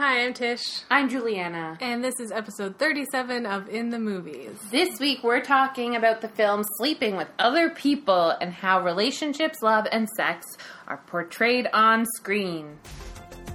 Hi, 0.00 0.24
I'm 0.24 0.32
Tish. 0.32 0.80
I'm 0.90 1.10
Juliana. 1.10 1.76
And 1.78 2.02
this 2.02 2.20
is 2.20 2.32
episode 2.32 2.78
37 2.78 3.44
of 3.44 3.68
In 3.68 3.90
the 3.90 3.98
Movies. 3.98 4.58
This 4.70 4.98
week 4.98 5.22
we're 5.22 5.42
talking 5.42 5.94
about 5.94 6.22
the 6.22 6.28
film 6.28 6.64
Sleeping 6.78 7.16
with 7.16 7.28
Other 7.38 7.68
People 7.68 8.30
and 8.40 8.50
how 8.50 8.82
relationships, 8.82 9.60
love, 9.60 9.86
and 9.92 10.08
sex 10.16 10.46
are 10.88 11.02
portrayed 11.08 11.68
on 11.74 12.06
screen. 12.16 12.78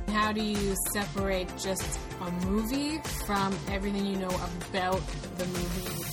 How 0.10 0.31
do 0.34 0.44
you 0.44 0.76
separate 0.94 1.52
just 1.58 2.00
a 2.21 2.29
movie 2.46 2.99
from 3.25 3.57
everything 3.71 4.05
you 4.05 4.17
know 4.17 4.39
about 4.69 5.01
the 5.39 5.47
movie? 5.47 6.03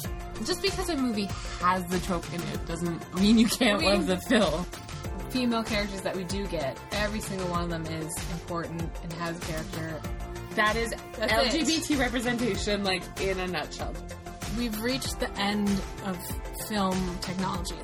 Just 0.47 0.63
because 0.63 0.89
a 0.89 0.97
movie 0.97 1.29
has 1.61 1.85
the 1.89 1.99
trope 1.99 2.25
in 2.33 2.41
it 2.41 2.67
doesn't 2.67 3.21
mean 3.21 3.37
you 3.37 3.49
can't 3.49 3.83
I 3.83 3.85
mean- 3.85 3.95
love 3.99 4.07
the 4.07 4.17
film. 4.17 4.65
Female 5.29 5.65
characters 5.65 6.03
that 6.03 6.15
we 6.15 6.25
do 6.25 6.47
get, 6.49 6.79
every 6.93 7.21
single 7.21 7.49
one 7.49 7.65
of 7.65 7.71
them 7.71 7.87
is 7.87 8.13
important 8.33 8.83
and 9.03 9.13
has 9.15 9.39
character. 9.41 9.99
That 10.55 10.77
is 10.77 10.95
That's 11.19 11.33
LGBT 11.33 11.99
representation, 11.99 12.85
like 12.85 13.03
in 13.21 13.39
a 13.41 13.47
nutshell. 13.47 13.95
We've 14.59 14.79
reached 14.83 15.19
the 15.19 15.31
end 15.41 15.69
of 16.05 16.19
film 16.69 17.19
technology. 17.21 17.77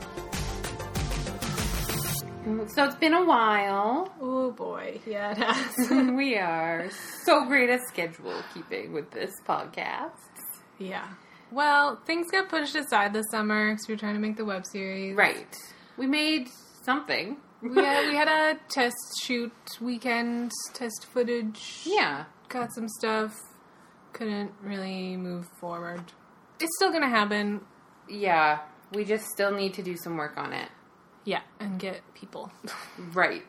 So 2.74 2.84
it's 2.84 2.96
been 2.96 3.14
a 3.14 3.24
while. 3.24 4.12
Oh 4.20 4.52
boy, 4.52 5.00
yeah, 5.06 5.32
it 5.32 5.38
has. 5.38 5.90
we 5.90 6.36
are 6.36 6.88
so 7.24 7.46
great 7.46 7.68
at 7.68 7.80
schedule 7.88 8.42
keeping 8.54 8.92
with 8.92 9.10
this 9.10 9.32
podcast. 9.46 10.12
yeah. 10.78 11.06
Well, 11.50 11.98
things 12.06 12.30
got 12.30 12.50
pushed 12.50 12.74
aside 12.76 13.14
this 13.14 13.24
summer 13.30 13.70
because 13.70 13.88
we 13.88 13.94
were 13.94 13.98
trying 13.98 14.14
to 14.14 14.20
make 14.20 14.36
the 14.36 14.44
web 14.44 14.66
series. 14.66 15.16
Right. 15.16 15.56
We 15.96 16.06
made 16.06 16.48
something. 16.84 17.38
we 17.62 17.74
had, 17.74 18.08
we 18.08 18.14
had 18.14 18.28
a 18.28 18.58
test 18.70 18.96
shoot 19.22 19.52
weekend, 19.80 20.50
test 20.74 21.06
footage. 21.12 21.82
Yeah. 21.86 22.24
Got 22.48 22.72
some 22.74 22.88
stuff. 22.88 23.34
Couldn't 24.12 24.52
really 24.62 25.16
move 25.16 25.46
forward. 25.60 26.02
It's 26.60 26.74
still 26.76 26.90
gonna 26.90 27.08
happen. 27.08 27.60
Yeah. 28.08 28.60
We 28.92 29.04
just 29.04 29.26
still 29.26 29.52
need 29.52 29.74
to 29.74 29.82
do 29.82 29.96
some 29.96 30.16
work 30.16 30.38
on 30.38 30.52
it. 30.52 30.68
Yeah, 31.24 31.40
and 31.60 31.78
get 31.78 32.00
people. 32.14 32.50
Right. 33.12 33.44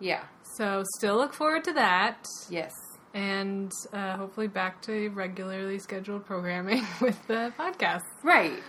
Yeah. 0.00 0.24
so 0.56 0.82
still 0.96 1.16
look 1.16 1.34
forward 1.34 1.64
to 1.64 1.74
that, 1.74 2.24
Yes. 2.48 2.72
and 3.12 3.70
uh, 3.92 4.16
hopefully 4.16 4.48
back 4.48 4.80
to 4.82 5.10
regularly 5.10 5.78
scheduled 5.78 6.24
programming 6.24 6.86
with 7.02 7.18
the 7.26 7.52
podcast. 7.58 8.04
Right. 8.22 8.62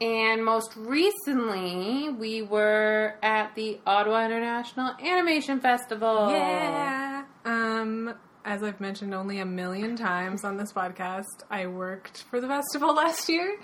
And 0.00 0.44
most 0.44 0.74
recently, 0.76 2.08
we 2.08 2.42
were 2.42 3.14
at 3.22 3.54
the 3.54 3.78
Ottawa 3.86 4.24
International 4.24 4.96
Animation 5.00 5.60
Festival. 5.60 6.28
Yeah. 6.32 7.22
Um, 7.44 8.14
as 8.44 8.62
I've 8.62 8.80
mentioned 8.80 9.14
only 9.14 9.38
a 9.38 9.46
million 9.46 9.96
times 9.96 10.44
on 10.44 10.56
this 10.56 10.72
podcast, 10.72 11.42
I 11.50 11.66
worked 11.66 12.22
for 12.30 12.40
the 12.40 12.48
festival 12.48 12.94
last 13.02 13.28
year. 13.28 13.56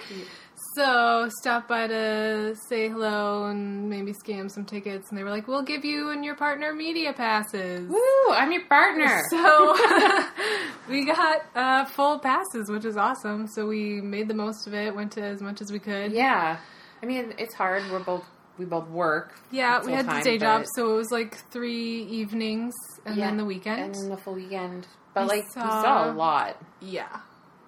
So 0.75 1.29
stopped 1.41 1.69
by 1.69 1.87
to 1.87 2.55
say 2.69 2.89
hello 2.89 3.47
and 3.47 3.89
maybe 3.89 4.12
scam 4.12 4.51
some 4.51 4.65
tickets, 4.65 5.09
and 5.11 5.19
they 5.19 5.23
were 5.23 5.31
like, 5.31 5.47
"We'll 5.49 5.62
give 5.62 5.84
you 5.84 6.11
and 6.11 6.25
your 6.25 6.34
partner 6.34 6.73
media 6.75 7.12
passes." 7.12 7.89
Woo! 7.89 8.33
I'm 8.33 8.53
your 8.53 8.65
partner. 8.67 9.23
So 9.31 9.77
we 10.89 11.05
got 11.05 11.43
uh, 11.55 11.84
full 11.87 12.19
passes, 12.19 12.69
which 12.71 12.84
is 12.84 12.97
awesome. 12.97 13.47
So 13.47 13.67
we 13.67 14.01
made 14.01 14.29
the 14.29 14.34
most 14.34 14.67
of 14.67 14.75
it. 14.75 14.95
Went 14.95 15.12
to 15.12 15.23
as 15.23 15.41
much 15.41 15.61
as 15.61 15.71
we 15.73 15.79
could. 15.79 16.12
yeah. 16.12 16.59
I 17.01 17.06
mean, 17.06 17.33
it's 17.39 17.55
hard. 17.55 17.84
We're 17.93 18.01
both 18.01 18.25
we 18.59 18.64
both 18.64 18.89
work. 18.89 19.34
Yeah, 19.51 19.83
we 19.84 19.92
had 19.92 20.06
the 20.09 20.20
day 20.23 20.39
job, 20.39 20.64
so 20.75 20.92
it 20.92 20.97
was 20.97 21.11
like 21.11 21.37
three 21.51 22.03
evenings 22.05 22.75
and 23.06 23.17
Yeah, 23.17 23.27
then 23.27 23.37
the 23.39 23.45
weekend. 23.45 23.81
and 23.81 23.95
then 23.95 24.09
the 24.11 24.17
full 24.17 24.34
weekend. 24.34 24.87
But 25.15 25.23
We 25.25 25.28
like 25.28 25.45
we 25.45 25.50
saw- 25.62 25.83
saw 25.83 26.11
a 26.11 26.12
lot. 26.12 26.56
yeah, 26.81 27.20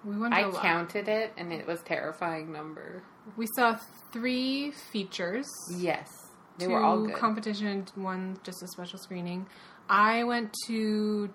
we 0.04 0.16
went. 0.18 0.34
I 0.34 0.40
a 0.40 0.48
lot. 0.48 0.62
counted 0.62 1.08
it, 1.08 1.32
and 1.36 1.52
it 1.52 1.66
was 1.66 1.80
terrifying 1.82 2.52
number. 2.52 3.02
We 3.36 3.46
saw 3.56 3.78
three 4.12 4.72
features. 4.92 5.46
Yes, 5.76 6.08
they 6.58 6.66
two 6.66 6.72
were 6.72 6.82
all 6.82 7.06
good. 7.06 7.14
competition, 7.14 7.86
one 7.94 8.38
just 8.42 8.62
a 8.62 8.68
special 8.68 8.98
screening. 8.98 9.46
I 9.88 10.24
went 10.24 10.54
to 10.66 11.30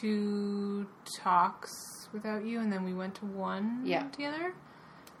two 0.00 0.86
talks 1.22 1.72
without 2.12 2.44
you, 2.44 2.60
and 2.60 2.72
then 2.72 2.84
we 2.84 2.94
went 2.94 3.14
to 3.16 3.26
one 3.26 3.82
Yeah. 3.84 4.08
together. 4.08 4.54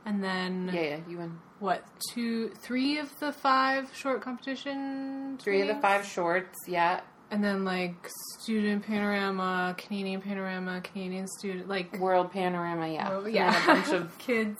And 0.06 0.22
then 0.24 0.70
yeah, 0.72 0.80
yeah. 0.80 0.96
You 1.08 1.20
and 1.20 1.38
what? 1.58 1.82
Two, 2.14 2.48
three 2.62 2.98
of 2.98 3.10
the 3.18 3.32
five 3.32 3.90
short 3.94 4.22
competition. 4.22 5.36
three 5.38 5.60
of 5.62 5.68
the 5.68 5.74
five 5.82 6.06
shorts. 6.06 6.56
Yeah, 6.68 7.00
and 7.30 7.42
then 7.42 7.64
like 7.64 7.96
student 8.38 8.86
panorama, 8.86 9.74
Canadian 9.76 10.20
panorama, 10.20 10.80
Canadian 10.82 11.26
student, 11.26 11.68
like 11.68 11.98
World 11.98 12.30
Panorama. 12.32 12.88
Yeah, 12.88 13.18
And 13.18 13.34
yeah, 13.34 13.62
a 13.64 13.66
bunch 13.66 13.88
of 13.92 14.16
kids, 14.26 14.58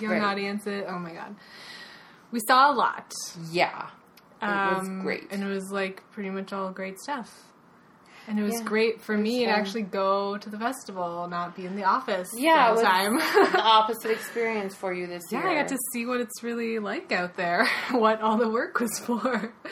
young 0.00 0.10
Right. 0.10 0.22
audiences. 0.22 0.84
Oh 0.88 0.98
my 0.98 1.12
god, 1.12 1.36
we 2.32 2.40
saw 2.48 2.72
a 2.72 2.74
lot. 2.74 3.12
yeah. 3.50 3.88
It 4.42 4.46
was 4.46 4.88
Um, 4.88 5.02
great. 5.02 5.28
and 5.30 5.44
it 5.44 5.46
was 5.46 5.70
like 5.70 6.02
pretty 6.10 6.30
much 6.30 6.52
all 6.52 6.72
great 6.72 6.98
stuff. 6.98 7.44
And 8.28 8.38
it 8.38 8.42
was 8.42 8.54
Yeah, 8.60 8.64
great 8.64 9.02
for 9.02 9.14
was 9.16 9.22
me 9.24 9.44
to 9.44 9.50
actually 9.50 9.82
go 9.82 10.38
to 10.38 10.48
the 10.48 10.58
festival, 10.58 11.26
not 11.28 11.56
be 11.56 11.66
in 11.66 11.74
the 11.76 11.84
office. 11.84 12.30
Yeah, 12.36 12.68
the 12.68 12.74
was 12.74 12.82
time. 12.82 13.16
the 13.16 13.60
opposite 13.62 14.10
experience 14.12 14.74
for 14.76 14.92
you 14.92 15.06
this 15.08 15.24
yeah, 15.30 15.40
year. 15.40 15.48
I 15.50 15.54
got 15.62 15.68
to 15.68 15.78
see 15.92 16.06
what 16.06 16.20
it's 16.20 16.42
really 16.42 16.78
like 16.78 17.10
out 17.10 17.36
there, 17.36 17.66
what 17.90 18.20
all 18.20 18.36
the 18.36 18.48
work 18.48 18.78
was 18.80 18.98
for. 19.00 19.52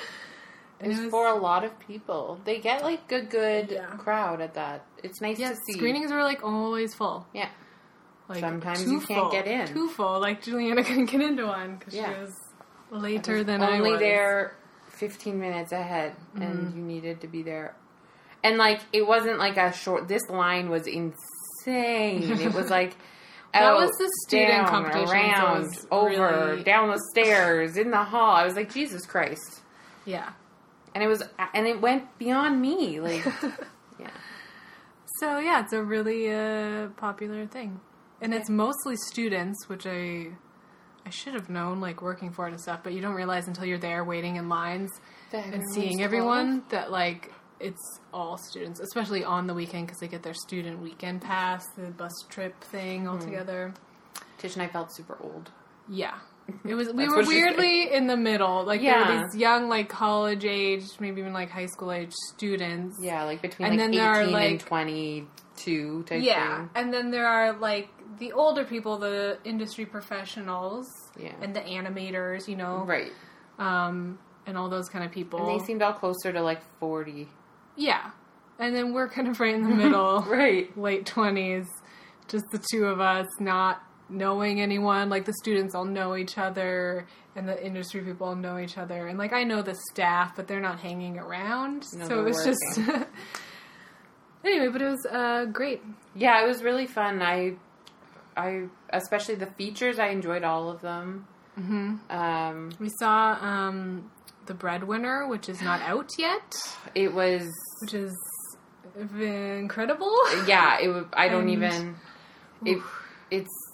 It 0.83 0.89
was, 0.89 1.10
for 1.10 1.27
a 1.28 1.34
lot 1.34 1.62
of 1.62 1.78
people. 1.78 2.41
They 2.47 2.59
get 2.59 2.83
like 2.83 3.12
a 3.12 3.21
good 3.21 3.71
Yeah. 3.71 3.84
crowd 3.99 4.41
at 4.41 4.55
that. 4.55 4.87
It's 5.05 5.21
nice 5.21 5.39
Yeah, 5.39 5.50
to 5.50 5.56
see. 5.66 5.75
screenings 5.75 6.10
were 6.10 6.22
like 6.22 6.43
always 6.43 6.94
full. 6.94 7.27
Yeah, 7.34 7.50
Like 8.31 8.41
Sometimes 8.41 8.84
you 8.84 9.00
can't 9.03 9.21
full, 9.21 9.31
get 9.31 9.47
in. 9.47 9.66
Too 9.66 9.91
full. 9.91 10.19
Like 10.21 10.41
Juliana 10.43 10.83
couldn't 10.83 11.05
get 11.10 11.21
into 11.21 11.44
one 11.47 11.77
because 11.77 11.93
Yeah. 11.94 12.15
she 12.15 12.21
was 12.22 12.34
later 12.91 13.44
than 13.44 13.60
I 13.62 13.77
only 13.77 13.91
was. 13.91 14.00
there 14.00 14.56
fifteen 14.89 15.39
minutes 15.39 15.72
ahead, 15.72 16.15
Mm-hmm. 16.34 16.43
and 16.43 16.75
you 16.75 16.81
needed 16.83 17.21
to 17.21 17.28
be 17.28 17.43
there. 17.43 17.75
And 18.43 18.56
like, 18.56 18.81
it 18.93 19.06
wasn't 19.06 19.39
like 19.39 19.56
a 19.56 19.73
short. 19.73 20.09
This 20.09 20.28
line 20.31 20.71
was 20.71 20.87
insane. 20.87 22.41
It 22.41 22.55
was 22.55 22.71
like. 22.71 22.97
That 23.53 23.75
was 23.75 23.91
the 23.99 24.09
student 24.28 24.51
down, 24.51 24.69
competition, 24.69 25.06
so 25.09 25.12
around, 25.12 25.62
was 25.62 25.87
over, 25.91 26.53
really- 26.53 26.62
down 26.62 26.89
the 26.89 27.03
stairs, 27.11 27.77
in 27.77 27.91
the 27.91 28.05
hall. 28.05 28.37
I 28.37 28.45
was 28.45 28.55
like, 28.55 28.73
Jesus 28.73 29.05
Christ! 29.06 29.62
Yeah. 30.05 30.31
And 30.95 31.03
it 31.03 31.09
was, 31.09 31.25
and 31.53 31.67
it 31.67 31.81
went 31.81 32.17
beyond 32.17 32.61
me. 32.62 33.01
Like, 33.01 33.25
yeah, 33.99 34.11
So 35.19 35.39
yeah, 35.39 35.62
it's 35.65 35.72
a 35.72 35.83
really 35.83 36.33
uh, 36.33 36.91
popular 36.97 37.45
thing, 37.47 37.81
and 38.21 38.33
it's 38.33 38.49
mostly 38.49 38.95
students, 38.95 39.69
which 39.69 39.84
I 39.84 40.28
I 41.05 41.11
should 41.11 41.34
have 41.34 41.51
known, 41.51 41.81
like 41.81 42.03
working 42.03 42.31
for 42.31 42.47
it 42.47 42.53
and 42.53 42.61
stuff. 42.61 42.81
But 42.84 42.93
you 42.93 43.01
don't 43.01 43.15
realize 43.15 43.49
until 43.49 43.65
you're 43.65 43.78
there 43.78 44.05
waiting 44.05 44.37
in 44.37 44.49
lines 44.49 44.91
and 45.33 45.65
seeing 45.72 46.03
everyone 46.03 46.62
that 46.69 46.93
like 46.93 47.33
it's 47.60 48.00
all 48.12 48.37
students, 48.38 48.81
especially 48.81 49.22
on 49.25 49.47
the 49.47 49.54
weekend 49.54 49.87
because 49.87 50.00
they 50.00 50.09
get 50.09 50.22
their 50.22 50.34
student 50.34 50.81
weekend 50.81 51.21
pass, 51.22 51.65
the 51.76 51.88
bus 51.88 52.12
trip 52.28 52.60
thing 52.65 53.06
all 53.06 53.19
together. 53.19 53.75
Tish 54.38 54.54
and 54.54 54.62
I 54.62 54.69
felt 54.69 54.94
super 54.94 55.19
old. 55.21 55.50
Yeah. 55.88 56.15
It 56.65 56.75
was. 56.75 56.88
We 56.94 57.06
were 57.09 57.16
what 57.16 57.26
she 57.26 57.32
said. 57.32 57.56
weirdly 57.56 57.93
in 57.93 58.06
the 58.06 58.16
middle. 58.16 58.65
Like 58.65 58.81
there 58.81 58.98
were 58.98 59.22
these 59.25 59.37
young, 59.41 59.69
like 59.69 59.88
college 59.88 60.44
age, 60.44 60.84
maybe 60.98 61.21
even 61.21 61.32
like 61.32 61.50
high 61.50 61.66
school 61.66 61.93
age 61.93 62.12
students. 62.34 62.97
Yeah, 63.00 63.22
like 63.25 63.41
between 63.43 63.69
And 63.69 63.77
like 63.77 63.84
then 63.84 63.91
there 63.92 64.09
are, 64.09 64.22
eighteen 64.22 64.34
and 64.34 64.53
like- 64.53 64.66
twenty-two 64.66 66.03
type 66.04 66.22
Yeah, 66.22 66.56
thing. 66.59 66.71
and 66.75 66.92
then 66.92 67.10
there 67.10 67.27
are 67.28 67.53
like 67.53 67.88
the 68.19 68.32
older 68.32 68.65
people, 68.65 68.98
the 68.98 69.38
industry 69.44 69.87
professionals, 69.87 70.87
Yeah. 71.19 71.32
and 71.41 71.54
the 71.54 71.60
animators, 71.60 72.48
you 72.48 72.56
know, 72.56 72.84
Right. 72.84 73.12
um, 73.59 74.19
and 74.47 74.56
all 74.59 74.69
those 74.69 74.88
kind 74.88 75.04
of 75.04 75.12
people. 75.12 75.38
And 75.48 75.60
they 75.60 75.65
seemed 75.65 75.82
all 75.82 75.92
closer 75.92 76.32
to 76.32 76.42
like 76.42 76.62
forty. 76.81 77.28
Yeah, 77.80 78.10
and 78.58 78.74
then 78.76 78.92
we're 78.92 79.08
kind 79.08 79.26
of 79.28 79.41
right 79.41 79.54
in 79.54 79.62
the 79.62 79.74
middle, 79.74 80.20
Right. 80.28 80.77
late 80.78 81.06
twenties, 81.06 81.66
just 82.28 82.44
the 82.53 82.62
two 82.71 82.84
of 82.84 83.00
us, 83.00 83.27
not 83.41 83.82
knowing 84.09 84.60
anyone. 84.60 85.09
Like 85.09 85.24
the 85.24 85.32
students 85.34 85.74
all 85.74 85.84
know 85.86 86.15
each 86.16 86.36
other, 86.36 87.06
and 87.34 87.48
the 87.48 87.65
industry 87.65 88.03
people 88.03 88.27
all 88.28 88.34
know 88.36 88.59
each 88.59 88.77
other, 88.77 89.06
and 89.09 89.18
like 89.18 89.32
I 89.32 89.44
know 89.44 89.62
the 89.62 89.77
staff, 89.92 90.36
but 90.36 90.47
they're 90.47 90.60
not 90.60 90.80
hanging 90.80 91.18
around, 91.18 91.86
No, 91.94 92.06
so 92.09 92.21
it 92.21 92.24
was 92.24 92.44
just. 92.44 92.78
anyway, 94.44 94.68
but 94.68 94.83
it 94.83 94.88
was 94.88 95.06
uh, 95.10 95.44
great. 95.47 95.83
Yeah, 96.15 96.42
it 96.44 96.47
was 96.48 96.62
really 96.62 96.86
fun. 96.86 97.22
I, 97.22 97.54
I 98.36 98.66
especially 98.92 99.36
the 99.36 99.47
features. 99.47 99.98
I 99.98 100.09
enjoyed 100.09 100.44
all 100.44 100.71
of 100.71 100.80
them. 100.80 101.26
Mm-hmm. 101.59 102.10
Um, 102.10 102.71
We 102.78 102.88
saw 103.00 103.33
um, 103.41 104.10
the 104.47 104.54
breadwinner, 104.54 105.26
which 105.28 105.48
is 105.48 105.60
not 105.60 105.80
out 105.83 106.09
yet, 106.18 106.56
it 106.94 107.12
was 107.12 107.42
which 107.80 107.94
is 107.94 108.15
incredible. 108.97 110.12
yeah. 110.47 110.78
It. 110.80 110.88
wa- 110.88 111.04
I 111.12 111.28
don't 111.28 111.42
And- 111.42 111.50
even. 111.50 111.97
It. 112.65 112.78
It's 113.30 113.72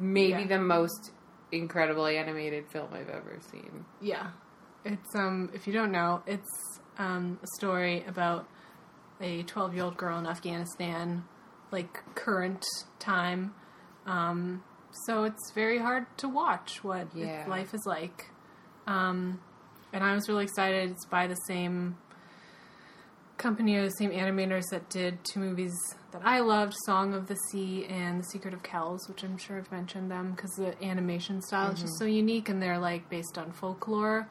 maybe 0.00 0.42
Yeah. 0.42 0.46
the 0.48 0.58
most 0.58 1.12
incredibly 1.52 2.16
animated 2.18 2.66
film 2.68 2.88
I've 2.92 3.08
ever 3.08 3.38
seen. 3.40 3.84
Yeah, 4.00 4.30
it's 4.84 5.14
um. 5.14 5.50
If 5.54 5.66
you 5.66 5.72
don't 5.72 5.92
know, 5.92 6.22
it's 6.26 6.80
um 6.98 7.38
a 7.42 7.46
story 7.58 8.04
about 8.06 8.48
a 9.20 9.42
12 9.44 9.74
year 9.74 9.84
old 9.84 9.96
girl 9.96 10.18
in 10.18 10.26
Afghanistan, 10.26 11.24
like 11.70 12.02
current 12.14 12.64
time. 12.98 13.54
Um, 14.06 14.62
so 15.06 15.24
it's 15.24 15.52
very 15.54 15.78
hard 15.78 16.06
to 16.18 16.28
watch 16.28 16.82
what 16.84 17.08
Yeah. 17.14 17.44
life 17.48 17.72
is 17.74 17.82
like. 17.86 18.30
Um, 18.86 19.40
and 19.92 20.04
I 20.04 20.14
was 20.14 20.28
really 20.28 20.44
excited. 20.44 20.90
It's 20.90 21.06
by 21.06 21.26
the 21.26 21.34
same 21.46 21.96
company 23.36 23.76
of 23.76 23.84
the 23.84 23.90
same 23.90 24.10
animators 24.10 24.64
that 24.70 24.88
did 24.88 25.18
two 25.24 25.40
movies 25.40 25.74
that 26.12 26.22
I 26.24 26.40
loved 26.40 26.74
Song 26.84 27.14
of 27.14 27.26
the 27.26 27.36
Sea 27.50 27.86
and 27.86 28.20
The 28.20 28.24
Secret 28.24 28.54
of 28.54 28.62
Kells, 28.62 29.08
which 29.08 29.22
I'm 29.22 29.36
sure 29.36 29.58
I've 29.58 29.70
mentioned 29.70 30.10
them 30.10 30.32
because 30.32 30.52
the 30.52 30.82
animation 30.84 31.42
style 31.42 31.72
is 31.72 31.80
just 31.80 31.98
so 31.98 32.04
unique 32.04 32.48
and 32.48 32.62
they're 32.62 32.78
like 32.78 33.08
based 33.10 33.36
on 33.38 33.52
folklore. 33.52 34.28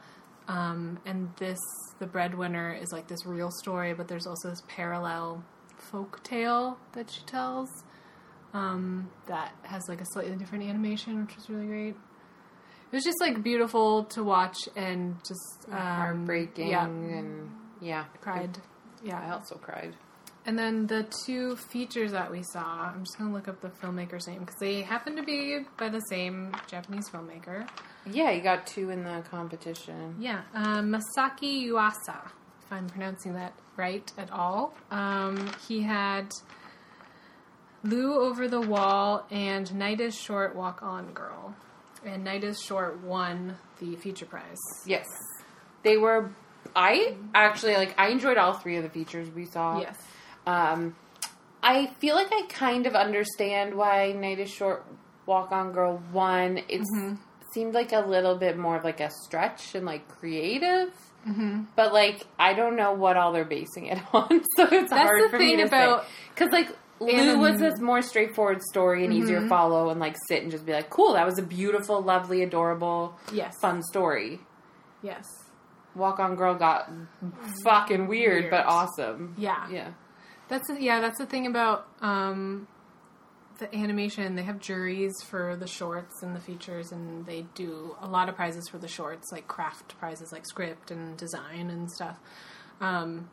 Um, 0.48 0.98
and 1.04 1.30
this, 1.38 1.58
The 1.98 2.06
Breadwinner, 2.06 2.74
is 2.74 2.92
like 2.92 3.08
this 3.08 3.26
real 3.26 3.50
story, 3.50 3.94
but 3.94 4.08
there's 4.08 4.26
also 4.26 4.50
this 4.50 4.62
parallel 4.68 5.44
folk 5.76 6.22
tale 6.22 6.78
that 6.92 7.10
she 7.10 7.22
tells 7.22 7.68
um, 8.54 9.10
that 9.26 9.52
has 9.62 9.82
like 9.88 10.00
a 10.00 10.06
slightly 10.06 10.36
different 10.36 10.64
animation, 10.64 11.24
which 11.24 11.36
was 11.36 11.50
really 11.50 11.66
great. 11.66 11.94
It 12.92 12.94
was 12.94 13.04
just 13.04 13.20
like 13.20 13.42
beautiful 13.42 14.04
to 14.04 14.22
watch 14.22 14.56
and 14.76 15.16
just 15.26 15.68
um, 15.68 15.76
Heartbreaking 15.76 16.68
Yeah, 16.68 16.86
and 16.86 17.50
yeah, 17.80 18.04
cried. 18.20 18.58
I 19.04 19.30
also 19.30 19.56
cried. 19.56 19.94
and 20.46 20.56
then 20.58 20.86
the 20.86 21.04
two 21.24 21.56
features 21.56 22.12
that 22.12 22.30
we 22.30 22.42
saw, 22.52 22.92
I'm 22.94 23.00
just 23.04 23.18
gonna 23.18 23.32
look 23.32 23.48
up 23.48 23.60
the 23.60 23.68
filmmaker's 23.68 24.26
name 24.28 24.40
because 24.40 24.58
they 24.60 24.82
happen 24.82 25.16
to 25.16 25.22
be 25.22 25.60
by 25.76 25.88
the 25.88 26.00
same 26.08 26.54
Japanese 26.68 27.08
filmmaker. 27.08 27.68
Yeah, 28.08 28.30
you 28.30 28.40
got 28.42 28.66
two 28.66 28.90
in 28.90 29.02
the 29.02 29.22
competition. 29.28 30.14
Yeah, 30.20 30.42
um, 30.54 30.92
Masaki 30.92 31.66
Yuasa, 31.66 32.26
if 32.62 32.72
I'm 32.72 32.88
pronouncing 32.88 33.34
that 33.34 33.54
right 33.76 34.10
at 34.16 34.30
all. 34.30 34.74
Um, 34.92 35.50
he 35.68 35.82
had 35.82 36.30
Lu 37.82 38.14
Over 38.14 38.48
the 38.48 38.60
Wall 38.60 39.26
and 39.30 39.74
Night 39.74 40.00
is 40.00 40.14
Short 40.16 40.54
Walk 40.56 40.82
On 40.82 41.12
Girl. 41.12 41.54
And 42.04 42.22
Night 42.24 42.44
is 42.44 42.60
Short 42.60 43.00
won 43.02 43.56
the 43.80 43.96
feature 43.96 44.26
prize. 44.26 44.56
Yes, 44.86 45.06
they 45.82 45.96
were. 45.96 46.30
I 46.76 47.14
actually 47.34 47.74
like. 47.74 47.94
I 47.98 48.08
enjoyed 48.08 48.36
all 48.36 48.52
three 48.52 48.76
of 48.76 48.82
the 48.84 48.90
features 48.90 49.28
we 49.30 49.46
saw. 49.46 49.80
Yes. 49.80 49.98
Um, 50.46 50.94
I 51.62 51.86
feel 51.98 52.14
like 52.14 52.28
I 52.30 52.42
kind 52.48 52.86
of 52.86 52.94
understand 52.94 53.74
why 53.74 54.12
Night 54.12 54.38
is 54.38 54.50
Short, 54.50 54.84
Walk 55.24 55.50
On 55.52 55.72
Girl 55.72 56.00
won. 56.12 56.58
It 56.68 56.82
Mm-hmm. 56.82 57.14
seemed 57.54 57.72
like 57.74 57.92
a 57.92 58.00
little 58.00 58.36
bit 58.36 58.56
more 58.58 58.76
of 58.76 58.84
like 58.84 59.00
a 59.00 59.10
stretch 59.24 59.74
and 59.74 59.86
like 59.86 60.06
creative. 60.08 60.90
Mm-hmm. 61.26 61.62
But 61.74 61.92
like, 61.92 62.24
I 62.38 62.52
don't 62.52 62.76
know 62.76 62.92
what 62.92 63.16
all 63.16 63.32
they're 63.32 63.44
basing 63.44 63.86
it 63.86 63.98
on, 64.12 64.28
so 64.56 64.68
it's 64.70 64.92
hard 64.92 65.24
the 65.24 65.28
for 65.30 65.38
me 65.38 65.56
to 65.56 65.62
about 65.64 66.04
Because 66.34 66.52
like 66.52 66.68
Lu 67.00 67.38
was 67.38 67.58
this 67.58 67.80
more 67.80 68.00
straightforward 68.02 68.62
story 68.62 69.04
and 69.04 69.12
easier 69.12 69.40
to 69.40 69.48
follow, 69.48 69.88
and 69.90 69.98
like 69.98 70.14
sit 70.28 70.42
and 70.42 70.50
just 70.52 70.64
be 70.66 70.72
like, 70.72 70.88
cool, 70.90 71.14
that 71.14 71.26
was 71.26 71.38
a 71.38 71.42
beautiful, 71.42 72.00
lovely, 72.00 72.42
adorable, 72.42 73.16
Yes. 73.32 73.54
fun 73.60 73.82
story. 73.82 74.38
Yes. 75.02 75.24
Walk 75.96 76.18
On 76.20 76.36
Girl 76.36 76.54
got 76.54 76.90
fucking 77.64 78.06
weird, 78.06 78.42
Weird. 78.42 78.50
but 78.50 78.66
awesome. 78.66 79.34
Yeah. 79.38 79.68
Yeah. 79.70 79.88
That's 80.48 80.68
the, 80.68 80.80
yeah, 80.80 81.00
that's 81.00 81.18
the 81.18 81.26
thing 81.26 81.46
about 81.46 81.88
um, 82.00 82.68
the 83.58 83.74
animation. 83.74 84.36
They 84.36 84.42
have 84.44 84.60
juries 84.60 85.12
for 85.28 85.56
the 85.56 85.66
shorts 85.66 86.22
and 86.22 86.36
the 86.36 86.40
features, 86.40 86.92
and 86.92 87.26
they 87.26 87.46
do 87.54 87.96
a 88.00 88.06
lot 88.06 88.28
of 88.28 88.36
prizes 88.36 88.68
for 88.68 88.78
the 88.78 88.86
shorts, 88.88 89.32
like 89.32 89.48
craft 89.48 89.98
prizes, 89.98 90.30
like 90.30 90.46
script 90.46 90.90
and 90.92 91.16
design 91.16 91.70
and 91.70 91.90
stuff. 91.90 92.18
Um, 92.80 93.28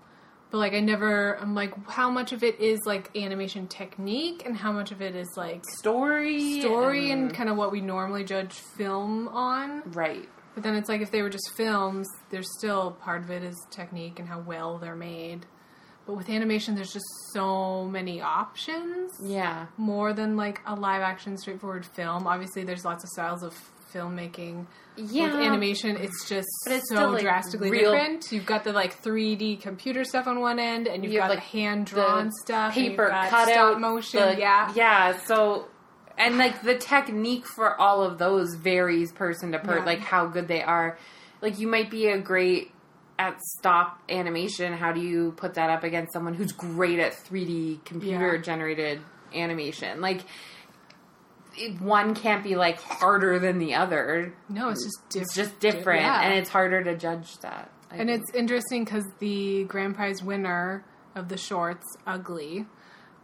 but 0.50 0.58
like, 0.60 0.74
I 0.74 0.80
never. 0.80 1.38
I'm 1.40 1.54
like, 1.56 1.74
how 1.90 2.10
much 2.10 2.32
of 2.32 2.44
it 2.44 2.60
is 2.60 2.80
like 2.86 3.16
animation 3.18 3.68
technique, 3.68 4.44
and 4.46 4.56
how 4.56 4.72
much 4.72 4.92
of 4.92 5.02
it 5.02 5.16
is 5.16 5.28
like 5.36 5.64
Story. 5.78 6.62
story 6.62 7.12
and 7.12 7.34
kind 7.34 7.50
of 7.50 7.58
what 7.58 7.72
we 7.72 7.82
normally 7.82 8.24
judge 8.24 8.54
film 8.78 9.28
on. 9.30 9.82
Right. 9.92 10.30
But 10.54 10.64
then 10.64 10.76
it's 10.76 10.88
like 10.90 11.02
if 11.02 11.12
they 11.12 11.22
were 11.22 11.30
just 11.30 11.52
films, 11.56 12.08
there's 12.30 12.48
still 12.60 12.92
part 12.92 13.24
of 13.24 13.32
it 13.32 13.44
is 13.44 13.56
technique 13.72 14.20
and 14.20 14.28
how 14.28 14.40
well 14.40 14.78
they're 14.78 14.96
made. 14.96 15.46
But 16.06 16.16
with 16.16 16.30
animation, 16.30 16.76
there's 16.76 16.92
just 16.92 17.06
so 17.32 17.86
many 17.86 18.22
options. 18.22 19.12
Yeah. 19.24 19.68
More 19.78 20.14
than 20.14 20.36
like 20.36 20.60
a 20.66 20.76
live 20.76 21.02
action, 21.02 21.38
straightforward 21.38 21.86
film. 21.86 22.28
Obviously, 22.28 22.64
there's 22.66 22.84
lots 22.86 23.04
of 23.04 23.10
styles 23.10 23.42
of 23.42 23.56
filmmaking. 23.94 24.68
Yeah. 24.98 25.28
With 25.32 25.36
animation, 25.36 25.96
it's 25.98 26.28
just 26.28 26.48
But 26.66 26.74
it's 26.76 26.90
so 26.90 26.96
still, 26.96 27.12
like, 27.14 27.22
drastically 27.24 27.72
real- 27.72 27.92
different. 27.94 28.32
You've 28.32 28.46
got 28.46 28.64
the 28.64 28.74
like 28.74 29.02
3D 29.02 29.62
computer 29.62 30.04
stuff 30.04 30.28
on 30.28 30.40
one 30.42 30.60
end, 30.60 30.88
and 30.88 31.04
you've 31.04 31.14
You 31.14 31.20
got 31.20 31.30
have, 31.30 31.32
the 31.32 31.36
like, 31.38 31.46
hand 31.46 31.86
drawn 31.88 32.32
stuff, 32.44 32.74
paper 32.74 33.08
cutout 33.10 33.48
stop 33.48 33.80
motion. 33.80 34.20
the- 34.20 34.40
yeah, 34.40 34.72
Yeah. 34.76 35.18
So, 35.26 35.68
and 36.18 36.38
like 36.38 36.62
the 36.62 36.76
technique 36.76 37.46
for 37.46 37.80
all 37.80 38.04
of 38.04 38.18
those 38.18 38.56
varies 38.56 39.12
person 39.12 39.52
to 39.54 39.60
person, 39.60 39.80
Yeah. 39.80 39.86
like 39.86 40.00
how 40.00 40.26
good 40.28 40.48
they 40.48 40.62
are. 40.64 40.98
Like 41.42 41.60
you 41.60 41.68
might 41.68 41.90
be 41.90 42.08
a 42.08 42.18
great 42.20 42.72
at 43.20 43.40
stop 43.58 44.00
animation. 44.10 44.74
How 44.74 44.92
do 44.92 45.00
you 45.02 45.34
put 45.38 45.54
that 45.56 45.70
up 45.70 45.84
against 45.84 46.14
someone 46.14 46.34
who's 46.34 46.52
great 46.52 47.00
at 47.00 47.14
3D 47.14 47.84
computer 47.86 48.36
Yeah. 48.36 48.42
generated 48.42 49.02
animation? 49.34 50.02
Like, 50.02 50.22
it, 51.58 51.80
one 51.80 52.16
can't 52.16 52.44
be 52.44 52.56
like 52.56 52.80
harder 52.82 53.38
than 53.40 53.60
the 53.60 53.76
other. 53.76 54.34
No, 54.50 54.70
it's 54.70 54.84
just 54.84 54.98
different. 55.10 55.26
It's 55.28 55.36
just 55.36 55.60
different, 55.60 56.02
Yeah. 56.02 56.22
and 56.22 56.34
it's 56.34 56.50
harder 56.50 56.84
to 56.84 56.96
judge 56.98 57.38
that. 57.40 57.70
I 57.92 57.98
And 57.98 58.10
think. 58.10 58.22
it's 58.24 58.32
interesting 58.36 58.84
because 58.84 59.04
the 59.20 59.66
grand 59.66 59.96
prize 59.96 60.24
winner 60.24 60.84
of 61.16 61.30
the 61.30 61.38
shorts, 61.38 61.86
Ugly, 62.08 62.66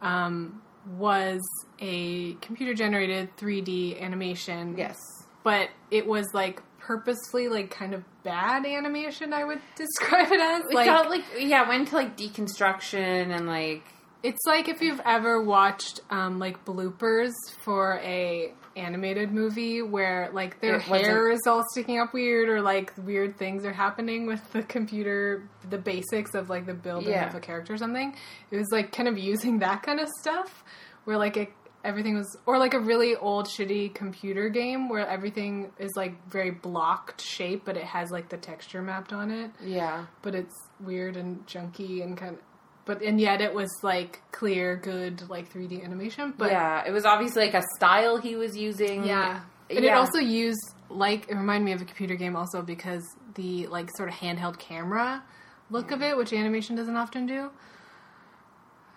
um, 0.01 0.62
was 0.97 1.41
a 1.79 2.33
computer 2.35 2.73
generated 2.73 3.35
3D 3.37 4.01
animation. 4.01 4.75
yes. 4.77 4.97
But 5.43 5.69
it 5.89 6.05
was 6.05 6.25
like 6.33 6.61
purposefully, 6.79 7.47
like 7.47 7.71
kind 7.71 7.93
of 7.93 8.03
bad 8.23 8.65
animation, 8.65 9.31
I 9.33 9.45
would 9.45 9.61
describe 9.75 10.31
it 10.31 10.39
as. 10.39 10.65
It 10.65 10.73
Like, 10.73 10.85
felt 10.87 11.09
like 11.09 11.23
yeah, 11.39 11.67
went 11.67 11.87
to 11.89 11.95
like 11.95 12.17
deconstruction 12.17 13.33
and 13.35 13.47
like 13.47 13.83
it's 14.21 14.45
like 14.45 14.67
if 14.67 14.81
you've 14.81 14.99
ever 15.05 15.41
watched 15.41 16.01
um, 16.09 16.39
like 16.39 16.65
bloopers 16.65 17.31
for 17.63 17.99
a 18.03 18.53
animated 18.79 19.31
movie 19.31 19.81
where 19.81 20.29
like 20.33 20.59
their 20.61 20.75
It 20.77 20.81
hair 20.83 21.29
is 21.29 21.41
all 21.47 21.63
sticking 21.71 21.99
up 21.99 22.13
weird 22.13 22.49
or 22.49 22.61
like 22.61 22.93
weird 22.97 23.37
things 23.37 23.65
are 23.65 23.73
happening 23.73 24.25
with 24.25 24.41
the 24.53 24.63
computer 24.63 25.43
the 25.69 25.77
basics 25.77 26.33
of 26.33 26.49
like 26.49 26.65
the 26.65 26.73
building 26.73 27.09
Yeah. 27.11 27.27
of 27.29 27.35
a 27.35 27.39
character 27.39 27.73
or 27.73 27.77
something 27.77 28.15
it 28.51 28.57
was 28.57 28.67
like 28.71 28.91
kind 28.91 29.07
of 29.07 29.17
using 29.17 29.59
that 29.67 29.83
kind 29.83 29.99
of 29.99 30.07
stuff 30.21 30.63
where 31.06 31.18
like 31.18 31.37
it, 31.37 31.49
everything 31.83 32.15
was 32.15 32.37
or 32.45 32.57
like 32.57 32.73
a 32.73 32.80
really 32.80 33.15
old 33.15 33.45
shitty 33.47 33.94
computer 33.94 34.49
game 34.49 34.89
where 34.89 35.07
everything 35.07 35.71
is 35.80 35.92
like 35.95 36.13
very 36.30 36.51
blocked 36.51 37.21
shape 37.21 37.63
but 37.65 37.77
it 37.77 37.83
has 37.85 38.11
like 38.11 38.27
the 38.30 38.37
texture 38.37 38.81
mapped 38.81 39.13
on 39.13 39.31
it 39.31 39.51
yeah. 39.63 40.06
but 40.21 40.35
it's 40.35 40.56
weird 40.81 41.15
and 41.15 41.45
junky 41.47 42.04
and 42.04 42.18
kind 42.18 42.35
of 42.35 42.42
but 42.89 43.01
and 43.03 43.21
yet 43.21 43.39
it 43.47 43.53
was 43.53 43.69
like 43.83 44.19
clear 44.31 44.75
good 44.77 45.15
like 45.29 45.45
3d 45.53 45.83
animation 45.85 46.33
but 46.37 46.49
yeah, 46.51 46.83
it 46.87 46.91
was 46.91 47.05
obviously 47.05 47.41
like 47.45 47.53
a 47.53 47.63
style 47.77 48.17
he 48.17 48.35
was 48.35 48.57
using. 48.57 49.03
yeah 49.05 49.41
and 49.69 49.85
it 49.85 49.93
also 49.93 50.17
used 50.17 50.65
like 50.89 51.29
it 51.29 51.35
reminded 51.35 51.65
me 51.65 51.71
of 51.77 51.81
a 51.81 51.85
computer 51.85 52.15
game 52.15 52.35
also 52.35 52.61
because 52.63 53.03
the 53.35 53.67
like 53.67 53.87
sort 53.95 54.09
of 54.09 54.15
handheld 54.15 54.57
camera 54.57 55.21
look 55.69 55.91
of 55.91 56.01
it 56.01 56.17
which 56.17 56.33
animation 56.33 56.75
doesn't 56.75 56.95
often 56.97 57.27
do 57.27 57.51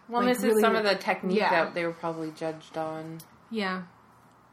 Well, 0.09 0.23
like, 0.23 0.35
this 0.35 0.43
really- 0.43 0.55
is 0.57 0.61
some 0.63 0.75
of 0.77 0.85
the 0.85 0.95
technique 0.95 1.39
yeah. 1.39 1.51
that 1.51 1.75
they 1.75 1.85
were 1.85 1.93
probably 2.05 2.31
judged 2.31 2.77
on. 2.79 3.19
yeah 3.51 3.83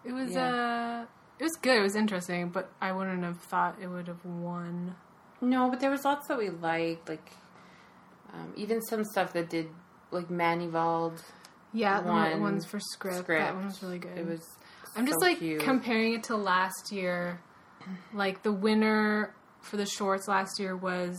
it 0.04 0.12
was 0.12 0.32
Yeah. 0.34 0.54
uh 0.54 1.06
it 1.40 1.44
was 1.44 1.56
good 1.62 1.78
it 1.78 1.82
was 1.82 1.96
interesting 1.96 2.50
but 2.50 2.70
i 2.82 2.92
wouldn't 2.92 3.24
have 3.24 3.40
thought 3.40 3.78
it 3.82 3.88
would 3.88 4.08
have 4.08 4.24
won 4.26 4.96
No, 5.42 5.70
but 5.70 5.80
there 5.80 5.90
was 5.96 6.04
lots 6.04 6.28
that 6.28 6.38
we 6.38 6.50
liked, 6.50 7.08
like 7.08 7.28
um, 8.34 8.54
even 8.56 8.82
some 8.82 9.04
stuff 9.04 9.34
that 9.34 9.50
did 9.50 9.68
like 10.12 10.30
Manivald. 10.30 11.22
yeah 11.74 12.02
the 12.02 12.08
One 12.10 12.42
ones 12.42 12.66
for 12.66 12.80
script, 12.80 13.28
that 13.28 13.56
one 13.56 13.66
was 13.66 13.82
really 13.84 14.00
good 14.00 14.18
It 14.18 14.28
was. 14.28 14.42
I'm 14.96 15.06
just 15.06 15.22
like 15.22 15.38
cute. 15.40 15.62
comparing 15.62 16.14
it 16.14 16.24
to 16.24 16.36
last 16.36 16.92
year. 16.92 17.42
Like 18.14 18.44
the 18.44 18.52
winner 18.52 19.34
for 19.62 19.78
the 19.78 19.86
shorts 19.86 20.28
last 20.28 20.60
year 20.60 20.76
was 20.76 21.16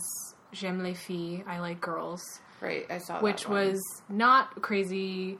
J'aime 0.53 0.83
les 0.83 0.93
filles, 0.93 1.43
I 1.47 1.59
like 1.59 1.79
girls, 1.81 2.21
right. 2.59 2.85
I 2.89 2.97
saw 2.97 3.21
which 3.21 3.47
was 3.47 3.79
not 4.09 4.61
crazy. 4.61 5.37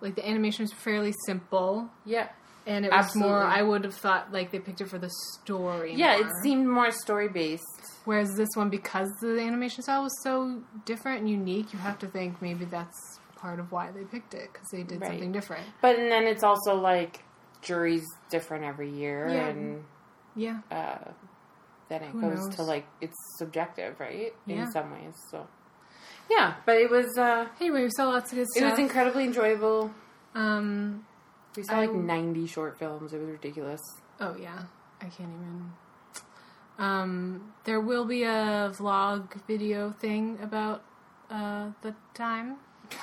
Like 0.00 0.14
the 0.14 0.26
animation 0.26 0.62
was 0.64 0.72
fairly 0.72 1.12
simple, 1.26 1.90
yeah, 2.06 2.28
and 2.68 2.84
it 2.86 2.92
was 2.92 3.16
more. 3.16 3.42
I 3.42 3.62
would 3.62 3.82
have 3.84 3.94
thought 3.94 4.32
like 4.32 4.50
they 4.52 4.58
picked 4.60 4.80
it 4.80 4.88
for 4.88 4.98
the 4.98 5.10
story. 5.42 5.94
yeah. 5.94 6.18
It 6.20 6.26
seemed 6.42 6.68
more 6.68 6.90
story 6.92 7.28
based. 7.28 7.64
Whereas 8.04 8.30
this 8.36 8.48
one, 8.54 8.70
because 8.70 9.08
the 9.20 9.40
animation 9.40 9.82
style 9.82 10.02
was 10.02 10.16
so 10.22 10.62
different 10.86 11.20
and 11.20 11.30
unique, 11.30 11.72
you 11.72 11.78
have 11.80 11.98
to 11.98 12.06
think 12.06 12.40
maybe 12.40 12.64
that's 12.64 13.18
part 13.36 13.58
of 13.60 13.70
why 13.70 13.90
they 13.90 14.04
picked 14.04 14.34
it 14.34 14.50
because 14.52 14.68
they 14.70 14.82
did 14.82 15.00
Right. 15.00 15.10
something 15.10 15.32
different. 15.32 15.64
But 15.82 15.98
and 15.98 16.10
then 16.10 16.24
it's 16.26 16.42
also 16.42 16.74
like 16.74 17.22
jury's 17.60 18.06
different 18.30 18.64
every 18.64 18.90
year, 18.90 19.28
Yeah. 19.28 19.46
and 19.48 19.84
Yeah, 20.34 20.58
uh, 20.70 20.98
then 21.88 22.02
it 22.02 22.10
Who 22.10 22.20
goes 22.20 22.38
knows? 22.46 22.56
to 22.56 22.62
like 22.62 22.86
it's 23.00 23.16
subjective, 23.38 23.98
right? 24.00 24.32
Yeah. 24.46 24.62
In 24.64 24.70
some 24.72 24.90
ways, 24.92 25.14
so 25.30 25.46
Yeah, 26.30 26.54
but 26.66 26.76
it 26.76 26.90
was 26.90 27.16
uh, 27.18 27.46
Anyway, 27.60 27.82
we 27.84 27.90
saw 27.96 28.08
lots 28.08 28.32
of 28.32 28.36
good 28.36 28.42
it 28.54 28.58
stuff. 28.58 28.70
was 28.72 28.78
incredibly 28.78 29.24
enjoyable. 29.24 29.90
um, 30.34 31.04
We 31.56 31.62
saw 31.62 31.74
I- 31.74 31.86
like 31.86 31.94
ninety 31.94 32.46
short 32.46 32.78
films. 32.78 33.12
It 33.12 33.18
was 33.20 33.30
ridiculous. 33.30 33.80
oh 34.20 34.36
yeah, 34.40 34.62
I 35.00 35.06
can't 35.06 35.30
even. 35.32 35.72
Um, 36.78 37.52
there 37.64 37.80
will 37.80 38.04
be 38.04 38.22
a 38.22 38.70
vlog 38.72 39.34
video 39.48 39.90
thing 39.90 40.38
about 40.40 40.84
uh, 41.28 41.70
the 41.82 41.92
time 42.14 42.56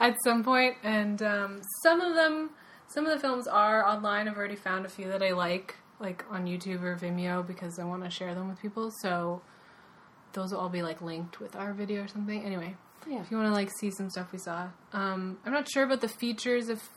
at 0.00 0.14
some 0.22 0.44
point, 0.44 0.76
and 0.84 1.20
um, 1.22 1.62
some 1.82 2.00
of 2.00 2.14
them, 2.14 2.50
some 2.86 3.06
of 3.06 3.12
the 3.12 3.18
films 3.18 3.46
are 3.48 3.84
online. 3.84 4.28
I've 4.28 4.36
already 4.36 4.54
found 4.56 4.86
a 4.86 4.88
few 4.88 5.08
that 5.08 5.20
I 5.22 5.32
like, 5.32 5.74
like 5.98 6.24
on 6.30 6.46
YouTube 6.46 6.82
or 6.82 6.96
Vimeo, 6.96 7.44
because 7.44 7.78
I 7.80 7.84
want 7.84 8.04
to 8.04 8.10
share 8.10 8.34
them 8.36 8.48
with 8.48 8.60
people. 8.62 8.92
So 9.00 9.42
those 10.32 10.52
will 10.52 10.60
all 10.60 10.68
be 10.68 10.82
like 10.82 11.02
linked 11.02 11.40
with 11.40 11.56
our 11.56 11.72
video 11.72 12.04
or 12.04 12.08
something. 12.08 12.42
Anyway, 12.44 12.76
Yeah. 13.08 13.20
if 13.20 13.30
you 13.30 13.36
want 13.36 13.48
to 13.48 13.52
like 13.54 13.70
see 13.80 13.90
some 13.90 14.10
stuff 14.10 14.32
we 14.32 14.38
saw, 14.38 14.68
um, 14.92 15.38
I'm 15.44 15.52
not 15.52 15.68
sure 15.70 15.84
about 15.84 16.00
the 16.00 16.08
features 16.08 16.68
if 16.68 16.88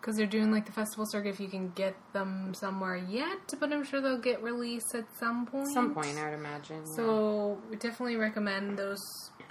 because 0.00 0.16
they're 0.18 0.26
doing 0.26 0.52
like 0.52 0.66
the 0.66 0.72
festival 0.72 1.06
circuit. 1.08 1.30
If 1.30 1.40
you 1.40 1.48
can 1.48 1.70
get 1.70 1.94
them 2.12 2.52
somewhere 2.52 2.96
yet, 2.96 3.38
but 3.58 3.72
I'm 3.72 3.84
sure 3.84 4.02
they'll 4.02 4.18
get 4.18 4.42
released 4.42 4.94
at 4.94 5.06
some 5.18 5.46
point. 5.46 5.68
Some 5.72 5.94
point, 5.94 6.18
I 6.18 6.24
would 6.28 6.34
imagine. 6.34 6.84
yeah. 6.86 6.96
So 6.96 7.58
we 7.70 7.76
definitely 7.76 8.16
recommend 8.16 8.78
those. 8.78 9.00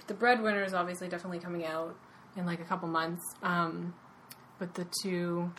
The 0.06 0.14
breadwinner 0.14 0.62
is 0.62 0.72
obviously 0.72 1.08
definitely 1.08 1.40
coming 1.40 1.64
out 1.64 1.96
in 2.36 2.46
like 2.46 2.60
a 2.60 2.64
couple 2.64 2.88
months. 2.88 3.22
Um, 3.42 3.94
but 4.58 4.74
the 4.74 4.86
two, 5.02 5.52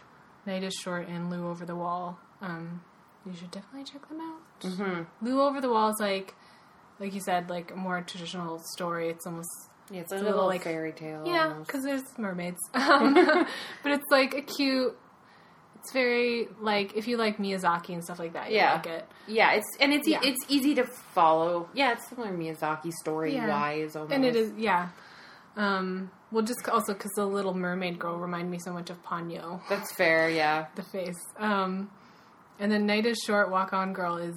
Night 0.46 0.64
is 0.64 0.74
Short 0.74 1.08
and 1.10 1.30
Lu 1.30 1.46
Over 1.48 1.66
the 1.66 1.76
Wall, 1.76 2.18
um, 2.42 2.82
you 3.26 3.34
should 3.34 3.52
definitely 3.52 3.84
check 3.84 4.08
them 4.08 4.20
out. 4.22 4.62
Mm-hmm. 4.62 5.26
Lu 5.26 5.42
Over 5.42 5.60
the 5.60 5.70
Wall 5.70 5.90
is 5.90 5.98
like, 6.00 6.36
like 7.00 7.14
you 7.14 7.20
said, 7.20 7.50
like 7.50 7.72
a 7.72 7.76
more 7.76 8.02
traditional 8.02 8.60
story. 8.76 9.10
It's 9.10 9.26
almost 9.26 9.50
yeah, 9.92 10.02
it's 10.02 10.12
a 10.12 10.16
a 10.16 10.18
little, 10.18 10.32
little, 10.32 10.48
like 10.48 10.64
fairy 10.64 10.92
tale. 10.92 11.24
yeah, 11.26 11.54
because 11.60 11.84
there's 11.84 12.04
mermaids. 12.18 12.60
Um, 12.74 13.14
but 13.84 13.92
it's 13.92 14.10
like 14.12 14.34
a 14.34 14.42
cute. 14.42 14.98
It's 15.80 15.94
very 15.94 16.48
like 16.60 16.96
if 16.96 17.08
you 17.08 17.18
like 17.18 17.38
Miyazaki 17.38 17.90
and 17.90 18.04
stuff 18.04 18.18
like 18.18 18.34
that, 18.34 18.50
you 18.50 18.58
Yeah. 18.58 18.74
like 18.74 18.88
it. 18.88 19.08
yeah, 19.28 19.52
it's 19.54 19.68
and 19.80 19.94
it's 19.94 20.08
Yeah. 20.08 20.20
it's 20.24 20.44
easy 20.50 20.74
to 20.76 20.84
follow. 20.84 21.70
Yeah, 21.76 21.92
it's 21.92 22.08
similar 22.10 22.30
to 22.32 22.34
Miyazaki 22.38 22.92
story 23.02 23.36
Yeah. 23.36 23.48
wise 23.48 23.96
almost. 23.96 24.12
And 24.14 24.26
it 24.26 24.36
is, 24.36 24.52
yeah. 24.58 24.90
Um, 25.56 26.10
well, 26.32 26.44
just 26.44 26.68
also 26.68 26.94
because 26.94 27.12
the 27.16 27.26
Little 27.26 27.54
Mermaid 27.54 28.00
girl 28.00 28.18
reminded 28.18 28.50
me 28.50 28.58
so 28.60 28.74
much 28.74 28.90
of 28.90 29.02
Ponyo, 29.04 29.62
That's 29.70 29.94
fair. 29.94 30.28
Yeah, 30.30 30.66
the 30.76 30.82
face. 30.84 31.16
Um, 31.38 31.92
and 32.60 32.72
then 32.72 32.86
Night 32.88 33.06
is 33.06 33.20
Short, 33.26 33.52
Walk 33.52 33.72
On 33.72 33.94
Girl 33.94 34.18
is 34.18 34.36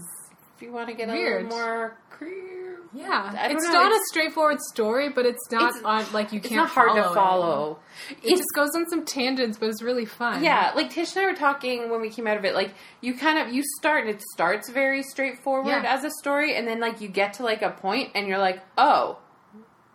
if 0.55 0.63
you 0.63 0.71
want 0.71 0.89
to 0.91 0.95
get 0.95 1.09
a 1.09 1.13
Weird. 1.13 1.45
little 1.45 1.59
more 1.59 1.97
creative, 2.11 2.58
yeah. 2.95 3.49
It's 3.51 3.65
know, 3.65 3.73
not 3.73 3.87
it's- 3.87 4.01
a 4.01 4.05
straightforward 4.11 4.59
story, 4.73 5.09
but 5.11 5.27
it's 5.27 5.51
not 5.51 5.71
It's- 5.77 5.85
on 5.85 6.13
like 6.13 6.33
you 6.33 6.41
can't. 6.41 6.57
not 6.57 6.69
hard 6.71 6.95
to 6.97 7.05
follow 7.15 7.79
it. 8.11 8.19
It 8.23 8.37
just 8.37 8.49
goes 8.55 8.71
on 8.77 8.87
some 8.89 9.05
tangents, 9.05 9.59
but 9.59 9.69
it's 9.69 9.83
really 9.83 10.05
fun. 10.05 10.43
Yeah, 10.43 10.73
like 10.77 10.91
Tish 10.91 11.15
and 11.17 11.27
I 11.27 11.31
were 11.31 11.37
talking 11.37 11.91
when 11.91 12.01
we 12.01 12.11
came 12.11 12.27
out 12.27 12.37
of 12.37 12.45
it. 12.45 12.55
Like 12.55 12.73
you 13.01 13.15
kind 13.15 13.39
of 13.39 13.53
you 13.53 13.63
start 13.79 14.03
and 14.07 14.11
it 14.15 14.23
starts 14.35 14.71
very 14.71 15.03
straightforward 15.03 15.67
Yeah. 15.69 15.95
as 15.95 16.05
a 16.05 16.11
story, 16.21 16.55
and 16.57 16.67
then 16.67 16.81
like 16.81 17.01
you 17.01 17.09
get 17.09 17.35
to 17.35 17.43
like 17.43 17.63
a 17.63 17.71
point 17.71 18.11
and 18.15 18.27
you're 18.29 18.39
like, 18.39 18.61
oh, 18.77 19.19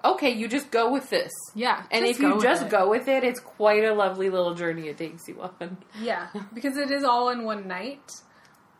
okay, 0.05 0.29
you 0.31 0.47
just 0.49 0.69
go 0.69 0.91
with 0.91 1.09
this. 1.09 1.31
yeah. 1.55 1.83
And 1.89 2.05
if 2.05 2.19
you 2.19 2.41
just 2.41 2.63
it. 2.63 2.69
go 2.69 2.89
with 2.89 3.07
it, 3.07 3.23
it's 3.23 3.39
quite 3.39 3.85
a 3.85 3.93
lovely 3.93 4.29
little 4.29 4.53
journey 4.53 4.89
it 4.89 4.97
takes 4.97 5.27
you 5.29 5.41
on. 5.41 5.77
Yeah, 6.01 6.27
because 6.53 6.75
it 6.77 6.91
is 6.91 7.03
all 7.05 7.29
in 7.29 7.45
one 7.45 7.67
night. 7.67 8.11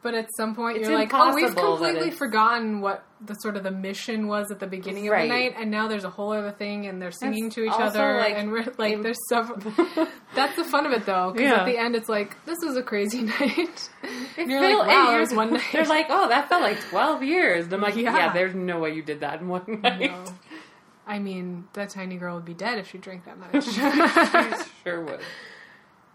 But 0.04 0.14
at 0.16 0.28
some 0.36 0.54
point, 0.54 0.78
It's 0.78 0.88
you're 0.90 0.98
like, 0.98 1.12
"Oh, 1.14 1.34
we've 1.34 1.56
completely 1.56 2.12
forgotten 2.12 2.82
what 2.82 3.06
the 3.26 3.36
sort 3.36 3.56
of 3.56 3.64
the 3.64 3.72
mission 3.72 4.28
was 4.28 4.52
at 4.52 4.60
the 4.60 4.68
beginning 4.68 5.08
of 5.08 5.18
the 5.18 5.28
night, 5.28 5.56
and 5.58 5.72
now 5.72 5.88
there's 5.88 6.04
a 6.04 6.10
whole 6.10 6.34
other 6.34 6.52
thing, 6.52 6.86
and 6.88 7.02
they're 7.02 7.10
singing 7.12 7.46
That's 7.46 7.56
to 7.56 7.64
each 7.64 7.72
other, 7.74 8.18
like, 8.18 8.36
and 8.36 8.52
we're 8.52 8.66
like, 8.78 9.02
there's 9.02 9.18
several. 9.30 9.60
That's 10.36 10.56
the 10.58 10.66
fun 10.66 10.86
of 10.86 10.92
it, 10.92 11.06
though, 11.06 11.32
because 11.32 11.50
Yeah. 11.50 11.62
at 11.62 11.66
the 11.66 11.78
end, 11.78 11.96
it's 11.96 12.10
like, 12.10 12.36
this 12.46 12.58
was 12.62 12.76
a 12.76 12.84
crazy 12.84 13.22
night. 13.40 13.90
and 14.38 14.52
you're 14.52 14.62
like, 14.62 14.88
wow, 14.88 15.18
was 15.20 15.34
one 15.34 15.54
night. 15.54 15.64
They're 15.72 15.86
like, 15.86 16.08
oh, 16.10 16.28
that 16.28 16.50
felt 16.50 16.62
like 16.62 16.82
twelve 16.90 17.24
years. 17.24 17.64
And 17.66 17.74
I'm 17.76 17.82
like, 17.82 17.96
yeah. 17.96 18.14
Yeah. 18.16 18.34
there's 18.34 18.54
no 18.54 18.80
way 18.80 18.94
you 18.94 19.04
did 19.04 19.22
that 19.22 19.40
in 19.40 19.48
one 19.48 19.80
night. 19.82 20.12
No. 20.12 20.26
I 21.08 21.20
mean, 21.20 21.68
that 21.74 21.90
tiny 21.90 22.18
girl 22.18 22.36
would 22.36 22.46
be 22.46 22.54
dead 22.54 22.78
if 22.78 22.90
she 22.90 22.98
drank 22.98 23.24
that 23.26 23.38
much. 23.38 23.54
You 23.54 24.66
sure 24.84 25.02
would. 25.02 25.20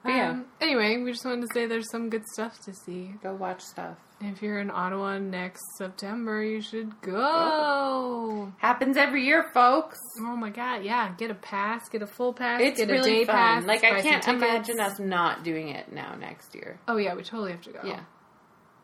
But 0.05 0.11
yeah, 0.13 0.31
Um, 0.31 0.45
anyway, 0.61 0.97
we 1.03 1.11
just 1.13 1.25
wanted 1.25 1.43
to 1.49 1.55
say 1.55 1.67
there's 1.67 1.91
some 1.91 2.09
good 2.09 2.25
stuff 2.33 2.59
to 2.65 2.73
see. 2.75 3.15
go 3.23 3.35
watch 3.35 3.61
stuff. 3.63 3.97
If 4.21 4.43
you're 4.43 4.59
in 4.59 4.71
Ottawa 4.71 5.19
next 5.19 5.61
September, 5.77 6.43
you 6.43 6.61
should 6.61 7.01
go. 7.03 8.53
Happens 8.59 8.97
every 8.97 9.25
year, 9.25 9.51
folks. 9.55 9.99
Oh 10.21 10.37
my 10.37 10.51
god, 10.51 10.83
yeah. 10.85 11.13
Get 11.17 11.31
a 11.31 11.35
pass, 11.35 11.89
get 11.89 12.03
a 12.03 12.07
full 12.07 12.33
pass, 12.33 12.61
It's 12.61 12.79
get 12.79 12.91
a 12.91 12.93
really 12.93 13.11
day 13.21 13.25
fun. 13.25 13.35
pass. 13.35 13.65
like 13.65 13.85
I 13.85 14.01
can't 14.03 14.27
imagine 14.27 14.81
us 14.81 14.99
not 14.99 15.45
doing 15.45 15.69
it 15.69 15.93
now 15.93 16.15
next 16.15 16.55
year. 16.55 16.79
Oh 16.89 16.97
yeah, 16.97 17.15
we 17.15 17.23
totally 17.23 17.53
have 17.53 17.63
to 17.63 17.71
go. 17.73 17.81
Yeah. 17.85 18.01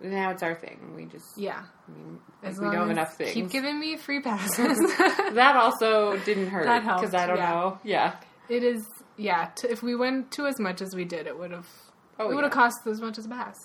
Now 0.00 0.30
it's 0.30 0.42
our 0.42 0.54
thing. 0.54 0.92
We 0.96 1.06
just 1.06 1.36
Yeah. 1.38 1.62
I 1.88 1.90
mean, 1.92 2.18
As 2.42 2.58
we 2.58 2.66
don't 2.66 2.74
have 2.74 2.90
enough 2.90 3.16
things. 3.16 3.32
Keep 3.32 3.50
giving 3.50 3.78
me 3.80 3.96
free 3.96 4.20
passes. 4.22 4.78
that 5.34 5.56
also 5.56 6.16
didn't 6.24 6.48
hurt 6.48 6.64
because 6.82 7.14
I 7.14 7.26
don't 7.26 7.38
yeah. 7.38 7.50
know. 7.50 7.78
Yeah. 7.84 8.16
it 8.48 8.62
is 8.62 8.84
yeah, 9.16 9.50
t- 9.56 9.68
if 9.68 9.82
we 9.82 9.94
went 9.94 10.30
to 10.32 10.46
as 10.46 10.58
much 10.58 10.80
as 10.82 10.94
we 10.94 11.04
did, 11.04 11.26
it 11.26 11.38
would 11.38 11.50
have 11.52 11.66
Oh, 12.18 12.30
it 12.30 12.34
would 12.34 12.44
have 12.44 12.52
yeah. 12.52 12.60
cost 12.60 12.86
as 12.86 13.00
much 13.00 13.18
as 13.18 13.26
a 13.26 13.28
pass. 13.28 13.56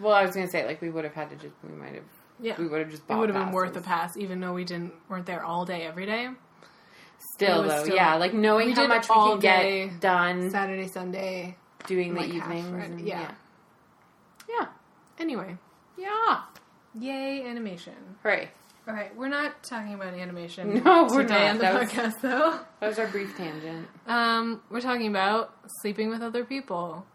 Well, 0.00 0.12
I 0.12 0.22
was 0.24 0.34
gonna 0.34 0.48
say 0.48 0.64
like 0.66 0.80
we 0.82 0.90
would 0.90 1.04
have 1.04 1.14
had 1.14 1.30
to 1.30 1.36
just 1.36 1.54
we 1.62 1.74
might 1.76 1.94
have 1.94 2.04
Yeah. 2.40 2.54
we 2.58 2.66
would 2.66 2.80
have 2.80 2.90
just 2.90 3.02
It 3.08 3.14
would 3.16 3.28
have 3.28 3.44
been 3.44 3.52
worth 3.54 3.76
a 3.76 3.80
pass 3.80 4.16
even 4.16 4.40
though 4.40 4.52
we 4.54 4.64
didn't 4.64 4.92
weren't 5.08 5.26
there 5.26 5.44
all 5.44 5.64
day 5.64 5.82
every 5.82 6.06
day. 6.06 6.28
Still 7.34 7.62
though, 7.62 7.84
still- 7.84 7.94
yeah, 7.94 8.14
like 8.16 8.34
knowing 8.34 8.72
how 8.72 8.86
much 8.88 9.08
we 9.08 9.14
can 9.14 9.38
day 9.38 9.88
get 9.88 10.00
done 10.00 10.50
Saturday, 10.50 10.88
Sunday. 10.88 11.56
doing 11.86 12.14
the 12.14 12.20
like 12.20 12.32
half, 12.32 12.50
evenings. 12.52 12.70
right? 12.72 12.98
Yeah. 13.06 13.30
yeah, 14.48 14.66
Anyway, 15.18 15.56
yeah, 15.96 16.42
yay 16.98 17.44
animation. 17.46 17.94
hooray! 18.22 18.50
All 18.88 18.94
right, 18.94 19.14
we're 19.16 19.28
not 19.28 19.62
talking 19.62 19.94
about 19.94 20.14
animation 20.14 20.74
No, 20.84 21.06
we're 21.08 21.22
today 21.22 21.34
not. 21.46 21.50
on 21.50 21.56
the 21.58 21.62
That 21.62 21.80
was- 21.80 21.90
podcast 21.90 22.20
though. 22.20 22.58
That 22.80 22.88
was 22.88 22.98
our 22.98 23.06
brief 23.06 23.36
tangent. 23.36 23.86
Um, 24.08 24.60
we're 24.70 24.80
talking 24.80 25.06
about 25.08 25.54
sleeping 25.80 26.10
with 26.10 26.20
other 26.22 26.44
people. 26.44 27.06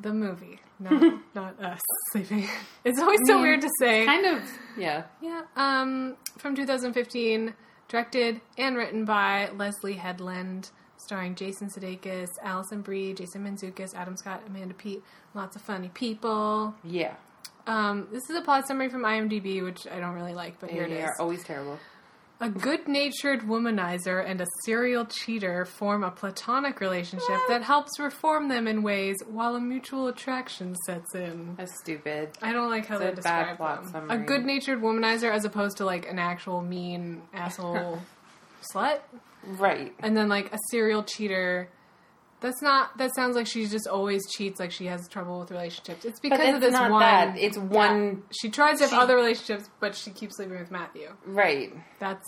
The 0.00 0.12
movie, 0.14 0.60
not 0.80 1.20
not 1.34 1.62
us 1.62 1.80
sleeping. 2.12 2.48
It's 2.84 2.98
always 2.98 3.20
so 3.26 3.34
mean, 3.34 3.42
weird 3.42 3.60
to 3.60 3.70
say. 3.78 4.04
Kind 4.06 4.26
of, 4.26 4.42
yeah. 4.78 5.04
Yeah. 5.22 5.42
Um, 5.56 6.16
from 6.38 6.56
2015, 6.56 7.54
directed 7.88 8.40
and 8.58 8.76
written 8.76 9.04
by 9.04 9.50
Leslie 9.56 9.92
Headland, 9.94 10.70
starring 10.96 11.34
Jason 11.36 11.68
Sudeikis, 11.68 12.26
Alison 12.42 12.80
Brie, 12.80 13.12
Jason 13.14 13.44
Mantzoukas, 13.44 13.94
Adam 13.94 14.16
Scott, 14.16 14.42
Amanda 14.48 14.74
Peet. 14.74 15.02
Lots 15.34 15.54
of 15.54 15.62
funny 15.62 15.90
people. 15.94 16.74
Yeah, 16.82 17.14
Um, 17.66 18.08
this 18.12 18.28
is 18.30 18.36
a 18.36 18.42
plot 18.42 18.66
summary 18.68 18.88
from 18.88 19.02
IMDb, 19.02 19.62
which 19.62 19.86
I 19.86 19.98
don't 20.00 20.14
really 20.14 20.34
like, 20.34 20.60
but 20.60 20.70
here 20.70 20.82
it 20.84 20.90
is. 20.90 20.98
they 20.98 21.02
are 21.04 21.16
always 21.18 21.42
terrible. 21.44 21.78
A 22.40 22.50
good 22.50 22.88
natured 22.88 23.42
womanizer 23.42 24.22
and 24.28 24.40
a 24.40 24.46
serial 24.64 25.06
cheater 25.06 25.64
form 25.64 26.02
a 26.02 26.10
platonic 26.10 26.80
relationship 26.80 27.38
that 27.48 27.62
helps 27.62 27.98
reform 27.98 28.48
them 28.48 28.66
in 28.66 28.82
ways 28.82 29.16
while 29.30 29.54
a 29.54 29.60
mutual 29.60 30.08
attraction 30.08 30.74
sets 30.84 31.14
in. 31.14 31.54
That's 31.56 31.78
stupid. 31.80 32.30
I 32.42 32.52
don't 32.52 32.70
like 32.70 32.86
how 32.86 32.96
It's 32.96 33.02
they 33.04 33.08
a 33.10 33.22
bad 33.22 33.40
describe 33.44 33.56
plot 33.56 33.82
them. 33.84 33.92
summary. 33.92 34.16
A 34.16 34.26
good 34.26 34.44
natured 34.44 34.80
womanizer 34.82 35.32
as 35.32 35.44
opposed 35.44 35.76
to 35.78 35.84
like 35.84 36.06
an 36.10 36.18
actual 36.18 36.60
mean 36.60 37.22
asshole 37.32 38.00
slut. 38.74 38.98
Right. 39.46 39.94
And 40.00 40.16
then 40.16 40.28
like 40.28 40.52
a 40.52 40.58
serial 40.70 41.02
cheater. 41.04 41.68
That's 42.44 42.60
not. 42.60 42.98
That 42.98 43.14
sounds 43.14 43.36
like 43.36 43.46
she 43.46 43.66
just 43.66 43.88
always 43.88 44.30
cheats. 44.30 44.60
Like 44.60 44.70
she 44.70 44.84
has 44.86 45.08
trouble 45.08 45.40
with 45.40 45.50
relationships. 45.50 46.04
It's 46.04 46.20
because 46.20 46.40
it's 46.40 46.54
of 46.56 46.60
this 46.60 46.72
not 46.72 46.90
one. 46.90 47.00
that. 47.00 47.38
It's 47.38 47.56
one- 47.56 48.10
Yeah. 48.10 48.34
She 48.40 48.50
tries 48.50 48.78
to 48.78 48.84
have 48.84 48.90
she- 48.90 48.96
other 48.96 49.16
relationships, 49.16 49.70
but 49.80 49.94
she 49.96 50.10
keeps 50.10 50.36
sleeping 50.36 50.58
with 50.58 50.70
Matthew. 50.70 51.08
Right. 51.24 51.72
That's. 51.98 52.26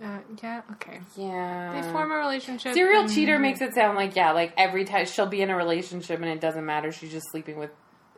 Uh, 0.00 0.18
yeah. 0.40 0.62
Okay. 0.74 1.00
Yeah. 1.16 1.72
They 1.82 1.90
form 1.90 2.12
a 2.12 2.14
relationship. 2.16 2.74
Serial 2.74 3.02
and- 3.02 3.12
cheater 3.12 3.40
makes 3.40 3.60
it 3.60 3.74
sound 3.74 3.96
like 3.96 4.14
yeah, 4.14 4.30
like 4.30 4.52
every 4.56 4.84
time 4.84 5.06
she'll 5.06 5.26
be 5.26 5.42
in 5.42 5.50
a 5.50 5.56
relationship 5.56 6.20
and 6.20 6.28
it 6.30 6.40
doesn't 6.40 6.64
matter. 6.64 6.92
She's 6.92 7.10
just 7.10 7.26
sleeping 7.32 7.58
with 7.58 7.70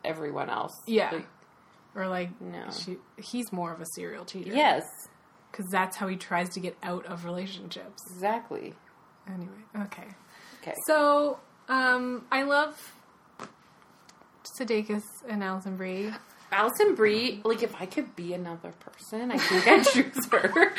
everyone 0.04 0.50
else. 0.50 0.72
Yeah. 0.86 1.10
Like, 1.12 1.26
Or 1.94 2.08
like 2.08 2.38
No. 2.42 2.64
she, 2.70 2.98
he's 3.16 3.50
more 3.52 3.72
of 3.72 3.80
a 3.80 3.86
serial 3.94 4.24
cheater. 4.26 4.52
yes. 4.52 4.82
because 5.50 5.66
that's 5.70 5.96
how 5.96 6.06
he 6.08 6.16
tries 6.16 6.48
to 6.50 6.60
get 6.60 6.76
out 6.82 7.06
of 7.06 7.24
relationships. 7.24 8.02
Exactly. 8.12 8.74
Anyway, 9.26 9.62
okay. 9.84 10.06
Okay. 10.62 10.74
So, 10.86 11.38
um, 11.68 12.24
I 12.30 12.42
love 12.42 12.76
Sudeikis 14.58 15.02
and 15.28 15.42
Alison 15.42 15.76
Brie. 15.76 16.12
Alison 16.52 16.94
Brie, 16.96 17.40
like 17.44 17.62
if 17.62 17.74
I 17.80 17.86
could 17.86 18.16
be 18.16 18.34
another 18.34 18.72
person, 18.80 19.30
I 19.30 19.38
think 19.38 19.66
I'd 19.68 19.84
choose 19.92 20.26
her. 20.26 20.72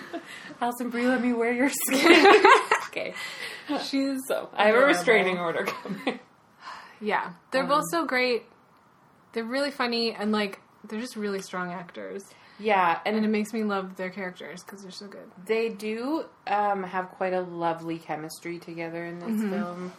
Alison 0.60 0.88
Brie, 0.90 1.06
let 1.08 1.20
me 1.20 1.32
wear 1.32 1.52
your 1.52 1.68
skin. 1.86 2.44
okay. 2.88 3.14
She's 3.84 4.20
So 4.28 4.48
I 4.54 4.66
have 4.66 4.76
a 4.76 4.86
restraining 4.86 5.38
order 5.38 5.64
coming. 5.64 6.20
Yeah, 7.00 7.32
they're 7.50 7.62
Um, 7.64 7.68
both 7.68 7.84
so 7.90 8.06
great. 8.06 8.44
They're 9.32 9.44
really 9.44 9.72
funny 9.72 10.12
and 10.14 10.30
like 10.30 10.60
they're 10.86 11.00
just 11.00 11.16
really 11.16 11.40
strong 11.42 11.72
actors. 11.72 12.22
Yeah, 12.58 13.00
and 13.04 13.16
and 13.16 13.24
it 13.24 13.28
makes 13.28 13.52
me 13.52 13.64
love 13.64 13.96
their 13.96 14.10
characters 14.10 14.62
because 14.62 14.82
they're 14.82 14.90
so 14.92 15.06
good. 15.08 15.28
they 15.46 15.68
do 15.70 16.24
um, 16.46 16.82
have 16.84 17.10
quite 17.12 17.32
a 17.32 17.40
lovely 17.40 17.98
chemistry 17.98 18.58
together 18.58 19.04
in 19.04 19.18
this 19.18 19.40
film. 19.50 19.92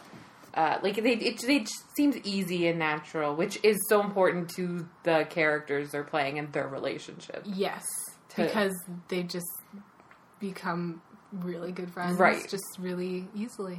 Uh, 0.54 0.78
like 0.82 0.96
they, 0.96 1.12
it, 1.12 1.38
they 1.46 1.58
just 1.58 1.84
seems 1.96 2.16
easy 2.24 2.66
and 2.66 2.78
natural, 2.78 3.34
which 3.36 3.58
is 3.62 3.76
so 3.90 4.00
important 4.00 4.48
to 4.48 4.88
the 5.02 5.26
characters 5.28 5.90
they're 5.90 6.02
playing 6.02 6.38
and 6.38 6.50
their 6.54 6.66
relationship. 6.66 7.42
Yes, 7.44 7.84
To- 8.30 8.44
because 8.44 8.72
they 9.08 9.22
just 9.22 9.44
become 10.40 11.02
really 11.32 11.72
good 11.72 11.90
friends, 11.92 12.18
Right. 12.18 12.48
Just 12.48 12.64
really 12.78 13.28
easily. 13.34 13.78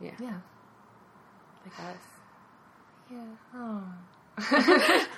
Yeah, 0.00 0.12
Yeah. 0.18 0.38
like 1.64 1.78
us. 1.90 1.96
Yeah. 3.10 3.24
Oh. 3.54 5.06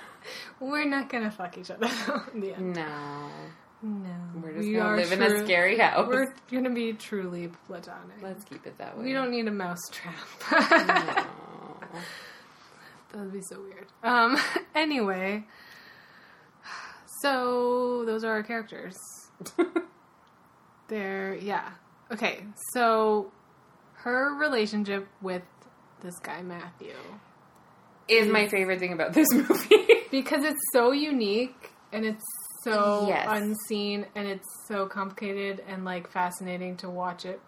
We're 0.61 0.85
not 0.87 1.09
gonna 1.09 1.31
fuck 1.31 1.57
each 1.57 1.69
other 1.71 1.87
in 2.33 2.39
the 2.39 2.53
end. 2.53 2.75
No, 2.75 3.29
No. 3.81 4.09
we're 4.41 4.53
just 4.53 4.67
We 4.67 4.73
gonna 4.75 4.95
live 4.95 5.11
in 5.11 5.21
a 5.23 5.43
scary 5.43 5.77
house. 5.77 6.07
We're 6.07 6.33
gonna 6.51 6.69
be 6.69 6.93
truly 6.93 7.49
platonic. 7.67 8.21
Let's 8.21 8.43
keep 8.45 8.65
it 8.67 8.77
that 8.77 8.97
way. 8.97 9.03
we 9.05 9.11
don't 9.13 9.31
need 9.31 9.47
a 9.47 9.51
mouse 9.51 9.81
trap. 9.91 10.15
No. 11.91 11.97
That 13.17 13.23
would 13.25 13.33
be 13.33 13.41
so 13.41 13.59
weird. 13.61 13.87
Um. 14.03 14.37
Anyway, 14.75 15.43
so 17.21 18.03
those 18.05 18.23
are 18.23 18.31
our 18.31 18.43
characters. 18.43 18.95
They're 20.87 21.35
yeah. 21.35 21.69
Okay, 22.11 22.43
so 22.73 23.31
her 23.95 24.35
relationship 24.37 25.07
with 25.21 25.43
this 26.01 26.17
guy 26.19 26.41
Matthew 26.41 26.93
is 28.07 28.27
my 28.27 28.47
favorite 28.47 28.79
thing 28.79 28.93
about 28.93 29.13
this 29.13 29.27
movie. 29.33 29.85
Because 30.11 30.43
it's 30.43 30.61
so 30.73 30.91
unique 30.91 31.71
and 31.91 32.05
it's 32.05 32.23
so 32.63 33.07
Yes. 33.07 33.25
unseen 33.29 34.05
and 34.15 34.27
it's 34.27 34.47
so 34.67 34.85
complicated 34.85 35.63
and 35.67 35.83
like 35.83 36.09
fascinating 36.11 36.77
to 36.77 36.89
watch 36.89 37.25
it 37.25 37.39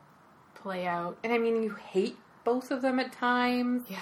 play 0.55 0.87
out. 0.87 1.17
and 1.23 1.31
I 1.33 1.37
mean, 1.37 1.61
you 1.61 1.75
hate 1.75 2.17
both 2.43 2.71
of 2.71 2.81
them 2.81 2.99
at 2.99 3.11
times. 3.11 3.83
Yeah. 3.89 3.99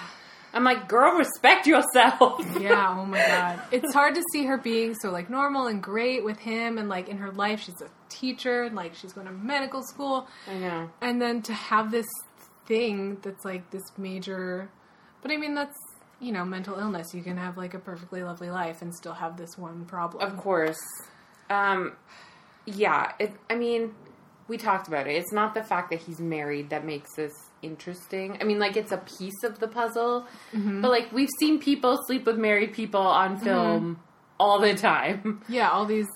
I'm 0.54 0.64
like, 0.64 0.86
girl, 0.86 1.16
respect 1.16 1.66
yourself. 1.66 2.44
Yeah, 2.60 2.96
oh 2.98 3.04
my 3.06 3.18
god. 3.18 3.60
It's 3.72 3.92
hard 3.94 4.14
to 4.16 4.22
see 4.32 4.44
her 4.46 4.58
being 4.58 4.94
so 4.94 5.10
like 5.10 5.28
normal 5.30 5.66
and 5.66 5.82
great 5.82 6.24
with 6.24 6.38
him 6.38 6.78
and 6.78 6.88
like 6.88 7.08
in 7.08 7.18
her 7.18 7.30
life 7.32 7.60
she's 7.60 7.80
a 7.82 7.88
teacher 8.08 8.62
and 8.64 8.76
like 8.76 8.94
she's 8.94 9.12
going 9.12 9.26
to 9.26 9.32
medical 9.32 9.82
school 9.82 10.26
I 10.48 10.54
know. 10.58 10.90
and 11.00 11.20
then 11.20 11.40
to 11.42 11.52
have 11.54 11.90
this 11.90 12.06
thing 12.66 13.16
that's 13.22 13.44
like 13.44 13.70
this 13.70 13.82
major 13.98 14.70
but 15.22 15.30
I 15.32 15.36
mean 15.38 15.54
that's 15.54 15.76
you 16.22 16.32
know 16.32 16.44
mental 16.44 16.78
illness. 16.78 17.14
You 17.14 17.22
can 17.22 17.36
have 17.36 17.56
like 17.58 17.74
a 17.74 17.78
perfectly 17.78 18.22
lovely 18.22 18.50
life 18.50 18.80
and 18.80 18.94
still 18.94 19.12
have 19.14 19.36
this 19.36 19.58
one 19.58 19.84
problem. 19.84 20.22
Of 20.26 20.36
course. 20.38 20.80
Um, 21.50 21.92
yeah. 22.64 23.12
It, 23.18 23.32
I 23.50 23.56
mean, 23.56 23.94
we 24.48 24.56
talked 24.56 24.88
about 24.88 25.06
it. 25.06 25.16
It's 25.16 25.32
not 25.32 25.54
the 25.54 25.62
fact 25.62 25.90
that 25.90 26.00
he's 26.00 26.20
married 26.20 26.70
that 26.70 26.84
makes 26.84 27.14
this 27.16 27.32
interesting. 27.62 28.38
I 28.40 28.44
mean, 28.44 28.58
like 28.58 28.76
it's 28.76 28.92
a 28.92 28.98
piece 28.98 29.42
of 29.44 29.58
the 29.58 29.68
puzzle, 29.68 30.26
but 30.52 30.90
like 30.90 31.12
we've 31.12 31.28
seen 31.38 31.58
people 31.58 31.98
sleep 32.06 32.24
with 32.26 32.38
married 32.38 32.72
people 32.72 33.00
on 33.00 33.38
film 33.38 34.00
all 34.38 34.60
the 34.60 34.74
time. 34.74 35.42
Yeah, 35.48 35.70
all 35.70 35.86
these 35.86 36.06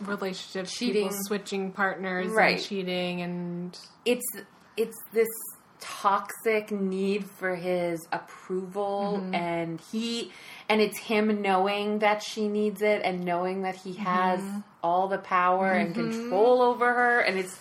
relationships, 0.00 0.72
Cheating. 0.76 1.04
people 1.08 1.16
switching 1.24 1.72
partners, 1.72 2.28
Right. 2.32 2.56
and 2.56 2.64
cheating, 2.64 3.20
and 3.22 3.78
It's 4.04 4.26
it's 4.76 4.96
this 5.12 5.28
toxic 5.84 6.70
need 6.70 7.24
for 7.24 7.54
his 7.54 8.06
approval 8.10 9.20
mm-hmm. 9.20 9.34
and 9.34 9.80
he 9.92 10.32
and 10.68 10.80
it's 10.80 10.98
him 10.98 11.42
knowing 11.42 11.98
that 11.98 12.22
she 12.22 12.48
needs 12.48 12.80
it 12.80 13.02
and 13.04 13.24
knowing 13.24 13.62
that 13.62 13.76
he 13.76 13.92
has 13.94 14.40
mm-hmm. 14.40 14.60
all 14.82 15.08
the 15.08 15.18
power 15.18 15.72
and 15.72 15.94
mm-hmm. 15.94 16.10
control 16.10 16.62
over 16.62 16.92
her. 16.92 17.20
And 17.20 17.38
it's 17.38 17.58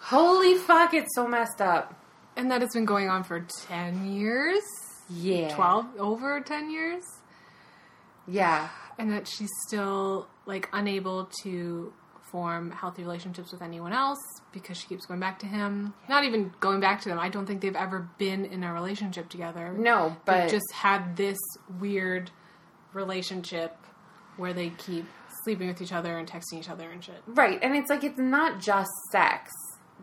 holy 0.00 0.56
fuck 0.56 0.94
it's 0.94 1.14
so 1.14 1.28
messed 1.28 1.60
up. 1.60 1.94
And 2.36 2.50
that 2.50 2.60
has 2.60 2.70
been 2.72 2.84
going 2.86 3.08
on 3.08 3.22
for 3.22 3.46
ten 3.68 4.12
years, 4.12 4.62
yeah. 5.08 5.54
Twelve 5.54 5.86
over 5.98 6.40
ten 6.40 6.70
years, 6.70 7.04
yeah. 8.26 8.68
And 8.98 9.12
that 9.12 9.28
she's 9.28 9.50
still 9.66 10.26
like 10.46 10.68
unable 10.72 11.30
to 11.42 11.92
form 12.30 12.70
healthy 12.70 13.02
relationships 13.02 13.52
with 13.52 13.62
anyone 13.62 13.92
else 13.92 14.18
because 14.52 14.76
she 14.76 14.86
keeps 14.86 15.06
going 15.06 15.20
back 15.20 15.38
to 15.40 15.46
him. 15.46 15.92
Not 16.08 16.24
even 16.24 16.52
going 16.60 16.80
back 16.80 17.00
to 17.02 17.08
them. 17.08 17.18
I 17.18 17.28
don't 17.28 17.46
think 17.46 17.60
they've 17.60 17.74
ever 17.76 18.08
been 18.18 18.44
in 18.44 18.62
a 18.64 18.72
relationship 18.72 19.28
together. 19.28 19.72
no 19.72 20.08
They've 20.10 20.16
but 20.24 20.48
just 20.50 20.70
had 20.72 21.16
this 21.16 21.38
weird 21.78 22.30
relationship 22.92 23.76
where 24.36 24.52
they 24.52 24.70
keep 24.70 25.06
sleeping 25.44 25.68
with 25.68 25.80
each 25.80 25.92
other 25.92 26.18
and 26.18 26.28
texting 26.28 26.54
each 26.58 26.68
other 26.70 26.90
and 26.90 27.02
shit. 27.02 27.22
Right, 27.26 27.58
and 27.62 27.74
it's 27.76 27.88
like 27.90 28.04
it's 28.04 28.18
not 28.18 28.60
just 28.60 28.90
sex 29.10 29.50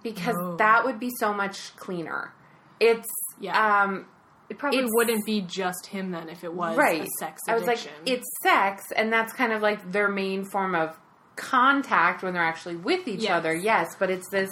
because 0.04 0.36
No. 0.36 0.56
that 0.58 0.86
would 0.86 1.00
be 1.00 1.10
so 1.20 1.34
much 1.34 1.76
cleaner. 1.76 2.34
It's 2.80 3.08
Yeah. 3.40 3.84
um 3.84 4.06
It 4.50 4.58
probably 4.58 4.80
It's- 4.80 4.92
wouldn't 4.94 5.26
be 5.26 5.42
just 5.42 5.88
him 5.88 6.12
then 6.12 6.30
if 6.30 6.42
it 6.46 6.54
was 6.54 6.78
right. 6.78 7.06
sex 7.20 7.42
I 7.50 7.54
was 7.56 7.66
like, 7.66 7.80
it's 8.06 8.26
sex, 8.42 8.86
and 8.96 9.12
that's 9.12 9.34
kind 9.34 9.52
of 9.52 9.62
like 9.62 9.92
their 9.92 10.08
main 10.08 10.46
form 10.46 10.74
of 10.74 10.98
contact 11.38 12.24
when 12.24 12.34
they're 12.34 12.44
actually 12.44 12.76
with 12.76 13.08
each 13.08 13.22
Yes. 13.22 13.32
other. 13.32 13.54
Yes, 13.56 13.96
but 13.98 14.10
it's 14.10 14.28
this, 14.30 14.50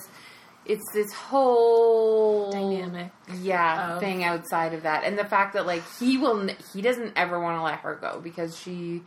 it's 0.66 0.84
this 0.94 1.12
whole 1.14 2.52
dynamic. 2.52 3.12
yeah, 3.42 3.96
of- 3.96 4.00
thing 4.00 4.24
outside 4.24 4.74
of 4.74 4.84
that, 4.84 5.04
and 5.04 5.18
the 5.18 5.26
fact 5.26 5.54
that 5.54 5.66
like 5.66 5.84
he 6.00 6.18
will, 6.18 6.48
he 6.74 6.82
doesn't 6.82 7.14
ever 7.18 7.40
want 7.40 7.58
to 7.58 7.64
let 7.64 7.80
her 7.80 7.96
go 7.96 8.20
because 8.24 8.58
she 8.58 9.02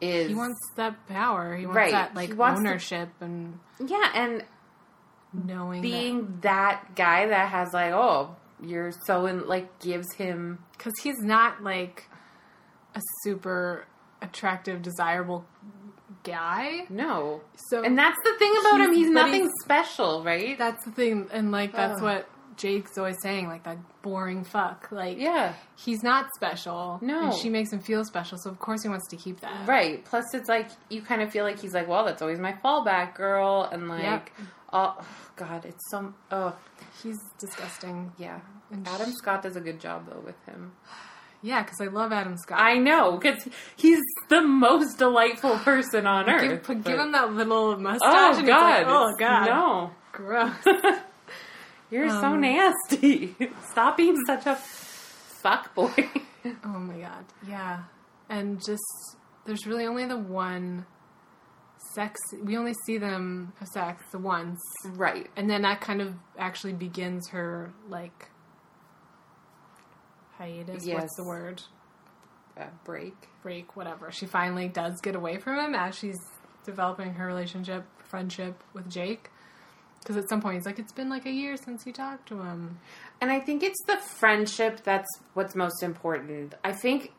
is 0.00 0.28
He 0.28 0.34
wants 0.34 0.60
that 0.76 1.06
power. 1.08 1.56
He 1.56 1.66
wants 1.66 1.76
Right. 1.76 1.92
that 1.92 2.14
like 2.14 2.36
wants 2.36 2.60
ownership 2.60 3.08
and 3.20 3.58
yeah, 3.84 4.10
and 4.14 4.44
knowing 5.32 5.82
being 5.82 6.38
that 6.42 6.94
guy 6.94 7.26
that 7.26 7.48
has 7.48 7.72
like 7.74 7.92
oh 7.92 8.36
you're 8.62 8.92
so 9.06 9.26
in 9.26 9.46
like 9.48 9.80
gives 9.80 10.12
him 10.14 10.58
because 10.76 10.92
he's 11.02 11.18
not 11.20 11.62
like 11.62 12.08
a 12.94 13.00
super 13.22 13.84
attractive, 14.22 14.80
desirable 14.80 15.44
guy. 16.24 16.86
no 16.90 17.40
So 17.70 17.82
and 17.84 17.96
that's 17.96 18.18
the 18.24 18.34
thing 18.38 18.52
about 18.60 18.80
him 18.80 18.92
He's- 18.92 19.10
nothing 19.10 19.42
he's- 19.42 19.52
special 19.62 20.24
right 20.24 20.58
that's 20.58 20.84
the 20.84 20.90
thing, 20.90 21.28
and 21.32 21.52
like 21.52 21.72
that's 21.72 22.00
what 22.00 22.28
Jake's 22.56 22.96
always 22.98 23.20
saying, 23.20 23.48
like 23.48 23.64
that 23.64 23.78
boring 24.02 24.44
fuck. 24.44 24.88
Like 24.92 25.18
yeah 25.18 25.54
he's 25.76 26.02
not 26.02 26.26
special. 26.36 26.98
No. 27.02 27.24
and 27.24 27.34
she 27.34 27.48
makes 27.50 27.72
him 27.72 27.80
feel 27.80 28.04
special. 28.04 28.38
So 28.38 28.48
of 28.50 28.58
course 28.60 28.82
he 28.84 28.88
wants 28.88 29.08
to 29.08 29.16
keep 29.16 29.40
that. 29.40 29.66
right 29.68 30.04
plus 30.04 30.24
it's 30.34 30.48
like 30.48 30.68
you 30.88 31.02
kind 31.02 31.20
of 31.22 31.30
feel 31.30 31.44
like 31.44 31.58
he's 31.60 31.74
like 31.74 31.88
well 31.88 32.04
that's 32.04 32.22
always 32.22 32.38
my 32.38 32.52
fallback 32.64 33.14
girl 33.14 33.68
and 33.72 33.88
like 33.88 34.02
Yep. 34.02 34.30
oh 34.72 34.96
god 35.36 35.64
it's 35.64 35.90
so 35.90 36.14
oh 36.30 36.54
He's 37.02 37.18
disgusting. 37.40 38.12
yeah 38.18 38.38
And 38.70 38.86
adam 38.86 39.10
sh- 39.10 39.14
scott 39.16 39.42
does 39.42 39.56
a 39.56 39.60
good 39.60 39.80
job 39.80 40.08
though 40.08 40.20
with 40.24 40.40
him 40.46 40.72
Yeah, 41.44 41.62
because 41.62 41.78
I 41.78 41.88
love 41.88 42.10
Adam 42.10 42.38
Scott. 42.38 42.58
i 42.58 42.78
know 42.78 43.18
because 43.18 43.46
he's 43.76 44.00
the 44.30 44.40
most 44.40 44.96
delightful 44.96 45.58
person 45.58 46.06
on 46.06 46.28
earth 46.30 46.66
give, 46.66 46.84
give 46.84 46.98
him 46.98 47.12
that 47.12 47.34
little 47.34 47.76
mustache. 47.76 48.36
oh 48.38 48.42
god 48.46 48.86
like, 48.86 48.86
oh 48.88 49.14
god, 49.18 49.44
no 49.46 49.90
gross. 50.12 50.54
You're 51.90 52.08
so 52.08 52.28
Um, 52.32 52.40
nasty. 52.40 53.36
Stop 53.70 53.98
being 53.98 54.16
such 54.26 54.46
a 54.46 54.54
fuck 54.56 55.74
boy. 55.74 55.92
oh 56.64 56.78
my 56.78 56.98
god, 56.98 57.24
yeah, 57.46 57.82
and 58.30 58.58
just 58.64 58.82
there's 59.44 59.66
really 59.66 59.84
only 59.86 60.06
the 60.06 60.16
one 60.16 60.86
sex. 61.94 62.18
We 62.42 62.56
only 62.56 62.72
see 62.86 62.96
them 62.96 63.52
have 63.58 63.68
sex 63.68 64.02
the 64.12 64.18
once, 64.18 64.60
right. 64.94 65.28
and 65.36 65.50
then 65.50 65.60
that 65.62 65.82
kind 65.82 66.00
of 66.00 66.14
actually 66.38 66.72
begins 66.72 67.28
her 67.28 67.74
like 67.88 68.30
hiatus. 70.44 70.86
Yes. 70.86 71.00
What's 71.02 71.16
the 71.16 71.24
word? 71.24 71.62
Uh, 72.58 72.64
break. 72.84 73.14
break, 73.42 73.76
whatever. 73.76 74.12
She 74.12 74.26
finally 74.26 74.68
does 74.68 75.00
get 75.00 75.16
away 75.16 75.38
from 75.38 75.58
him 75.58 75.74
as 75.74 75.96
she's 75.98 76.18
developing 76.64 77.14
her 77.14 77.26
relationship, 77.26 77.84
friendship 78.04 78.62
with 78.72 78.88
Jake. 78.90 79.30
Because 80.00 80.16
at 80.16 80.28
some 80.28 80.40
point 80.42 80.56
he's 80.56 80.66
like, 80.66 80.78
it's 80.78 80.92
been 80.92 81.08
like 81.08 81.24
a 81.26 81.30
year 81.30 81.56
since 81.56 81.86
you 81.86 81.92
talked 81.92 82.28
to 82.28 82.40
him. 82.42 82.78
And 83.20 83.30
I 83.30 83.40
think 83.40 83.62
it's 83.62 83.82
the 83.86 83.96
friendship 83.96 84.84
that's 84.84 85.08
what's 85.32 85.54
most 85.54 85.82
important. 85.82 86.54
I 86.62 86.72
think 86.72 87.12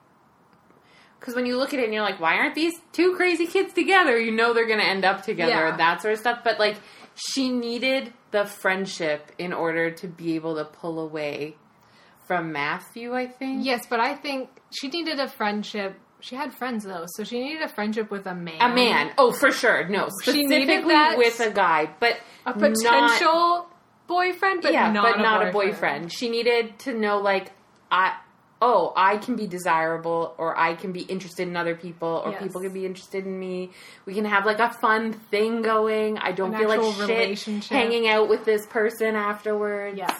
because 1.19 1.35
when 1.35 1.45
you 1.47 1.57
look 1.57 1.73
at 1.73 1.79
it 1.79 1.85
and 1.85 1.93
you're 1.93 2.03
like, 2.03 2.19
why 2.19 2.35
aren't 2.35 2.53
these 2.55 2.73
two 2.91 3.15
crazy 3.15 3.47
kids 3.47 3.73
together? 3.73 4.17
You 4.19 4.31
know 4.31 4.53
they're 4.53 4.67
going 4.67 4.79
to 4.79 4.85
end 4.85 5.03
up 5.03 5.23
together 5.23 5.51
Yeah. 5.51 5.69
and 5.71 5.79
that 5.79 6.01
sort 6.01 6.13
of 6.13 6.19
stuff. 6.19 6.39
But 6.43 6.59
like, 6.59 6.77
she 7.15 7.49
needed 7.49 8.13
the 8.31 8.45
friendship 8.45 9.31
in 9.39 9.51
order 9.51 9.89
to 9.89 10.07
be 10.07 10.35
able 10.35 10.55
to 10.57 10.65
pull 10.65 10.99
away 10.99 11.55
from 12.25 12.51
Matthew. 12.51 13.13
I 13.15 13.27
think. 13.27 13.65
Yes, 13.65 13.85
but 13.89 13.99
I 13.99 14.15
think 14.15 14.49
she 14.77 14.88
needed 14.88 15.19
a 15.19 15.27
friendship. 15.27 15.95
She 16.21 16.35
had 16.35 16.53
friends 16.53 16.83
though, 16.83 17.05
so 17.07 17.23
she 17.23 17.39
needed 17.39 17.61
a 17.61 17.67
friendship 17.69 18.09
with 18.09 18.25
a 18.25 18.33
man. 18.33 18.57
A 18.59 18.73
man. 18.73 19.11
Oh, 19.17 19.31
for 19.31 19.51
sure. 19.51 19.88
No, 19.88 20.07
specifically 20.21 20.95
with 21.17 21.39
a 21.39 21.51
guy, 21.51 21.89
but 21.99 22.17
A 22.45 22.57
not- 22.57 22.59
potential 22.59 23.67
boyfriend, 24.07 24.61
but 24.63 24.73
yeah, 24.73 24.91
not 24.91 25.03
but 25.03 25.19
a 25.19 25.21
not 25.23 25.39
boyfriend. 25.39 25.49
a 25.49 25.53
boyfriend. 25.73 26.11
She 26.13 26.29
needed 26.29 26.79
to 26.79 26.93
know, 26.93 27.19
like, 27.19 27.51
I 27.91 28.15
oh, 28.61 28.93
I 28.95 29.17
can 29.17 29.35
be 29.35 29.45
desirable 29.45 30.33
or 30.39 30.57
I 30.57 30.73
can 30.75 30.91
be 30.93 31.01
interested 31.01 31.47
in 31.47 31.55
other 31.57 31.75
people 31.75 32.23
or 32.25 32.31
Yes. 32.31 32.41
people 32.41 32.61
can 32.61 32.73
be 32.73 32.85
interested 32.85 33.25
in 33.25 33.38
me. 33.38 33.69
We 34.05 34.15
can 34.15 34.25
have 34.25 34.45
like 34.45 34.59
a 34.59 34.71
fun 34.71 35.13
thing 35.13 35.61
going. 35.61 36.17
I 36.17 36.31
don't 36.31 36.53
An 36.55 36.59
feel 36.59 36.69
like 36.69 37.38
shit 37.38 37.65
hanging 37.65 38.07
out 38.07 38.29
with 38.29 38.45
this 38.45 38.65
person 38.65 39.15
afterwards. 39.15 39.97
Yeah. 39.97 40.17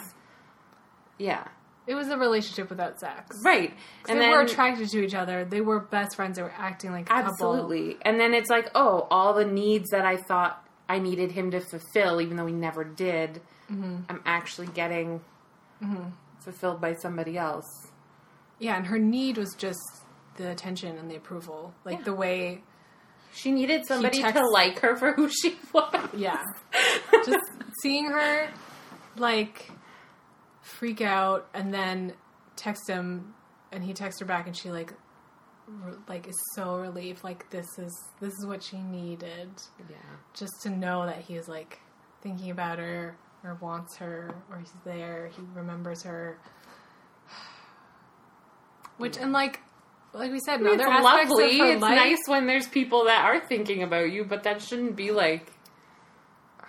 Yeah. 1.18 1.44
It 1.86 1.94
was 1.94 2.08
a 2.08 2.16
relationship 2.18 2.68
without 2.70 2.98
sex. 2.98 3.36
Right. 3.44 3.72
And 4.08 4.20
they 4.20 4.28
were 4.28 4.40
attracted 4.42 4.88
to 4.88 5.04
each 5.04 5.14
other. 5.14 5.44
They 5.44 5.60
were 5.60 5.80
best 5.80 6.16
friends. 6.16 6.36
They 6.36 6.42
were 6.42 6.52
acting 6.56 6.90
like 6.92 7.06
a 7.06 7.08
couple. 7.14 7.30
Absolutely. 7.30 7.96
And 8.02 8.18
then 8.18 8.34
it's 8.34 8.50
like, 8.50 8.70
oh, 8.74 9.06
all 9.10 9.34
the 9.34 9.44
needs 9.44 9.90
that 9.90 10.04
I 10.04 10.16
thought 10.16 10.62
I 10.88 10.98
needed 10.98 11.32
him 11.32 11.50
to 11.52 11.60
fulfill, 11.60 12.20
even 12.20 12.36
though 12.36 12.46
he 12.46 12.54
never 12.54 12.84
did, 12.84 13.40
Mm-hmm. 13.70 13.96
I'm 14.08 14.20
actually 14.24 14.68
getting 14.68 15.20
fulfilled 16.40 16.80
by 16.80 16.94
somebody 16.94 17.36
else. 17.36 17.66
Yeah, 18.58 18.76
and 18.76 18.86
her 18.86 18.98
need 18.98 19.36
was 19.38 19.54
just 19.58 19.80
the 20.36 20.50
attention 20.50 20.96
and 20.96 21.10
the 21.10 21.16
approval. 21.16 21.74
Like 21.84 21.98
Yeah. 21.98 22.04
the 22.04 22.14
way, 22.14 22.62
She 23.34 23.50
needed 23.50 23.84
somebody 23.86 24.20
texts- 24.22 24.40
to 24.40 24.46
like 24.48 24.78
her 24.78 24.96
for 24.96 25.12
who 25.12 25.28
she 25.28 25.56
was. 25.72 26.08
yeah. 26.16 26.42
just 27.26 27.44
seeing 27.82 28.06
her, 28.06 28.48
like, 29.16 29.70
freak 30.78 31.00
out 31.00 31.48
and 31.54 31.72
then 31.72 32.12
text 32.56 32.88
him 32.88 33.34
and 33.72 33.84
he 33.84 33.92
texts 33.92 34.20
her 34.20 34.26
back 34.26 34.46
and 34.46 34.56
she, 34.56 34.70
like, 34.70 34.92
re- 35.68 35.94
like 36.08 36.28
is 36.28 36.40
so 36.54 36.76
relieved 36.78 37.24
like 37.24 37.50
this 37.50 37.66
is 37.78 37.92
this 38.20 38.32
is 38.34 38.46
what 38.46 38.62
she 38.62 38.78
needed 38.78 39.50
Yeah. 39.90 39.96
just 40.34 40.52
to 40.62 40.70
know 40.70 41.06
that 41.06 41.22
he's 41.22 41.48
like 41.48 41.80
thinking 42.22 42.50
about 42.50 42.78
her 42.78 43.16
or 43.42 43.58
wants 43.60 43.96
her 43.96 44.30
or 44.50 44.58
he's 44.58 44.72
there 44.84 45.28
he 45.36 45.42
remembers 45.54 46.04
her 46.04 46.38
which 48.98 49.16
and 49.18 49.32
like 49.32 49.60
like 50.12 50.30
we 50.32 50.38
said 50.40 50.60
It's 50.62 50.74
other 50.74 50.86
aspects 50.88 51.30
lovely. 51.30 51.58
It's 51.58 51.82
life 51.82 51.94
nice 51.96 52.18
when 52.26 52.46
there's 52.46 52.66
people 52.68 53.04
that 53.04 53.24
are 53.24 53.46
thinking 53.46 53.82
about 53.82 54.10
you, 54.12 54.24
but 54.24 54.44
that 54.44 54.62
shouldn't 54.62 54.96
be 54.96 55.10
like 55.10 55.52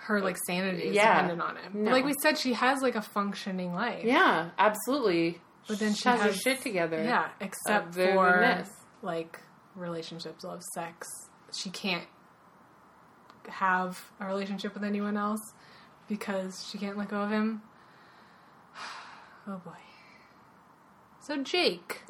her 0.08 0.20
like 0.20 0.36
sanity 0.46 0.84
is 0.88 0.94
Yeah. 0.96 1.14
dependent 1.22 1.40
on 1.42 1.56
him 1.56 1.84
No. 1.84 1.90
like 1.92 2.04
we 2.04 2.14
said 2.22 2.36
she 2.38 2.52
has 2.54 2.82
like 2.82 2.96
a 2.96 3.02
functioning 3.02 3.72
life 3.74 4.04
Yeah, 4.04 4.50
absolutely. 4.58 5.40
But 5.68 5.78
then 5.78 5.92
she, 5.92 6.00
she 6.02 6.08
has, 6.08 6.20
her 6.20 6.26
has- 6.28 6.40
shit 6.40 6.60
together. 6.62 7.02
yeah 7.02 7.28
except 7.40 7.94
for 7.94 8.38
this. 8.40 8.70
like 9.02 9.38
relationships 9.76 10.42
love 10.44 10.62
sex 10.74 11.06
she 11.54 11.70
can't 11.70 12.06
have 13.48 14.10
a 14.20 14.26
relationship 14.26 14.74
with 14.74 14.82
anyone 14.84 15.16
else 15.16 15.40
because 16.08 16.66
she 16.70 16.78
can't 16.78 16.96
let 16.98 17.08
go 17.08 17.20
of 17.22 17.30
him 17.30 17.62
oh 19.46 19.60
boy 19.64 19.72
so 21.20 21.42
jake 21.42 22.02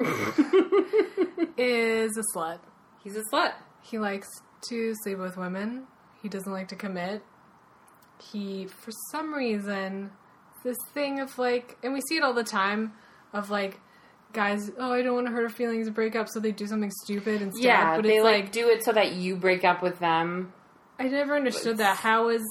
is 1.57 2.17
a 2.17 2.23
slut 2.35 2.59
He's 3.03 3.15
a 3.15 3.23
slut. 3.31 3.53
he 3.81 3.97
likes 3.99 4.27
to 4.69 4.93
sleep 5.03 5.17
with 5.19 5.37
women 5.37 5.83
he 6.21 6.29
doesn't 6.29 6.51
like 6.51 6.67
to 6.69 6.75
commit 6.75 7.23
he 8.21 8.65
for 8.67 8.91
some 9.11 9.33
reason 9.33 10.11
this 10.63 10.77
thing 10.93 11.19
of 11.19 11.37
like 11.37 11.77
and 11.83 11.93
we 11.93 12.01
see 12.01 12.17
it 12.17 12.23
all 12.23 12.33
the 12.33 12.43
time 12.43 12.91
of 13.33 13.49
like 13.49 13.79
guys 14.33 14.69
oh 14.77 14.91
i 14.93 15.01
don't 15.01 15.15
want 15.15 15.25
to 15.25 15.31
hurt 15.31 15.43
her 15.43 15.49
feelings 15.49 15.87
and 15.87 15.95
break 15.95 16.15
up 16.15 16.27
so 16.29 16.39
they 16.39 16.51
do 16.51 16.67
something 16.67 16.91
stupid 17.03 17.41
instead 17.41 17.63
Yeah, 17.63 17.95
but 17.95 18.03
they 18.03 18.15
it's 18.17 18.23
like, 18.23 18.43
like 18.43 18.51
do 18.51 18.67
it 18.69 18.83
so 18.83 18.91
that 18.91 19.13
you 19.13 19.35
break 19.35 19.63
up 19.63 19.81
with 19.81 19.99
them. 19.99 20.53
i 20.99 21.07
never 21.07 21.35
understood 21.35 21.77
that 21.77 21.97
how 21.97 22.29
is 22.29 22.43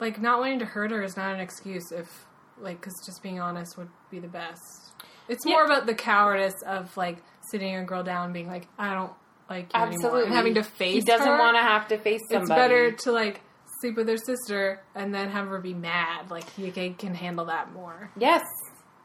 like 0.00 0.20
not 0.20 0.38
wanting 0.40 0.58
to 0.60 0.64
hurt 0.64 0.90
her 0.90 1.02
is 1.02 1.16
not 1.16 1.34
an 1.34 1.40
excuse 1.40 1.92
if 1.92 2.26
like 2.60 2.80
because 2.80 2.94
just 3.06 3.22
being 3.22 3.40
honest 3.40 3.76
would 3.76 3.88
be 4.10 4.18
the 4.18 4.28
best 4.28 4.92
it's 5.28 5.44
Yeah. 5.44 5.52
more 5.54 5.64
about 5.64 5.86
the 5.86 5.94
cowardice 5.94 6.60
of 6.66 6.96
like 6.96 7.18
sitting 7.50 7.74
a 7.76 7.84
girl 7.84 8.02
down 8.02 8.26
and 8.26 8.34
being 8.34 8.48
like 8.48 8.66
i 8.78 8.94
don't 8.94 9.12
like 9.50 9.72
you 9.74 9.80
anymore 9.80 9.94
Absolutely. 9.94 10.24
and 10.26 10.32
having 10.34 10.54
to 10.54 10.62
face 10.62 10.94
He 10.94 11.00
doesn't 11.02 11.38
want 11.38 11.56
to 11.56 11.62
have 11.62 11.88
to 11.88 11.98
face 11.98 12.20
somebody. 12.30 12.42
it's 12.42 12.48
better 12.48 12.92
to 12.92 13.12
like 13.12 13.40
sleep 13.80 13.96
with 13.96 14.08
her 14.08 14.16
sister 14.16 14.80
and 14.94 15.14
then 15.14 15.30
have 15.30 15.46
her 15.48 15.58
be 15.60 15.74
mad. 15.74 16.30
Like 16.30 16.48
he 16.50 16.70
can, 16.70 16.94
can 16.94 17.14
handle 17.14 17.46
that 17.46 17.72
more. 17.72 18.10
Yes. 18.18 18.42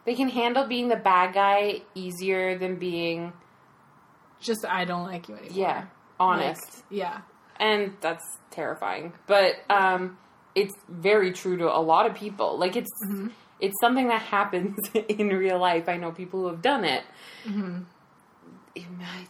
They 0.06 0.16
can 0.16 0.30
handle 0.30 0.68
being 0.68 0.90
the 0.90 0.96
bad 0.98 1.34
guy 1.34 1.82
easier 1.96 2.58
than 2.58 2.76
being, 2.78 3.32
Just 4.42 4.66
I 4.66 4.84
don't 4.86 5.06
like 5.06 5.30
you 5.30 5.36
anymore. 5.36 5.58
yeah, 5.58 5.78
Like, 5.78 5.88
honest. 6.20 6.84
yeah. 6.90 7.22
and 7.58 7.94
that's 8.02 8.26
terrifying. 8.52 9.14
But 9.28 9.54
um, 9.70 10.18
it's 10.56 10.74
very 10.90 11.32
true 11.32 11.58
to 11.58 11.66
a 11.74 11.80
lot 11.80 12.06
of 12.06 12.16
people. 12.16 12.58
Like 12.60 12.76
it's 12.76 12.90
Mm-hmm. 13.08 13.28
it's 13.62 13.76
something 13.80 14.08
that 14.10 14.22
happens 14.24 14.76
in 15.08 15.30
real 15.30 15.58
life. 15.60 15.88
I 15.88 15.96
know 15.98 16.12
people 16.12 16.42
who 16.42 16.48
have 16.48 16.62
done 16.62 16.84
it. 16.84 17.04
Mm-hmm. 17.46 17.84
It 18.76 18.92
might- 18.98 19.28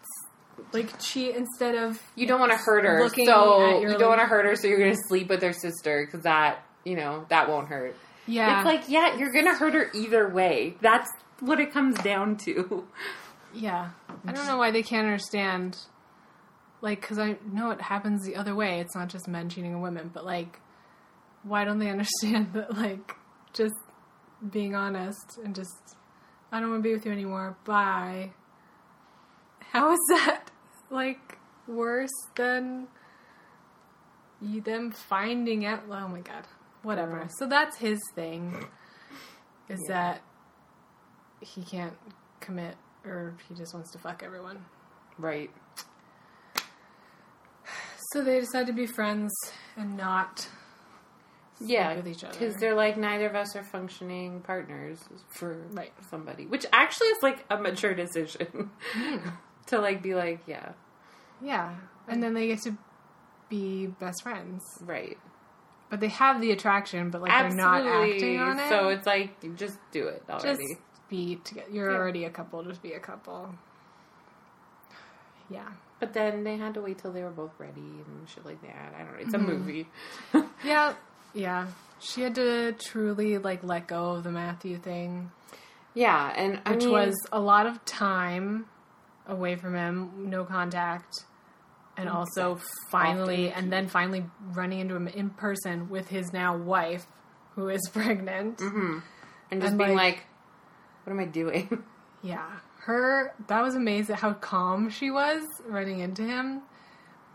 Like 0.74 1.00
cheat 1.00 1.36
instead 1.36 1.76
of 1.76 2.02
You 2.16 2.26
don't 2.28 2.40
want 2.40 2.52
to 2.52 2.58
hurt 2.58 2.84
her, 2.84 3.08
so 3.10 3.16
you 3.18 3.26
don't 3.28 3.82
like- 3.92 4.00
want 4.02 4.20
to 4.22 4.26
hurt 4.26 4.46
her. 4.46 4.56
So 4.56 4.68
you're 4.68 4.80
going 4.80 4.92
to 4.96 5.02
sleep 5.08 5.30
with 5.30 5.42
her 5.44 5.54
sister 5.54 6.06
because 6.06 6.24
that 6.24 6.64
you 6.84 6.96
know 6.96 7.26
that 7.30 7.48
won't 7.50 7.68
hurt. 7.68 7.96
yeah. 8.26 8.58
It's 8.60 8.66
like 8.66 8.90
yeah, 8.90 9.16
you're 9.18 9.32
going 9.32 9.46
to 9.46 9.54
hurt 9.54 9.74
her 9.74 9.90
either 9.94 10.28
way. 10.30 10.76
That's 10.82 11.10
what 11.40 11.60
it 11.60 11.72
comes 11.72 11.96
down 12.02 12.38
to. 12.46 12.86
yeah. 13.54 13.90
I 14.26 14.32
don't 14.32 14.48
know 14.48 14.58
why 14.58 14.72
they 14.72 14.84
can't 14.84 15.06
understand. 15.06 15.78
Like, 16.82 17.00
because 17.02 17.18
I 17.20 17.38
know 17.52 17.72
it 17.72 17.80
happens 17.82 18.26
the 18.26 18.36
other 18.36 18.56
way. 18.56 18.80
It's 18.80 18.96
not 18.96 19.08
just 19.10 19.28
men 19.28 19.48
cheating 19.50 19.74
on 19.76 19.82
women, 19.82 20.10
but 20.14 20.26
like, 20.26 20.60
why 21.44 21.64
don't 21.66 21.80
they 21.80 21.90
understand 21.98 22.54
that? 22.54 22.76
Like, 22.78 23.16
just 23.54 23.74
being 24.52 24.76
honest 24.76 25.38
and 25.44 25.54
just, 25.56 25.96
I 26.52 26.60
don't 26.60 26.70
want 26.72 26.84
to 26.84 26.88
be 26.90 26.94
with 26.94 27.06
you 27.06 27.12
anymore. 27.12 27.56
Bye. 27.66 28.32
How 29.72 29.92
is 29.94 30.00
that 30.10 30.43
like 30.94 31.38
worse 31.68 32.10
than 32.36 32.88
you 34.42 34.62
them 34.62 34.92
finding 34.92 35.66
out? 35.66 35.84
Oh 35.90 36.08
my 36.08 36.22
god, 36.22 36.46
whatever. 36.82 37.20
Yeah. 37.22 37.28
So 37.38 37.48
that's 37.48 37.78
his 37.78 38.00
thing. 38.16 38.66
Is 39.70 39.80
that 39.88 40.22
he 41.40 41.64
can't 41.64 41.94
commit, 42.40 42.76
or 43.06 43.36
he 43.48 43.56
just 43.56 43.74
wants 43.74 43.92
to 43.92 43.98
fuck 43.98 44.22
everyone. 44.24 44.66
Right. 45.18 45.50
So 48.12 48.24
they 48.24 48.40
decide 48.40 48.68
to 48.68 48.74
be 48.74 48.86
friends 48.86 49.32
and 49.76 49.98
not. 49.98 50.48
Yeah, 51.60 51.96
with 51.96 52.08
each 52.08 52.24
other. 52.24 52.34
because 52.38 52.56
they're 52.58 52.74
like 52.76 52.98
neither 52.98 53.28
of 53.28 53.36
us 53.36 53.56
are 53.56 53.64
functioning 53.64 54.42
partners 54.42 55.00
for 55.30 55.56
Right. 55.72 55.94
somebody, 56.10 56.46
which 56.46 56.66
actually 56.74 57.08
is 57.08 57.24
like 57.24 57.46
a 57.50 57.58
mature 57.58 57.94
decision 57.94 58.72
hmm. 58.92 59.18
to 59.68 59.80
like 59.80 60.02
be 60.02 60.14
like, 60.14 60.42
yeah, 60.46 60.74
Yeah, 61.44 61.76
and 62.08 62.24
then 62.24 62.34
they 62.34 62.48
get 62.48 62.62
to 62.64 62.78
be 63.50 63.88
best 63.88 64.24
friends, 64.24 64.64
right, 64.82 65.18
but 65.90 66.00
they 66.00 66.08
have 66.08 66.40
the 66.42 66.52
attraction, 66.52 67.10
but 67.10 67.22
like 67.22 67.32
they're 67.32 67.50
not 67.50 67.86
acting 67.86 68.40
on 68.40 68.60
it. 68.60 68.70
So 68.70 68.88
it's 68.90 69.06
like 69.06 69.32
just 69.58 69.78
do 69.92 70.08
it 70.08 70.24
already. 70.30 70.48
just 70.58 70.82
be 71.10 71.36
together. 71.44 71.70
You're 71.70 71.92
Yeah. 71.92 71.98
already 71.98 72.24
a 72.26 72.30
couple. 72.30 72.64
Just 72.64 72.82
be 72.82 72.94
a 72.94 73.00
couple. 73.00 73.54
Yeah, 75.50 75.68
But 76.00 76.14
then 76.14 76.44
they 76.44 76.58
had 76.58 76.74
to 76.76 76.82
wait 76.82 76.98
till 77.00 77.12
they 77.12 77.22
were 77.24 77.30
both 77.30 77.52
ready 77.60 77.82
and 77.82 78.28
shit 78.28 78.46
like 78.46 78.62
that. 78.62 78.94
I 78.96 79.04
don't 79.04 79.12
know. 79.14 79.20
It's 79.20 79.34
a 79.34 79.38
Mm-hmm. 79.38 79.46
movie. 79.46 79.88
yeah, 80.64 80.94
yeah. 81.34 81.68
She 82.00 82.22
had 82.22 82.34
to 82.36 82.72
truly 82.74 83.38
like 83.38 83.64
let 83.64 83.88
go 83.88 84.12
of 84.12 84.24
the 84.24 84.32
Matthew 84.32 84.78
thing, 84.78 85.32
yeah, 85.94 86.34
and 86.36 86.60
I 86.66 86.72
which 86.72 86.86
mean, 86.86 86.92
was 86.92 87.16
a 87.32 87.40
lot 87.40 87.66
of 87.68 87.84
time 87.86 88.66
away 89.28 89.56
from 89.56 89.76
him, 89.76 90.30
no 90.30 90.44
contact, 90.44 91.26
and 91.98 92.10
also 92.10 92.60
finally, 92.92 93.52
and 93.52 93.72
then 93.72 93.88
finally 93.88 94.26
running 94.52 94.80
into 94.80 94.96
him 94.96 95.08
in 95.08 95.30
person 95.30 95.90
with 95.90 96.08
his 96.10 96.34
now 96.34 96.56
wife, 96.58 97.06
who 97.56 97.70
is 97.70 97.82
pregnant. 97.94 98.58
Mm-hmm. 98.58 99.00
and 99.52 99.62
just 99.62 99.72
and, 99.72 99.78
being 99.78 99.96
like- 99.96 100.16
like, 100.16 100.24
what 101.04 101.14
am 101.14 101.20
I 101.20 101.26
doing? 101.26 101.84
Yeah, 102.26 102.48
her 102.84 103.34
that 103.48 103.62
was 103.62 103.76
amazing 103.76 104.16
how 104.16 104.32
calm 104.32 104.90
she 104.90 105.12
was 105.12 105.44
running 105.68 106.00
into 106.00 106.24
him. 106.24 106.62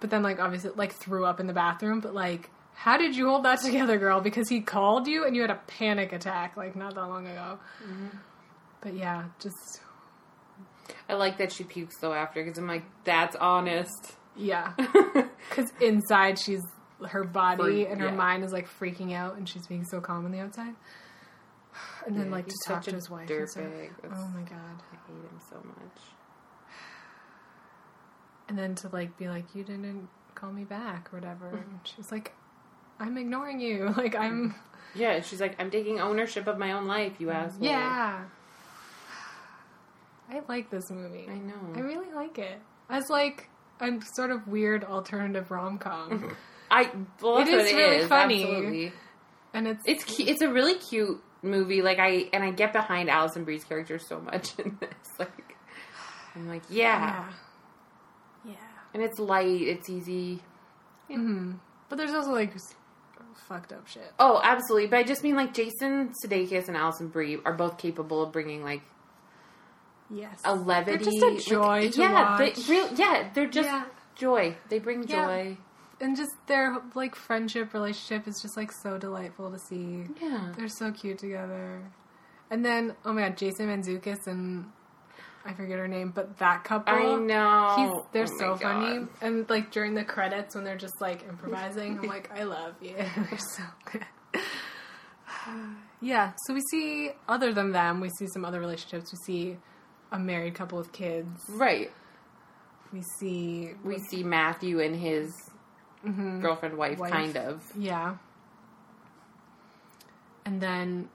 But 0.00 0.08
then, 0.08 0.22
like, 0.22 0.38
obviously, 0.40 0.70
like 0.76 0.94
threw 0.94 1.26
up 1.26 1.40
in 1.40 1.46
the 1.46 1.52
bathroom. 1.52 2.00
But 2.00 2.14
like, 2.14 2.48
how 2.72 2.96
did 2.96 3.14
you 3.14 3.28
hold 3.28 3.44
that 3.44 3.60
together, 3.64 3.98
girl? 3.98 4.22
Because 4.22 4.48
he 4.48 4.62
called 4.62 5.06
you 5.06 5.26
and 5.26 5.36
you 5.36 5.42
had 5.42 5.50
a 5.50 5.60
panic 5.66 6.14
attack 6.14 6.56
like 6.56 6.74
not 6.74 6.94
that 6.94 7.06
long 7.06 7.26
ago. 7.26 7.58
Mm-hmm. 7.84 8.16
But 8.80 8.94
yeah, 8.94 9.24
just 9.40 9.82
I 11.06 11.12
like 11.14 11.36
that 11.36 11.52
she 11.52 11.64
pukes 11.64 11.98
though 12.00 12.14
after 12.14 12.42
because 12.42 12.56
I'm 12.56 12.66
like, 12.66 12.84
that's 13.04 13.36
honest. 13.36 14.14
Yeah, 14.38 14.72
because 15.50 15.72
inside 15.80 16.38
she's 16.38 16.62
her 17.06 17.24
body 17.24 17.86
and 17.86 18.00
her 18.00 18.08
yeah. 18.08 18.14
mind 18.14 18.44
is 18.44 18.52
like 18.52 18.68
freaking 18.68 19.12
out, 19.12 19.36
and 19.36 19.48
she's 19.48 19.66
being 19.66 19.84
so 19.84 20.00
calm 20.00 20.24
on 20.24 20.32
the 20.32 20.40
outside. 20.40 20.74
And 22.06 22.16
then 22.16 22.26
Yeah, 22.26 22.32
like 22.32 22.46
to 22.46 22.56
talk 22.66 22.82
to 22.84 22.94
his 22.94 23.10
wife. 23.10 23.30
and 23.30 23.48
stuff. 23.48 23.64
Oh 24.04 24.28
my 24.34 24.42
god. 24.42 24.82
I 24.92 24.96
hate 25.06 25.14
him 25.14 25.40
so 25.48 25.56
much. 25.56 26.02
and 28.48 28.58
then 28.58 28.74
to 28.74 28.88
like 28.88 29.16
be 29.18 29.28
like 29.28 29.54
you 29.54 29.62
didn't 29.62 30.08
call 30.34 30.50
me 30.50 30.64
back 30.64 31.12
or 31.12 31.18
whatever 31.18 31.46
mm-hmm. 31.46 31.56
and 31.56 31.80
she's 31.82 32.10
like 32.10 32.32
i'm 32.98 33.18
ignoring 33.18 33.60
you 33.60 33.92
like 33.96 34.14
i'm 34.16 34.50
mm-hmm. 34.50 34.58
Yeah, 34.94 35.12
and 35.12 35.24
she's 35.24 35.40
like, 35.40 35.54
I'm 35.58 35.70
taking 35.70 36.00
ownership 36.00 36.46
of 36.46 36.58
my 36.58 36.72
own 36.72 36.86
life, 36.86 37.14
you 37.18 37.28
mm-hmm. 37.28 37.36
asshole. 37.36 37.64
yeah 37.64 38.24
I 40.30 40.40
like 40.48 40.70
this 40.70 40.90
movie. 40.90 41.26
I 41.28 41.38
know. 41.38 41.54
I 41.74 41.80
really 41.80 42.12
like 42.14 42.38
it. 42.38 42.60
As 42.90 43.08
like 43.08 43.48
a 43.80 43.98
sort 44.14 44.30
of 44.30 44.46
weird 44.48 44.84
alternative 44.84 45.50
rom 45.50 45.78
com, 45.78 46.34
I 46.70 46.90
well, 47.22 47.36
that's 47.38 47.50
It 47.50 47.56
what 47.56 47.64
is 47.66 47.72
it 47.72 47.76
really 47.76 47.96
is, 47.96 48.08
funny. 48.08 48.44
Absolutely. 48.44 48.92
and 49.54 49.68
it's 49.68 49.82
It's 49.86 50.04
cu- 50.04 50.24
it's 50.26 50.42
a 50.42 50.52
really 50.52 50.74
cute 50.76 51.22
movie. 51.42 51.82
Like 51.82 51.98
I 51.98 52.28
and 52.32 52.42
I 52.44 52.50
get 52.50 52.72
behind 52.72 53.08
Alison 53.10 53.44
Brie's 53.44 53.64
character 53.64 53.98
so 53.98 54.20
much 54.20 54.58
in 54.58 54.76
this. 54.80 55.18
Like 55.18 55.54
I'm 56.34 56.48
like, 56.48 56.62
yeah. 56.68 57.26
yeah, 58.44 58.52
yeah. 58.52 58.54
And 58.94 59.02
it's 59.02 59.18
light, 59.18 59.60
it's 59.62 59.88
easy. 59.88 60.40
hmm 61.08 61.52
But 61.88 61.96
there's 61.96 62.12
also 62.12 62.32
like 62.32 62.52
fucked 63.48 63.72
up 63.72 63.86
shit. 63.88 64.12
Oh, 64.18 64.40
absolutely. 64.44 64.88
But 64.88 64.98
I 64.98 65.02
just 65.04 65.22
mean 65.22 65.36
like 65.36 65.54
Jason 65.54 66.12
Sudeikis 66.22 66.68
and 66.68 66.76
Alison 66.76 67.08
Brie 67.08 67.38
are 67.44 67.54
both 67.54 67.78
capable 67.78 68.22
of 68.22 68.30
bringing 68.32 68.62
like 68.62 68.82
Yes, 70.10 70.40
a 70.44 70.54
levity, 70.54 71.04
just 71.04 71.22
a 71.22 71.26
like- 71.30 71.44
joy 71.44 71.90
to 71.90 72.00
yeah. 72.00 72.36
They, 72.38 72.54
real, 72.68 72.88
yeah, 72.94 73.28
they're 73.34 73.46
just 73.48 73.68
Yeah. 73.68 73.84
joy. 74.14 74.56
They 74.68 74.78
bring 74.78 75.02
Yeah. 75.06 75.26
joy. 75.26 75.58
and 76.00 76.16
just 76.16 76.30
their 76.46 76.76
like 76.94 77.16
friendship 77.16 77.74
relationship 77.74 78.28
is 78.28 78.40
just 78.40 78.56
like 78.56 78.70
so 78.70 78.98
delightful 78.98 79.50
to 79.50 79.58
see. 79.58 80.06
Yeah. 80.22 80.52
They're 80.56 80.68
so 80.68 80.92
cute 80.92 81.18
together. 81.18 81.82
And 82.50 82.64
then, 82.64 82.94
oh 83.04 83.12
my 83.12 83.22
god, 83.22 83.36
Jason 83.36 83.66
Mantzoukas 83.68 84.26
and 84.28 84.70
I 85.44 85.54
forget 85.54 85.78
her 85.78 85.88
name, 85.88 86.12
but 86.14 86.38
that 86.38 86.62
couple. 86.62 86.94
I 86.94 87.16
know. 87.16 88.06
They're 88.12 88.24
Oh 88.24 88.38
so 88.38 88.56
funny. 88.56 89.06
And 89.20 89.48
like 89.50 89.70
during 89.72 89.94
the 89.94 90.04
credits 90.04 90.54
when 90.54 90.62
they're 90.64 90.76
just 90.76 91.00
like 91.00 91.24
improvising, 91.28 91.98
I'm 91.98 92.06
like, 92.06 92.30
I 92.32 92.44
love 92.44 92.74
you. 92.80 92.94
they're 93.16 93.38
so 93.38 93.62
good. 93.90 94.04
yeah, 96.00 96.32
so 96.46 96.54
we 96.54 96.60
see, 96.70 97.10
other 97.28 97.52
than 97.52 97.72
them, 97.72 98.00
we 98.00 98.08
see 98.18 98.26
some 98.32 98.44
other 98.44 98.60
relationships. 98.60 99.12
We 99.12 99.18
see 99.34 99.56
a 100.12 100.18
married 100.18 100.54
couple 100.54 100.78
with 100.78 100.92
kids. 100.92 101.40
Right. 101.48 101.90
We 102.92 103.02
see, 103.18 103.72
We 103.84 103.98
see 103.98 104.22
Matthew 104.22 104.80
and 104.80 104.96
his 104.96 105.32
girlfriend, 106.04 106.76
wife, 106.78 106.92
Mm-hmm. 106.92 107.00
Wife. 107.02 107.10
kind 107.12 107.36
of. 107.36 107.62
yeah. 107.76 108.16
And 110.44 110.60
then 110.60 111.08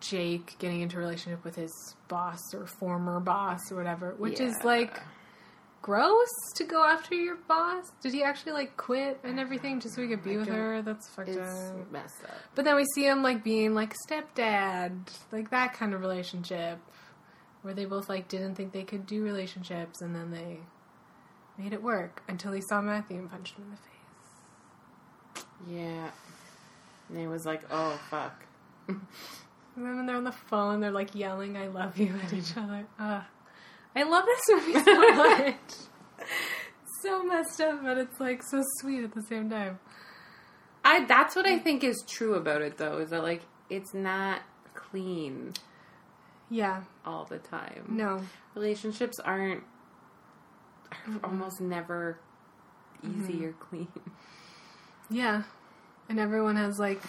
Jake 0.00 0.58
getting 0.58 0.80
into 0.80 0.96
a 0.96 1.00
relationship 1.00 1.44
with 1.44 1.54
his 1.56 1.72
boss 2.08 2.40
or 2.54 2.66
former 2.66 3.20
boss 3.20 3.60
or 3.70 3.76
whatever, 3.76 4.14
which 4.18 4.40
is 4.40 4.54
like 4.64 4.98
gross 5.82 6.28
to 6.56 6.64
go 6.64 6.84
after 6.84 7.14
your 7.14 7.36
boss. 7.48 7.84
Did 8.02 8.12
he 8.12 8.22
actually 8.24 8.52
like 8.52 8.76
quit 8.76 9.20
and 9.22 9.38
everything 9.38 9.80
just 9.80 9.94
so 9.94 10.02
he 10.02 10.08
could 10.08 10.24
be 10.24 10.34
I 10.34 10.36
with 10.38 10.48
her? 10.48 10.82
That's 10.82 11.08
fucked 11.10 11.28
It's 11.28 11.38
up. 11.38 11.92
messed 11.92 12.24
up. 12.24 12.30
But 12.56 12.64
then 12.64 12.74
we 12.76 12.84
see 12.94 13.04
him 13.06 13.22
like 13.22 13.44
being 13.44 13.74
like 13.74 13.94
stepdad, 14.08 14.96
like 15.30 15.50
that 15.50 15.74
kind 15.74 15.94
of 15.94 16.00
relationship 16.00 16.78
where 17.62 17.74
they 17.74 17.84
both 17.84 18.08
like 18.08 18.28
didn't 18.28 18.54
think 18.54 18.72
they 18.72 18.84
could 18.84 19.06
do 19.06 19.22
relationships 19.22 20.00
and 20.00 20.14
then 20.14 20.30
they 20.30 20.60
made 21.56 21.72
it 21.72 21.82
work 21.82 22.22
until 22.28 22.52
he 22.52 22.60
saw 22.60 22.80
Matthew 22.80 23.18
and 23.18 23.30
punched 23.30 23.56
him 23.56 23.64
in 23.64 23.70
the 23.70 23.76
face. 23.76 25.44
Yeah. 25.68 26.10
And 27.08 27.18
it 27.18 27.28
was 27.28 27.46
like, 27.46 27.62
oh, 27.70 27.98
fuck. 28.10 28.44
And 29.74 29.86
then 29.86 29.96
when 29.96 30.06
they're 30.06 30.16
on 30.16 30.24
the 30.24 30.32
phone, 30.32 30.80
they're 30.80 30.90
like 30.90 31.14
yelling 31.14 31.56
"I 31.56 31.68
love 31.68 31.96
you" 31.96 32.14
at 32.22 32.32
each 32.32 32.54
other. 32.56 32.86
Uh, 32.98 33.22
I 33.96 34.02
love 34.02 34.24
this 34.26 34.40
movie 34.50 34.84
so 34.84 35.14
much. 35.16 35.56
so 37.02 37.22
messed 37.24 37.60
up, 37.60 37.82
but 37.82 37.98
it's 37.98 38.20
like 38.20 38.42
so 38.42 38.62
sweet 38.80 39.02
at 39.04 39.14
the 39.14 39.22
same 39.22 39.48
time. 39.48 39.78
I 40.84 41.04
That's 41.06 41.34
what 41.36 41.46
I 41.46 41.58
think 41.58 41.84
is 41.84 42.04
true 42.06 42.34
about 42.34 42.60
it, 42.60 42.76
though, 42.76 42.98
is 42.98 43.10
that, 43.10 43.22
like, 43.22 43.42
it's 43.70 43.94
not 43.94 44.42
clean 44.74 45.54
Yeah, 46.54 46.82
all 47.06 47.24
the 47.24 47.38
time. 47.38 47.84
no, 47.88 48.20
Relationships 48.54 49.18
aren't, 49.18 49.62
are 50.92 51.20
almost 51.24 51.60
never 51.62 52.18
easy 53.02 53.46
or 53.46 53.52
clean. 53.52 53.88
yeah, 55.08 55.44
and 56.10 56.20
everyone 56.20 56.56
has 56.56 56.78
like 56.78 57.00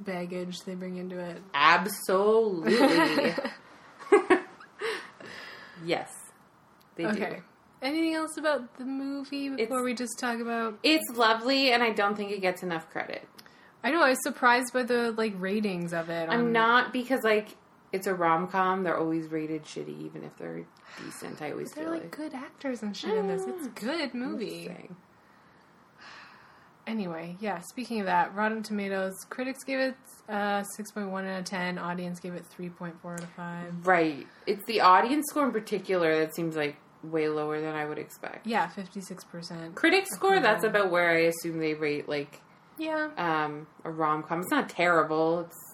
baggage 0.00 0.60
they 0.64 0.74
bring 0.74 0.96
into 0.96 1.18
it. 1.18 1.42
Absolutely. 1.52 3.34
yes. 5.84 6.10
They 6.96 7.04
do. 7.04 7.10
Okay. 7.10 7.40
Anything 7.80 8.14
else 8.14 8.36
about 8.36 8.76
the 8.78 8.84
movie 8.84 9.50
before 9.50 9.62
It's- 9.78 9.84
we 9.84 9.94
just 9.94 10.18
talk 10.18 10.40
about? 10.40 10.78
It's 10.82 11.04
lovely, 11.16 11.70
and 11.72 11.82
I 11.82 11.90
don't 11.90 12.16
think 12.16 12.32
it 12.32 12.40
gets 12.40 12.62
enough 12.62 12.90
credit. 12.90 13.28
I 13.84 13.90
know 13.92 14.02
I 14.02 14.08
was 14.10 14.22
surprised 14.22 14.72
by 14.72 14.82
the 14.82 15.12
like 15.12 15.34
ratings 15.38 15.92
of 15.92 16.08
it. 16.10 16.28
I'm 16.28 16.46
on- 16.46 16.52
not 16.52 16.92
because 16.92 17.22
like 17.22 17.50
it's 17.92 18.06
a 18.06 18.14
rom 18.14 18.48
com. 18.48 18.82
They're 18.84 18.98
always 18.98 19.26
rated 19.28 19.64
shitty, 19.64 20.00
even 20.04 20.24
if 20.24 20.36
they're 20.36 20.64
decent. 21.04 21.40
I 21.42 21.52
always 21.52 21.70
They're 21.72 21.84
feel 21.84 21.92
like 21.92 22.02
like. 22.02 22.16
good 22.16 22.34
actors 22.34 22.82
and 22.82 22.96
shit 22.96 23.14
in 23.16 23.26
this. 23.28 23.42
It's 23.46 23.66
a 23.66 23.70
good 23.70 24.14
movie. 24.14 24.70
Anyway, 26.86 27.36
yeah. 27.40 27.60
Speaking 27.60 28.00
of 28.00 28.06
that, 28.06 28.34
Rotten 28.34 28.62
Tomatoes 28.62 29.12
critics 29.28 29.62
gave 29.62 29.78
it 29.78 29.94
uh, 30.28 30.62
six 30.74 30.90
point 30.90 31.10
one 31.10 31.26
out 31.26 31.40
of 31.40 31.44
ten. 31.44 31.76
Audience 31.78 32.18
gave 32.18 32.32
it 32.34 32.46
three 32.46 32.70
point 32.70 32.98
four 33.02 33.12
out 33.12 33.22
of 33.22 33.28
five. 33.30 33.86
Right. 33.86 34.26
It's 34.46 34.64
the 34.64 34.80
audience 34.80 35.26
score 35.28 35.44
in 35.44 35.52
particular 35.52 36.18
that 36.20 36.34
seems 36.34 36.56
like 36.56 36.76
way 37.04 37.28
lower 37.28 37.60
than 37.60 37.74
I 37.74 37.84
would 37.84 37.98
expect. 37.98 38.46
Yeah, 38.46 38.68
fifty 38.68 39.02
six 39.02 39.22
percent. 39.22 39.74
Critic 39.74 40.06
score, 40.06 40.40
that's 40.40 40.64
about 40.64 40.90
where 40.90 41.10
I 41.10 41.20
assume 41.24 41.58
they 41.58 41.74
rate 41.74 42.08
like 42.08 42.40
Yeah, 42.78 43.10
um, 43.18 43.66
a 43.84 43.90
rom 43.90 44.22
com. 44.22 44.40
It's 44.40 44.50
not 44.50 44.70
terrible. 44.70 45.40
It's 45.40 45.67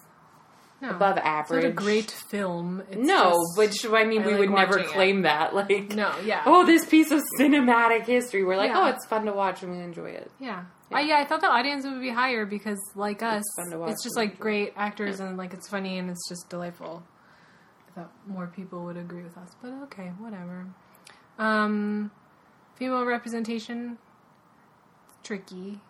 no, 0.85 0.91
above 0.97 1.17
It's 1.17 1.25
not 1.25 1.33
average. 1.51 1.65
a 1.65 1.71
great 1.73 2.11
film. 2.11 2.83
It's 2.91 2.97
no, 2.97 3.31
just- 3.57 3.59
which 3.59 3.93
I 3.93 4.05
mean, 4.05 4.23
I 4.23 4.27
we 4.27 4.33
like 4.33 4.41
would 4.41 4.51
never 4.51 4.71
watching 4.73 4.85
it. 4.85 4.93
claim 4.93 5.23
that. 5.23 5.55
Like, 5.55 5.91
no, 5.95 6.13
yeah, 6.25 6.43
oh, 6.47 6.65
this 6.67 6.85
piece 6.87 7.11
of 7.11 7.23
cinematic 7.41 8.07
history. 8.07 8.45
We're 8.45 8.57
like, 8.57 8.71
Yeah. 8.71 8.81
oh, 8.83 8.87
it's 8.89 9.07
fun 9.07 9.25
to 9.27 9.33
watch 9.33 9.63
and 9.63 9.73
we 9.73 9.79
enjoy 9.83 10.11
it. 10.11 10.31
yeah. 10.39 10.65
Yeah. 10.91 10.99
Uh, 10.99 11.01
yeah, 11.01 11.17
I 11.19 11.25
thought 11.25 11.41
the 11.41 11.49
audience 11.49 11.85
would 11.87 12.01
be 12.01 12.11
higher 12.11 12.45
because, 12.45 12.79
like 12.95 13.23
us, 13.23 13.43
watch 13.73 13.91
it's 13.93 14.03
just 14.05 14.17
like 14.17 14.39
great 14.39 14.75
actors 14.77 15.19
and 15.19 15.37
like 15.39 15.55
it's 15.55 15.67
funny 15.69 15.99
and 15.99 16.11
it's 16.11 16.29
just 16.29 16.51
delightful. 16.51 17.03
I 17.89 18.01
thought 18.01 18.13
more 18.27 18.47
people 18.49 18.85
would 18.85 18.99
agree 18.99 19.23
with 19.23 19.37
us, 19.39 19.57
but 19.63 19.73
okay, 19.85 20.13
whatever. 20.19 20.67
Um, 21.39 22.11
female 22.77 23.05
representation, 23.07 23.97
tricky. 25.23 25.81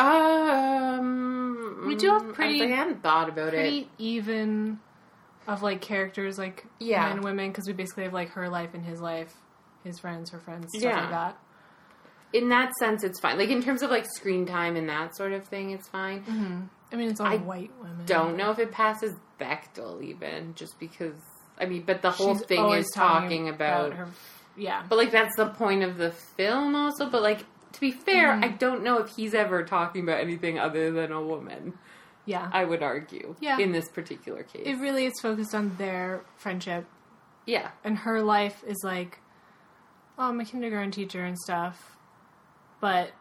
Um, 0.00 1.84
We 1.86 1.96
do 1.96 2.08
have 2.10 2.32
pretty- 2.34 2.62
I 2.62 2.66
hadn't 2.68 3.02
thought 3.02 3.28
about 3.28 3.48
it. 3.48 3.56
pretty 3.56 3.88
even 3.98 4.78
of 5.48 5.62
like 5.62 5.80
characters 5.80 6.38
like 6.38 6.66
Yeah. 6.78 7.02
men 7.04 7.12
and 7.16 7.24
women 7.24 7.48
because 7.50 7.66
we 7.66 7.72
basically 7.72 8.04
have 8.04 8.12
like 8.12 8.30
her 8.30 8.48
life 8.48 8.74
and 8.74 8.84
his 8.84 9.00
life 9.00 9.32
his 9.82 9.98
friends 9.98 10.30
her 10.30 10.38
friends 10.38 10.66
stuff 10.70 10.82
Yeah. 10.82 11.00
like 11.00 11.10
that 11.10 11.36
In 12.32 12.48
that 12.50 12.72
sense, 12.78 13.02
it's 13.02 13.18
fine. 13.18 13.38
Like 13.38 13.48
in 13.48 13.60
terms 13.60 13.82
of 13.82 13.90
like 13.90 14.06
screen 14.06 14.46
time 14.46 14.76
and 14.76 14.88
that 14.88 15.16
sort 15.16 15.32
of 15.32 15.48
thing, 15.48 15.70
it's 15.70 15.88
fine. 15.88 16.20
mm-hmm. 16.22 16.60
i 16.92 16.96
mean 16.96 17.08
it's 17.10 17.20
all 17.20 17.26
I 17.26 17.38
white 17.38 17.72
women 17.80 18.04
Don't 18.06 18.36
know 18.36 18.50
if 18.52 18.58
it 18.60 18.70
passes 18.70 19.16
Bechdel 19.40 20.02
even, 20.02 20.54
just 20.54 20.78
because. 20.78 21.14
I 21.58 21.64
mean, 21.66 21.82
but 21.86 22.02
the 22.02 22.10
whole 22.10 22.36
She's 22.36 22.46
thing 22.46 22.70
is 22.72 22.86
talking 22.94 23.48
about. 23.48 23.94
her 23.94 24.06
yeah 24.56 24.82
But 24.88 24.96
like 24.98 25.10
that's 25.10 25.34
the 25.36 25.46
point 25.46 25.82
of 25.82 25.96
the 25.98 26.10
film, 26.12 26.76
also. 26.76 27.08
But 27.10 27.22
like 27.22 27.44
to 27.72 27.80
be 27.80 27.90
fair, 27.90 28.32
Mm-hmm. 28.32 28.44
I 28.44 28.48
don't 28.48 28.82
know 28.82 28.98
if 28.98 29.10
he's 29.16 29.34
ever 29.34 29.64
talking 29.64 30.02
about 30.02 30.20
anything 30.20 30.58
other 30.58 30.90
than 30.90 31.12
a 31.12 31.22
woman. 31.22 31.74
yeah 32.26 32.48
I 32.52 32.64
would 32.64 32.82
argue, 32.82 33.36
Yeah. 33.40 33.58
in 33.58 33.72
this 33.72 33.88
particular 33.88 34.42
case, 34.42 34.62
it 34.66 34.76
really 34.78 35.06
is 35.06 35.14
focused 35.20 35.54
on 35.54 35.76
their 35.78 36.22
friendship 36.36 36.86
yeah, 37.46 37.70
and 37.82 37.98
her 37.98 38.22
life 38.22 38.62
is 38.66 38.78
like 38.84 39.18
oh 40.18 40.28
i'm 40.28 40.38
a 40.40 40.44
kindergarten 40.44 40.90
teacher 40.90 41.24
and 41.24 41.38
stuff 41.38 41.96
but 42.80 43.12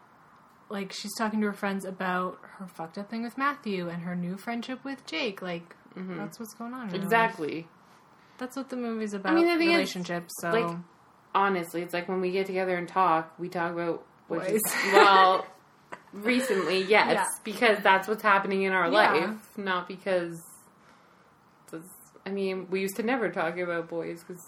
like 0.69 0.91
she's 0.91 1.15
talking 1.17 1.39
to 1.41 1.47
her 1.47 1.53
friends 1.53 1.85
about 1.85 2.37
her 2.57 2.67
fucked 2.67 2.97
up 2.97 3.09
thing 3.09 3.23
with 3.23 3.37
matthew 3.37 3.87
and 3.89 4.03
her 4.03 4.15
new 4.15 4.35
friendship 4.37 4.83
with 4.83 5.05
jake 5.05 5.41
like 5.41 5.75
that's 5.95 6.39
what's 6.39 6.53
going 6.53 6.73
on 6.73 6.83
in 6.83 6.87
her 6.89 6.91
life. 6.91 6.93
Mm-hmm. 6.97 7.03
exactly. 7.05 7.67
That's 8.37 8.55
what 8.55 8.69
the 8.69 8.77
movie's 8.77 9.13
about. 9.13 9.33
I 9.33 9.35
mean, 9.35 9.47
the 9.47 9.57
relationships. 9.57 10.31
so 10.39 10.49
like, 10.49 10.77
Honestly, 11.35 11.81
it's 11.81 11.93
like 11.93 12.07
when 12.07 12.21
we 12.21 12.31
get 12.31 12.45
together 12.45 12.77
and 12.77 12.87
talk, 12.87 13.33
we 13.37 13.49
talk 13.49 13.73
about 13.73 14.05
Boys. 14.29 14.61
well, 14.93 15.45
recently, 16.13 16.81
yes, 16.83 17.11
Yeah. 17.13 17.25
because 17.43 17.79
that's 17.83 18.07
what's 18.07 18.21
happening 18.23 18.61
in 18.63 18.71
our 18.71 18.85
Yeah. 18.91 19.11
life, 19.13 19.57
not 19.57 19.87
because. 19.87 20.41
I 22.25 22.31
mean, 22.31 22.67
we 22.69 22.81
used 22.81 22.95
to 22.97 23.03
never 23.03 23.29
talk 23.29 23.57
about 23.57 23.87
boys 23.89 24.23
because 24.23 24.43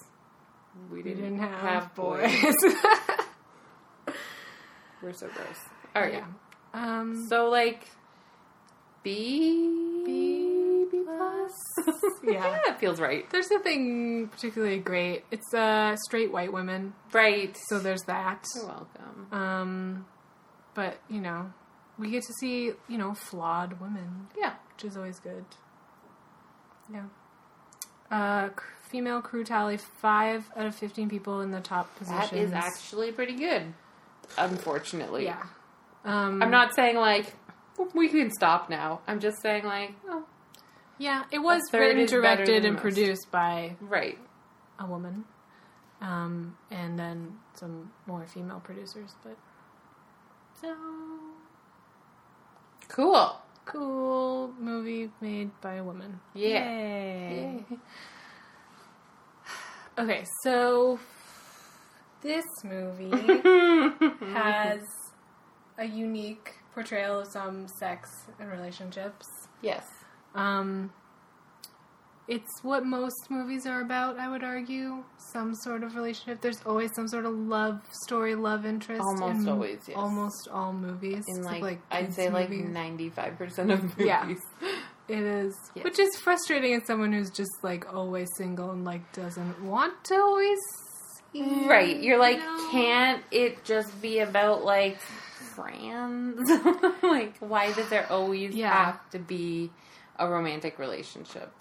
we 0.92 0.98
we 0.98 1.04
didn't, 1.04 1.24
didn't 1.24 1.40
have, 1.40 1.84
have 1.84 1.96
boys. 1.96 2.30
We're 5.02 5.14
so 5.14 5.28
gross. 5.28 5.58
All 5.96 6.02
right, 6.04 6.14
yeah. 6.14 6.26
Um. 6.74 7.26
so 7.28 7.50
like 7.50 7.88
B 9.04 10.04
B 10.06 10.41
Plus. 11.76 11.96
Yeah. 12.24 12.60
it 12.68 12.80
feels 12.80 13.00
right. 13.02 13.28
There's 13.32 13.50
nothing 13.50 14.28
particularly 14.28 14.78
great. 14.80 15.26
It's 15.32 15.54
uh 15.54 15.96
straight 16.08 16.32
white 16.32 16.54
women, 16.54 16.94
Right. 17.12 17.58
so 17.68 17.80
there's 17.80 18.04
that. 18.04 18.46
you're 18.56 18.66
welcome. 18.68 19.28
Um, 19.32 20.06
but 20.76 21.00
you 21.10 21.20
know, 21.20 21.52
we 21.98 22.12
get 22.12 22.24
to 22.24 22.34
see 22.40 22.72
you 22.88 22.98
know 22.98 23.14
flawed 23.16 23.80
women, 23.82 24.28
Yeah. 24.38 24.54
which 24.76 24.86
is 24.86 24.96
always 24.98 25.20
good. 25.20 25.46
Yeah. 26.94 27.06
Uh, 28.12 28.50
female 28.90 29.22
crew 29.22 29.44
tally 29.44 29.78
five 29.78 30.46
out 30.56 30.66
of 30.66 30.76
fifteen 30.76 31.10
people 31.10 31.42
in 31.42 31.52
the 31.52 31.62
top 31.62 31.96
positions. 31.98 32.30
That 32.32 32.38
is 32.38 32.52
actually 32.54 33.12
pretty 33.12 33.36
good. 33.36 33.74
Unfortunately, 34.38 35.26
yeah. 35.26 35.44
Um, 36.06 36.42
I'm 36.42 36.52
not 36.52 36.76
saying 36.76 36.98
like 36.98 37.34
we 37.96 38.10
can 38.10 38.30
stop 38.32 38.70
now. 38.70 39.02
I'm 39.08 39.20
just 39.20 39.42
saying 39.42 39.64
like, 39.64 39.92
oh, 40.08 40.26
Yeah, 40.98 41.24
it 41.32 41.40
was 41.40 41.62
written, 41.74 42.06
directed, 42.06 42.64
and 42.66 42.74
most. 42.76 42.82
produced 42.82 43.32
by 43.32 43.76
right. 43.82 44.18
a 44.80 44.86
woman, 44.86 45.26
um, 46.00 46.56
and 46.70 46.98
then 47.00 47.40
some 47.54 47.92
more 48.06 48.26
female 48.28 48.60
producers. 48.60 49.10
But 49.24 49.38
so 50.62 50.76
Cool. 52.88 53.36
cool 53.66 54.54
movie 54.60 55.10
made 55.22 55.50
by 55.62 55.76
a 55.76 55.84
woman. 55.84 56.20
Yeah. 56.34 56.60
Yay. 56.70 57.66
Okay, 60.00 60.24
so 60.44 60.98
this 62.22 62.46
movie 62.64 63.10
has 64.34 64.80
a 65.78 65.86
unique 65.86 66.54
portrayal 66.74 67.20
of 67.20 67.28
some 67.28 67.68
sex 67.80 68.10
and 68.40 68.50
relationships. 68.50 69.26
Yes. 69.62 69.84
Um, 70.36 70.92
it's 72.28 72.64
what 72.64 72.86
most 72.86 73.30
movies 73.30 73.66
are 73.66 73.82
about, 73.82 74.18
I 74.18 74.30
would 74.30 74.44
argue. 74.44 75.04
Some 75.34 75.54
sort 75.56 75.84
of 75.84 75.96
relationship. 75.96 76.40
There's 76.42 76.62
always 76.66 76.92
some 76.96 77.08
sort 77.08 77.26
of 77.26 77.34
love 77.34 77.82
story, 78.06 78.36
love 78.36 78.66
interest. 78.66 79.02
Almost 79.02 79.42
in 79.42 79.50
always, 79.50 79.80
yes. 79.88 79.98
Almost 79.98 80.48
all 80.52 80.72
movies. 80.72 81.26
In 81.28 81.40
except, 81.40 81.62
like, 81.62 81.80
I'd 81.92 82.14
say 82.14 82.30
like 82.30 82.50
ninety 82.52 83.10
five 83.10 83.38
percent 83.38 83.72
of 83.72 83.84
movies. 83.84 84.06
Yeah. 84.08 84.34
It 85.10 85.20
is, 85.24 85.54
Yes. 85.76 85.84
which 85.84 86.00
is 86.00 86.16
frustrating 86.24 86.74
as 86.76 86.86
someone 86.88 87.12
who's 87.12 87.32
just 87.32 87.52
like 87.64 87.94
always 87.94 88.30
single 88.38 88.72
and 88.72 88.86
like 88.86 89.12
doesn't 89.12 89.62
want 89.64 90.02
to 90.06 90.16
always. 90.16 90.58
see, 91.34 91.68
Right. 91.68 92.00
You're 92.02 92.20
like, 92.20 92.38
you 92.38 92.44
know? 92.46 92.72
can't 92.72 93.24
it 93.32 93.66
just 93.66 94.02
be 94.02 94.20
about 94.20 94.64
like 94.64 95.00
friends? 95.56 96.50
like, 97.04 97.38
why 97.40 97.74
does 97.74 97.90
there 97.90 98.10
always 98.10 98.56
Yeah. 98.56 98.72
have 98.86 99.10
to 99.10 99.20
be 99.20 99.70
a 100.22 100.30
romantic 100.30 100.80
relationship? 100.80 101.52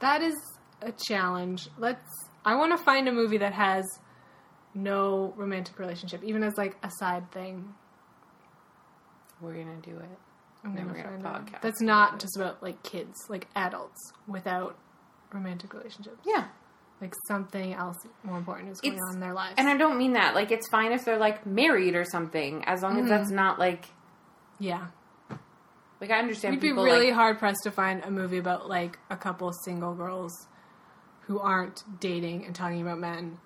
That 0.00 0.20
is 0.22 0.34
a 0.82 0.92
challenge. 0.92 1.68
Let's. 1.78 2.06
I 2.44 2.54
want 2.56 2.76
to 2.76 2.84
find 2.84 3.08
a 3.08 3.12
movie 3.12 3.38
that 3.38 3.52
has 3.54 3.84
no 4.74 5.32
romantic 5.36 5.78
relationship, 5.78 6.22
even 6.22 6.42
as 6.42 6.54
like 6.56 6.76
a 6.82 6.90
side 6.98 7.30
thing. 7.32 7.74
We're 9.40 9.54
gonna 9.54 9.76
do 9.82 9.96
it. 9.96 10.18
I'm 10.64 10.74
Then 10.74 10.86
gonna 10.88 10.98
we're 10.98 11.18
gonna 11.18 11.40
podcast 11.40 11.60
That's 11.62 11.80
about 11.80 11.86
not 11.86 12.14
it. 12.14 12.20
just 12.20 12.36
about 12.36 12.62
like 12.62 12.82
kids, 12.82 13.14
like 13.28 13.46
adults 13.54 14.12
without 14.26 14.76
romantic 15.32 15.72
relationships. 15.74 16.18
Yeah. 16.26 16.44
Like 17.00 17.12
something 17.28 17.74
else 17.74 17.96
more 18.24 18.38
important 18.38 18.70
is 18.70 18.80
going 18.80 18.94
It's- 18.94 19.08
on 19.08 19.14
in 19.16 19.20
their 19.20 19.34
lives. 19.34 19.54
And 19.58 19.68
I 19.68 19.76
don't 19.76 19.98
mean 19.98 20.14
that. 20.14 20.34
Like, 20.34 20.50
it's 20.50 20.66
fine 20.70 20.92
if 20.92 21.04
they're 21.04 21.18
like 21.18 21.44
married 21.44 21.94
or 21.94 22.04
something, 22.04 22.64
as 22.64 22.82
long 22.82 22.92
as 22.92 23.00
mm-hmm. 23.00 23.08
that's 23.08 23.30
not 23.30 23.58
like. 23.58 23.84
yeah, 24.58 24.86
Like, 26.00 26.10
I 26.10 26.18
understand 26.18 26.54
you'd 26.54 26.60
be 26.60 26.72
really 26.72 27.06
like. 27.06 27.14
hard 27.14 27.38
pressed 27.38 27.62
to 27.64 27.70
find 27.70 28.02
a 28.04 28.10
movie 28.10 28.38
about 28.38 28.68
like 28.68 28.98
a 29.10 29.16
couple 29.16 29.50
single 29.64 29.94
girls 29.94 30.32
who 31.22 31.38
aren't 31.40 31.82
dating 32.00 32.44
and 32.44 32.54
talking 32.54 32.82
about 32.82 32.98
men. 32.98 33.38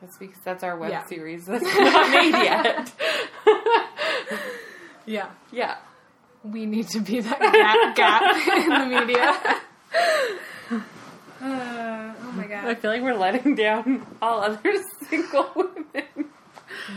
That's 0.00 0.16
because 0.18 0.40
that's 0.42 0.64
our 0.64 0.76
web 0.76 0.90
Yeah. 0.90 1.04
series 1.06 1.44
that's 1.46 1.62
not 1.64 2.10
made 2.10 2.32
yet. 2.32 2.92
Yeah, 5.04 5.30
yeah. 5.50 5.76
we 6.44 6.64
need 6.64 6.86
to 6.90 7.00
be 7.00 7.18
that 7.20 7.40
gap, 7.40 7.96
gap 7.96 8.46
in 8.48 8.68
the 8.68 9.00
media. 9.00 9.60
Uh, 11.40 12.14
oh 12.22 12.32
my 12.36 12.46
god! 12.46 12.64
I 12.66 12.74
feel 12.76 12.92
like 12.92 13.02
we're 13.02 13.16
letting 13.18 13.56
down 13.56 14.06
all 14.22 14.42
other 14.42 14.74
single 15.10 15.50
women. 15.56 16.30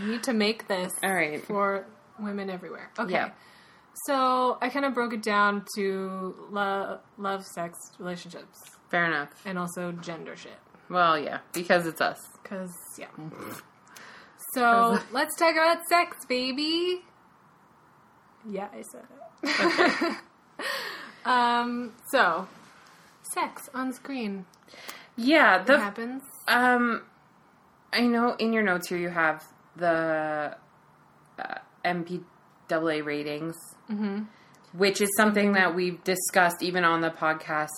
We 0.03 0.11
need 0.11 0.23
to 0.25 0.33
make 0.33 0.67
this 0.67 0.93
All 1.03 1.11
right. 1.11 1.43
for 1.43 1.83
women 2.19 2.51
everywhere. 2.51 2.91
Okay. 2.99 3.13
Yeah. 3.13 3.31
So 4.05 4.57
I 4.61 4.69
kind 4.69 4.85
of 4.85 4.93
broke 4.93 5.13
it 5.13 5.23
down 5.23 5.65
to 5.75 6.35
love, 6.51 6.99
love, 7.17 7.45
sex, 7.45 7.77
relationships, 7.97 8.59
Fair 8.89 9.05
enough. 9.05 9.29
and 9.45 9.57
also 9.57 9.91
gender 9.93 10.35
shit. 10.35 10.57
Well, 10.89 11.17
yeah, 11.17 11.39
because 11.53 11.87
it's 11.87 12.01
us. 12.01 12.19
Cause 12.43 12.71
yeah. 12.99 13.07
So 14.53 14.99
let's 15.11 15.35
talk 15.37 15.53
about 15.53 15.77
sex, 15.87 16.25
baby. 16.27 17.01
Yeah, 18.47 18.67
I 18.71 18.81
said 18.83 19.05
it. 19.43 20.17
um. 21.25 21.93
So, 22.11 22.47
sex 23.33 23.69
on 23.73 23.91
screen 23.93 24.45
Yeah, 25.15 25.63
the 25.63 25.79
happens. 25.79 26.21
um, 26.47 27.01
I 27.91 28.01
know 28.01 28.35
in 28.37 28.53
your 28.53 28.61
notes 28.63 28.89
here 28.89 28.97
you 28.99 29.09
have 29.09 29.43
the 29.75 30.55
uh, 31.39 31.55
MPAA 31.83 33.03
ratings, 33.03 33.55
mm-hmm. 33.89 34.23
which 34.73 35.01
is 35.01 35.09
something 35.17 35.53
that 35.53 35.75
we've 35.75 36.03
discussed 36.03 36.61
even 36.61 36.83
on 36.83 37.01
the 37.01 37.09
podcast 37.09 37.69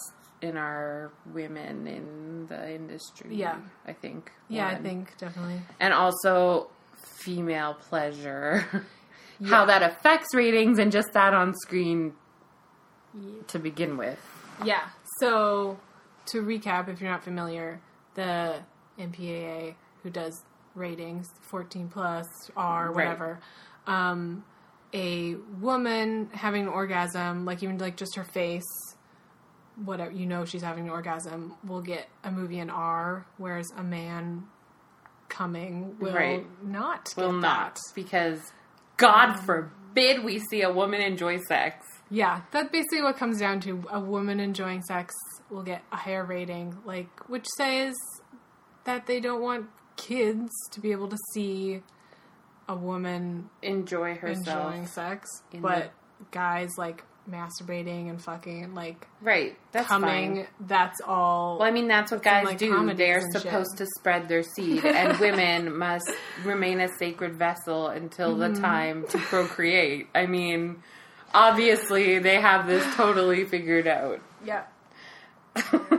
in 0.41 0.55
our 0.57 1.11
women 1.33 1.87
in 1.87 2.47
the 2.47 2.75
industry. 2.75 3.35
Yeah. 3.35 3.57
I 3.85 3.93
think. 3.93 4.31
Yeah, 4.49 4.67
I 4.67 4.75
think 4.75 5.17
definitely. 5.17 5.61
and 5.79 5.93
also 5.93 6.69
female 7.19 7.75
pleasure. 7.75 8.65
How 9.45 9.65
that 9.65 9.83
affects 9.83 10.33
ratings 10.33 10.79
and 10.79 10.91
just 10.91 11.13
that 11.13 11.33
on 11.33 11.53
screen 11.53 12.13
to 13.47 13.59
begin 13.59 13.95
with. 13.95 14.19
Yeah. 14.65 14.89
So 15.19 15.77
to 16.27 16.41
recap, 16.41 16.87
if 16.87 16.99
you're 16.99 17.11
not 17.11 17.23
familiar, 17.23 17.79
the 18.15 18.55
MPAA 18.99 19.75
who 20.01 20.09
does 20.09 20.43
ratings, 20.73 21.27
14 21.49 21.89
plus 21.89 22.25
R, 22.55 22.91
whatever, 22.91 23.39
um, 23.85 24.43
a 24.97 25.35
woman 25.61 26.29
having 26.33 26.63
an 26.63 26.67
orgasm, 26.69 27.45
like 27.45 27.61
even 27.63 27.77
like 27.77 27.95
just 27.97 28.15
her 28.15 28.23
face, 28.23 28.63
whatever 29.85 30.11
you 30.11 30.25
know 30.25 30.43
she's 30.45 30.61
having 30.63 30.85
an 30.85 30.89
orgasm, 30.89 31.53
will 31.65 31.81
get 31.81 32.07
a 32.23 32.31
movie 32.31 32.59
in 32.59 32.69
R, 32.69 33.25
whereas 33.37 33.67
a 33.77 33.83
man 33.83 34.43
coming 35.29 35.97
will 35.99 36.13
Right. 36.13 36.45
not. 36.63 37.13
Will 37.17 37.31
not 37.33 37.75
that. 37.75 37.79
because 37.95 38.39
God 38.97 39.35
forbid 39.45 40.23
we 40.23 40.39
see 40.39 40.61
a 40.63 40.71
woman 40.71 41.01
enjoy 41.01 41.37
sex. 41.47 41.85
Yeah, 42.09 42.41
that's 42.51 42.71
basically 42.71 43.01
what 43.03 43.17
comes 43.17 43.39
down 43.39 43.59
to. 43.61 43.83
A 43.91 43.99
woman 43.99 44.39
enjoying 44.39 44.81
sex 44.83 45.13
will 45.49 45.63
get 45.63 45.83
a 45.91 45.97
higher 45.97 46.23
rating, 46.25 46.77
like 46.85 47.09
which 47.29 47.45
says 47.57 47.93
that 48.85 49.05
they 49.05 49.19
don't 49.19 49.41
want 49.41 49.67
kids 49.97 50.49
to 50.71 50.79
be 50.79 50.91
able 50.91 51.09
to 51.09 51.17
see 51.33 51.81
a 52.67 52.75
woman 52.75 53.49
Enjoy 53.61 54.15
herself. 54.15 54.47
enjoying 54.73 54.87
sex, 54.87 55.27
but 55.53 55.91
guys 56.31 56.71
like 56.77 57.03
masturbating 57.29 58.09
and 58.09 58.21
fucking 58.21 58.63
and 58.63 58.73
like 58.75 59.05
Right. 59.21 59.57
That's 59.73 59.87
coming. 59.87 60.35
fine. 60.35 60.47
That's 60.61 61.01
all. 61.05 61.59
Well, 61.59 61.67
I 61.67 61.71
mean, 61.71 61.87
that's 61.89 62.11
what 62.11 62.23
guys 62.23 62.45
like, 62.45 62.57
do. 62.57 62.93
They're 62.93 63.19
and 63.19 63.33
shit. 63.33 63.41
supposed 63.41 63.77
to 63.77 63.85
spread 63.99 64.27
their 64.29 64.43
seed, 64.43 64.85
and 64.85 65.17
women 65.19 65.77
must 65.77 66.09
remain 66.45 66.79
a 66.79 66.87
sacred 66.99 67.35
vessel 67.35 67.87
until 67.87 68.35
Mm-hmm. 68.35 68.53
the 68.53 68.59
time 68.61 69.05
to 69.09 69.17
procreate. 69.17 70.07
I 70.15 70.25
mean, 70.25 70.81
obviously, 71.33 72.19
they 72.19 72.39
have 72.39 72.65
this 72.67 72.83
totally 72.95 73.43
figured 73.45 73.87
out. 73.87 74.21
yeah, 74.45 74.63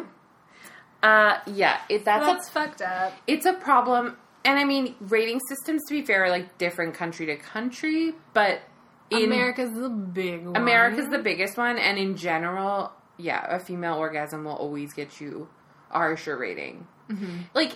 Uh, 1.01 1.39
yeah, 1.47 1.79
it, 1.89 2.05
that's, 2.05 2.27
that's 2.27 2.49
a, 2.49 2.51
fucked 2.51 2.83
up. 2.83 3.13
it's 3.29 3.47
a 3.47 3.53
problem. 3.53 4.17
And 4.45 4.59
I 4.59 4.65
mean, 4.65 4.95
rating 5.01 5.41
systems, 5.49 5.83
to 5.89 5.95
be 5.95 6.03
fair, 6.03 6.25
are 6.25 6.31
like 6.31 6.59
different 6.59 6.95
country 6.95 7.27
to 7.27 7.37
country, 7.37 8.15
but 8.33 8.61
in 9.11 9.25
America's 9.25 9.73
the 9.73 9.89
big 9.89 10.47
one. 10.47 10.57
America's 10.57 11.09
the 11.09 11.19
biggest 11.19 11.57
one, 11.57 11.79
and 11.79 11.99
in 11.99 12.17
general, 12.17 12.93
yeah, 13.17 13.45
a 13.49 13.59
female 13.59 13.95
orgasm 13.95 14.45
will 14.45 14.53
always 14.53 14.93
get 14.93 15.21
you 15.21 15.49
a 15.91 15.99
harsher 15.99 16.37
rating. 16.37 16.87
Mm-hmm. 17.11 17.39
Like, 17.55 17.73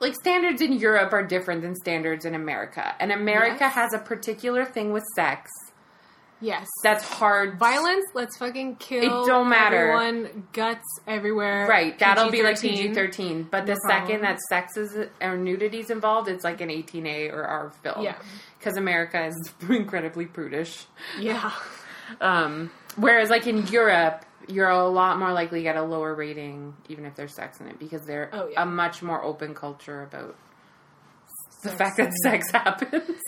like 0.00 0.14
standards 0.14 0.62
in 0.62 0.74
Europe 0.74 1.12
are 1.12 1.26
different 1.26 1.62
than 1.62 1.74
standards 1.74 2.24
in 2.24 2.34
America, 2.34 2.94
and 3.00 3.10
America 3.10 3.56
Yes. 3.60 3.74
has 3.74 3.92
a 3.94 3.98
particular 3.98 4.64
thing 4.64 4.92
with 4.92 5.04
sex 5.16 5.50
yes. 6.40 6.66
that's 6.82 7.04
hard. 7.04 7.58
Violence, 7.58 8.04
let's 8.14 8.36
fucking 8.38 8.76
kill. 8.76 9.02
It 9.02 9.26
don't 9.26 9.48
matter. 9.48 9.92
Everyone, 9.92 10.46
guts 10.52 10.84
everywhere. 11.06 11.66
Right, 11.68 11.98
that'll 11.98 12.30
be 12.30 12.42
like 12.42 12.60
PG-13. 12.60 12.76
PG 12.82 12.94
thirteen. 12.94 13.42
But 13.50 13.66
the 13.66 13.72
No 13.74 13.78
second 13.88 14.22
that 14.22 14.38
sex 14.48 14.76
is 14.76 14.96
or 15.20 15.36
nudity 15.36 15.78
is 15.80 15.90
involved, 15.90 16.28
it's 16.28 16.44
like 16.44 16.60
an 16.60 16.70
eighteen 16.70 17.06
A 17.06 17.28
or 17.30 17.44
R 17.44 17.70
film. 17.82 18.02
Yeah. 18.04 18.16
because 18.58 18.76
America 18.76 19.26
is 19.26 19.52
incredibly 19.68 20.26
prudish. 20.26 20.86
Yeah. 21.18 21.52
Um, 22.20 22.70
whereas, 22.96 23.28
like 23.30 23.46
in 23.46 23.66
Europe, 23.66 24.24
you're 24.48 24.70
a 24.70 24.88
lot 24.88 25.18
more 25.18 25.32
likely 25.32 25.58
to 25.60 25.62
get 25.62 25.76
a 25.76 25.82
lower 25.82 26.14
rating, 26.14 26.74
even 26.88 27.04
if 27.04 27.14
there's 27.16 27.34
sex 27.34 27.60
in 27.60 27.66
it, 27.68 27.78
because 27.78 28.06
they're 28.06 28.30
Oh, 28.32 28.48
yeah. 28.48 28.62
a 28.62 28.66
much 28.66 29.02
more 29.02 29.22
open 29.22 29.54
culture 29.54 30.02
about 30.02 30.34
the 31.62 31.68
Sex 31.70 31.78
fact 31.78 31.96
that 31.98 32.12
sex 32.22 32.50
happens. 32.52 33.20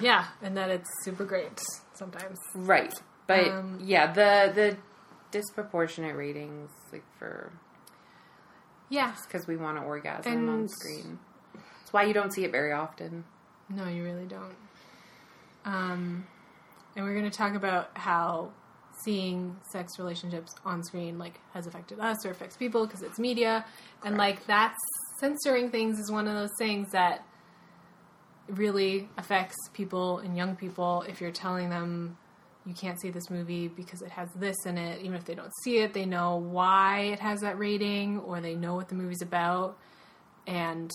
Yeah, 0.00 0.24
and 0.42 0.56
that 0.56 0.70
it's 0.70 0.88
super 1.02 1.24
great 1.24 1.60
sometimes. 1.96 2.38
right, 2.54 2.92
but 3.26 3.48
Um, 3.48 3.78
yeah, 3.82 4.12
the 4.12 4.52
the 4.54 4.76
disproportionate 5.30 6.14
ratings, 6.16 6.70
like 6.92 7.04
for 7.18 7.52
Yeah. 8.88 9.12
because 9.26 9.46
we 9.46 9.56
want 9.56 9.78
to 9.78 9.84
orgasm 9.84 10.32
And- 10.32 10.48
on 10.50 10.68
screen. 10.68 11.18
That's 11.54 11.92
why 11.92 12.04
you 12.04 12.14
don't 12.14 12.32
see 12.32 12.44
it 12.44 12.52
very 12.52 12.72
often. 12.72 13.24
No, 13.68 13.88
you 13.88 14.04
really 14.04 14.26
don't. 14.26 14.56
Um, 15.64 16.26
and 16.94 17.04
we're 17.04 17.14
going 17.14 17.30
to 17.30 17.36
talk 17.36 17.54
about 17.54 17.96
how 17.96 18.52
seeing 19.04 19.56
sex 19.72 19.98
relationships 19.98 20.54
on 20.64 20.84
screen 20.84 21.18
like 21.18 21.40
has 21.52 21.66
affected 21.66 21.98
us 21.98 22.24
or 22.24 22.30
affects 22.30 22.56
people 22.56 22.86
because 22.86 23.02
it's 23.02 23.18
media, 23.18 23.64
and 24.04 24.16
like 24.16 24.46
that's 24.46 24.78
censoring 25.18 25.70
things 25.70 25.98
is 25.98 26.10
one 26.12 26.28
of 26.28 26.34
those 26.34 26.52
things 26.58 26.90
that 26.92 27.24
really 28.48 29.08
affects 29.16 29.56
people 29.72 30.18
and 30.18 30.36
young 30.36 30.54
people 30.56 31.04
if 31.08 31.20
you're 31.20 31.30
telling 31.30 31.70
them 31.70 32.16
you 32.66 32.74
can't 32.74 33.00
see 33.00 33.10
this 33.10 33.30
movie 33.30 33.68
because 33.68 34.00
it 34.02 34.10
has 34.10 34.28
this 34.36 34.56
in 34.64 34.78
it 34.78 35.00
even 35.02 35.14
if 35.14 35.24
they 35.24 35.34
don't 35.34 35.52
see 35.62 35.78
it 35.78 35.92
they 35.92 36.04
know 36.06 36.36
why 36.36 37.00
it 37.00 37.20
has 37.20 37.40
that 37.40 37.58
rating 37.58 38.18
or 38.20 38.40
they 38.40 38.54
know 38.54 38.74
what 38.74 38.88
the 38.88 38.94
movie's 38.94 39.22
about. 39.22 39.76
And 40.46 40.90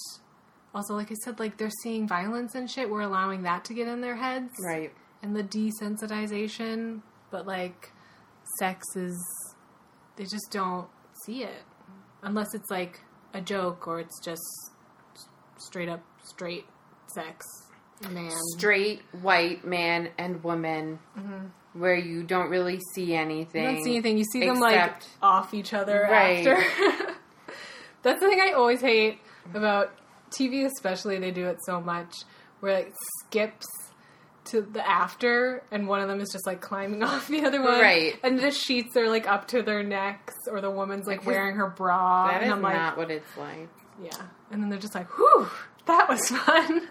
also 0.73 0.93
like 0.93 1.11
i 1.11 1.15
said 1.23 1.39
like 1.39 1.57
they're 1.57 1.71
seeing 1.83 2.07
violence 2.07 2.55
and 2.55 2.69
shit. 2.69 2.89
We're 2.89 3.01
allowing 3.01 3.43
that 3.43 3.65
to 3.65 3.73
get 3.73 3.87
in 3.87 4.01
their 4.01 4.15
heads. 4.15 4.51
Right. 4.63 4.91
and 5.21 5.35
the 5.35 5.43
desensitization. 5.43 7.01
But 7.31 7.45
like 7.45 7.91
sex 8.57 8.83
is 8.95 9.17
they 10.15 10.23
just 10.23 10.49
don't 10.51 10.87
see 11.25 11.43
it. 11.43 11.63
Unless 12.23 12.53
it's 12.53 12.69
like 12.69 13.01
a 13.33 13.41
joke 13.41 13.87
or 13.87 13.99
it's 13.99 14.19
just 14.23 14.43
straight 15.57 15.89
up 15.89 16.03
straight 16.23 16.65
sex 17.13 17.45
man 18.09 18.31
Straight 18.57 19.01
white 19.21 19.65
man 19.65 20.09
and 20.17 20.41
woman, 20.43 20.99
mm-hmm. 21.17 21.47
where 21.79 21.95
you 21.97 22.23
don't 22.23 22.49
really 22.49 22.79
see 22.93 23.13
anything. 23.13 23.63
you 23.63 23.71
don't 23.75 23.83
see 23.83 23.91
anything 23.95 24.17
you 24.17 24.23
see 24.31 24.39
them 24.45 24.59
like 24.59 24.93
off 25.21 25.53
each 25.53 25.73
other 25.73 26.07
Right. 26.09 26.47
after 26.47 27.13
that's 28.01 28.21
the 28.21 28.29
thing 28.29 28.39
i 28.41 28.53
always 28.53 28.79
hate 28.81 29.19
about 29.53 29.91
tv 30.31 30.65
especially 30.65 31.17
they 31.19 31.31
do 31.31 31.47
it 31.47 31.57
so 31.65 31.81
much 31.81 32.13
where 32.61 32.77
it 32.77 32.93
skips 33.25 33.65
to 34.45 34.61
the 34.61 34.87
after 34.87 35.61
and 35.71 35.87
one 35.87 35.99
of 36.01 36.07
them 36.07 36.21
is 36.21 36.29
just 36.31 36.47
like 36.47 36.61
climbing 36.61 37.03
off 37.09 37.27
the 37.27 37.43
other 37.43 37.61
one 37.61 37.79
Right. 37.81 38.13
and 38.23 38.39
the 38.39 38.51
sheets 38.51 38.95
are 38.95 39.09
like 39.09 39.27
up 39.27 39.49
to 39.49 39.61
their 39.61 39.83
necks 39.83 40.35
or 40.49 40.61
the 40.61 40.71
woman's 40.71 41.05
like 41.05 41.25
wearing 41.25 41.55
her 41.57 41.67
bra 41.69 42.27
That 42.29 42.35
and 42.43 42.45
is 42.45 42.51
i'm 42.53 42.61
like 42.61 42.75
not 42.75 42.97
what 42.97 43.11
it's 43.11 43.35
like. 43.37 43.67
yeah 44.01 44.09
and 44.51 44.61
then 44.63 44.69
they're 44.69 44.79
just 44.79 44.95
like 44.95 45.07
whew 45.17 45.47
that 45.85 46.07
was 46.07 46.29
fun 46.29 46.87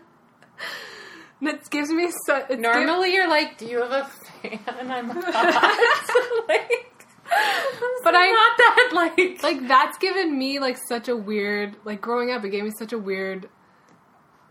it 1.42 1.70
gives 1.70 1.90
me 1.90 2.10
so 2.26 2.44
Normally, 2.50 3.12
you're 3.14 3.28
like, 3.28 3.58
"Do 3.58 3.66
you 3.66 3.80
have 3.82 3.92
a 3.92 4.04
fan?" 4.04 4.90
I'm 4.90 5.08
like, 6.48 6.94
But 8.02 8.14
I'm 8.14 8.32
not 8.32 8.56
that 8.58 8.90
like 8.94 9.42
like 9.42 9.68
that's 9.68 9.98
given 9.98 10.38
me 10.38 10.58
like 10.60 10.78
such 10.88 11.08
a 11.08 11.16
weird 11.16 11.76
like 11.84 12.00
growing 12.00 12.30
up 12.30 12.44
it 12.44 12.50
gave 12.50 12.64
me 12.64 12.70
such 12.78 12.92
a 12.92 12.98
weird 12.98 13.48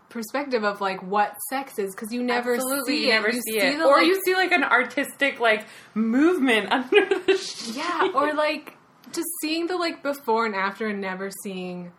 perspective 0.08 0.64
of 0.64 0.80
like 0.80 1.02
what 1.02 1.34
sex 1.50 1.78
is 1.78 1.94
because 1.94 2.12
you 2.12 2.22
never 2.22 2.54
Absolutely, 2.54 2.94
see 2.96 3.02
you 3.04 3.08
it 3.10 3.14
never 3.14 3.30
you 3.30 3.42
see, 3.42 3.58
it, 3.58 3.78
the, 3.78 3.84
or 3.84 3.96
like- 3.98 4.06
you 4.06 4.20
see 4.24 4.34
like 4.34 4.52
an 4.52 4.64
artistic 4.64 5.38
like 5.40 5.66
movement 5.94 6.72
under 6.72 7.06
the 7.26 7.36
sheet. 7.36 7.74
yeah 7.76 8.08
or 8.14 8.32
like 8.32 8.74
just 9.12 9.28
seeing 9.42 9.66
the 9.66 9.76
like 9.76 10.02
before 10.02 10.46
and 10.46 10.54
after 10.54 10.86
and 10.86 11.00
never 11.00 11.30
seeing 11.42 11.92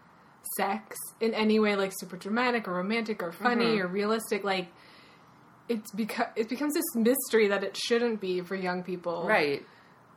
sex 0.58 0.98
in 1.22 1.34
any 1.34 1.60
way 1.60 1.76
like 1.76 1.92
super 2.00 2.18
dramatic 2.18 2.68
or 2.68 2.74
romantic 2.76 3.22
or 3.22 3.32
funny 3.32 3.66
Mm-hmm. 3.66 3.82
or 3.84 3.88
realistic 3.88 4.44
like 4.44 4.68
it's 5.68 5.92
beca- 5.94 6.32
it 6.36 6.50
becomes 6.50 6.74
this 6.74 6.96
mystery 6.96 7.48
that 7.50 7.64
it 7.64 7.78
shouldn't 7.78 8.20
be 8.20 8.42
for 8.42 8.56
young 8.56 8.82
people 8.84 9.26
right. 9.28 9.64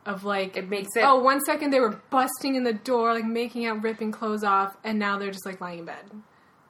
of 0.05 0.23
like 0.23 0.57
It 0.57 0.69
makes 0.69 0.89
it. 0.95 1.03
oh 1.03 1.19
one 1.19 1.41
second 1.41 1.71
they 1.71 1.79
were 1.79 2.01
busting 2.09 2.55
in 2.55 2.63
the 2.63 2.73
door 2.73 3.13
like 3.13 3.25
making 3.25 3.65
out 3.65 3.83
ripping 3.83 4.11
clothes 4.11 4.43
off 4.43 4.75
and 4.83 4.97
now 4.97 5.17
they're 5.17 5.31
just 5.31 5.45
like 5.45 5.61
lying 5.61 5.79
in 5.79 5.85
bed 5.85 6.03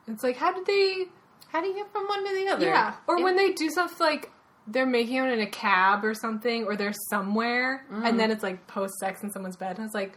it's 0.07 0.23
like 0.23 0.35
how 0.37 0.51
did 0.51 0.65
they 0.65 1.05
how 1.49 1.61
do 1.61 1.67
you 1.67 1.75
get 1.75 1.91
from 1.91 2.07
one 2.07 2.27
to 2.27 2.33
the 2.35 2.47
other? 2.51 2.65
yeah 2.65 2.95
or 3.07 3.17
It- 3.19 3.23
when 3.23 3.35
they 3.37 3.51
do 3.53 3.69
stuff 3.69 3.99
like 3.99 4.29
they're 4.67 4.85
making 4.85 5.17
out 5.17 5.29
in 5.29 5.39
a 5.41 5.45
cab 5.47 6.03
or 6.05 6.13
something 6.13 6.65
or 6.65 6.75
they're 6.75 6.93
somewhere 7.09 7.85
Mm. 7.91 8.07
and 8.09 8.19
then 8.19 8.31
it's 8.31 8.43
like 8.43 8.65
post 8.67 8.95
sex 8.99 9.21
in 9.23 9.31
someone's 9.31 9.55
bed 9.57 9.77
and 9.77 9.85
it's 9.85 9.95
like 9.95 10.13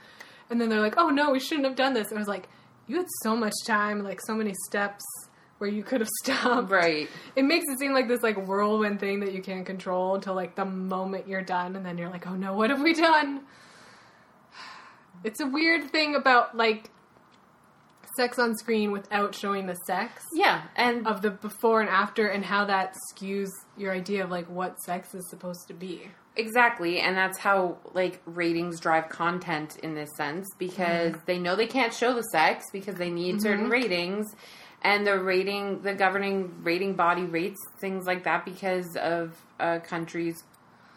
and 0.51 0.61
then 0.61 0.68
they're 0.68 0.80
like 0.80 0.95
oh 0.97 1.11
no 1.11 1.30
we 1.30 1.39
shouldn't 1.41 1.66
have 1.66 1.76
done 1.76 1.95
this 1.95 2.09
and 2.09 2.18
I 2.18 2.20
was 2.20 2.28
like 2.28 2.49
you 2.87 2.97
had 2.97 3.07
so 3.22 3.37
much 3.37 3.55
time 3.66 4.03
like 4.03 4.20
so 4.26 4.34
many 4.34 4.55
steps 4.66 5.05
where 5.59 5.70
you 5.70 5.82
could 5.82 6.01
have 6.01 6.09
stopped. 6.22 6.70
Right. 6.70 7.09
it 7.34 7.45
makes 7.45 7.64
it 7.68 7.78
seem 7.78 7.93
like 7.93 8.09
this 8.09 8.22
like 8.22 8.37
whirlwind 8.47 9.01
thing 9.01 9.20
that 9.20 9.32
you 9.32 9.43
can't 9.43 9.64
control 9.66 10.14
until 10.14 10.34
like 10.34 10.55
the 10.55 10.64
moment 10.64 11.28
you're 11.28 11.43
done 11.43 11.76
and 11.76 11.84
then 11.84 11.99
you're 11.99 12.11
like 12.11 12.26
oh 12.26 12.34
no 12.37 12.55
what 12.55 12.70
have 12.70 12.82
we 12.82 12.95
done? 12.95 13.43
It's 15.24 15.41
a 15.41 15.47
weird 15.47 15.91
thing 15.91 16.14
about 16.14 16.57
like 16.57 16.91
sex 18.16 18.39
on 18.39 18.57
screen 18.57 18.93
without 18.93 19.34
showing 19.34 19.66
the 19.66 19.74
sex. 19.87 20.24
Yeah, 20.32 20.62
and 20.74 21.07
of 21.07 21.22
the 21.22 21.30
before 21.30 21.80
and 21.80 21.91
after 21.91 22.28
and 22.28 22.45
how 22.45 22.64
that 22.66 22.95
skews 23.12 23.51
your 23.76 23.93
idea 23.93 24.24
of 24.24 24.30
like 24.30 24.49
what 24.49 24.80
sex 24.80 25.14
is 25.14 25.28
supposed 25.28 25.68
to 25.68 25.74
be 25.74 26.09
Exactly, 26.39 27.01
and 27.01 27.16
that's 27.16 27.39
how 27.39 27.78
like 27.95 28.20
ratings 28.26 28.78
drive 28.78 29.09
content 29.09 29.78
in 29.82 29.95
this 29.95 30.11
sense 30.16 30.47
because 30.59 31.12
mm-hmm. 31.12 31.24
they 31.24 31.39
know 31.39 31.57
they 31.57 31.66
can't 31.66 31.95
show 31.95 32.12
the 32.12 32.22
sex 32.22 32.66
because 32.72 32.97
they 32.97 33.11
need 33.11 33.41
certain 33.41 33.64
mm-hmm. 33.64 33.72
ratings, 33.72 34.34
and 34.82 35.07
the 35.07 35.18
rating, 35.18 35.80
the 35.80 35.95
governing 35.95 36.62
rating 36.62 36.95
body 36.95 37.22
rates 37.22 37.59
things 37.78 38.07
like 38.07 38.24
that 38.24 38.45
because 38.45 38.97
of 38.97 39.34
a 39.59 39.80
country's 39.80 40.45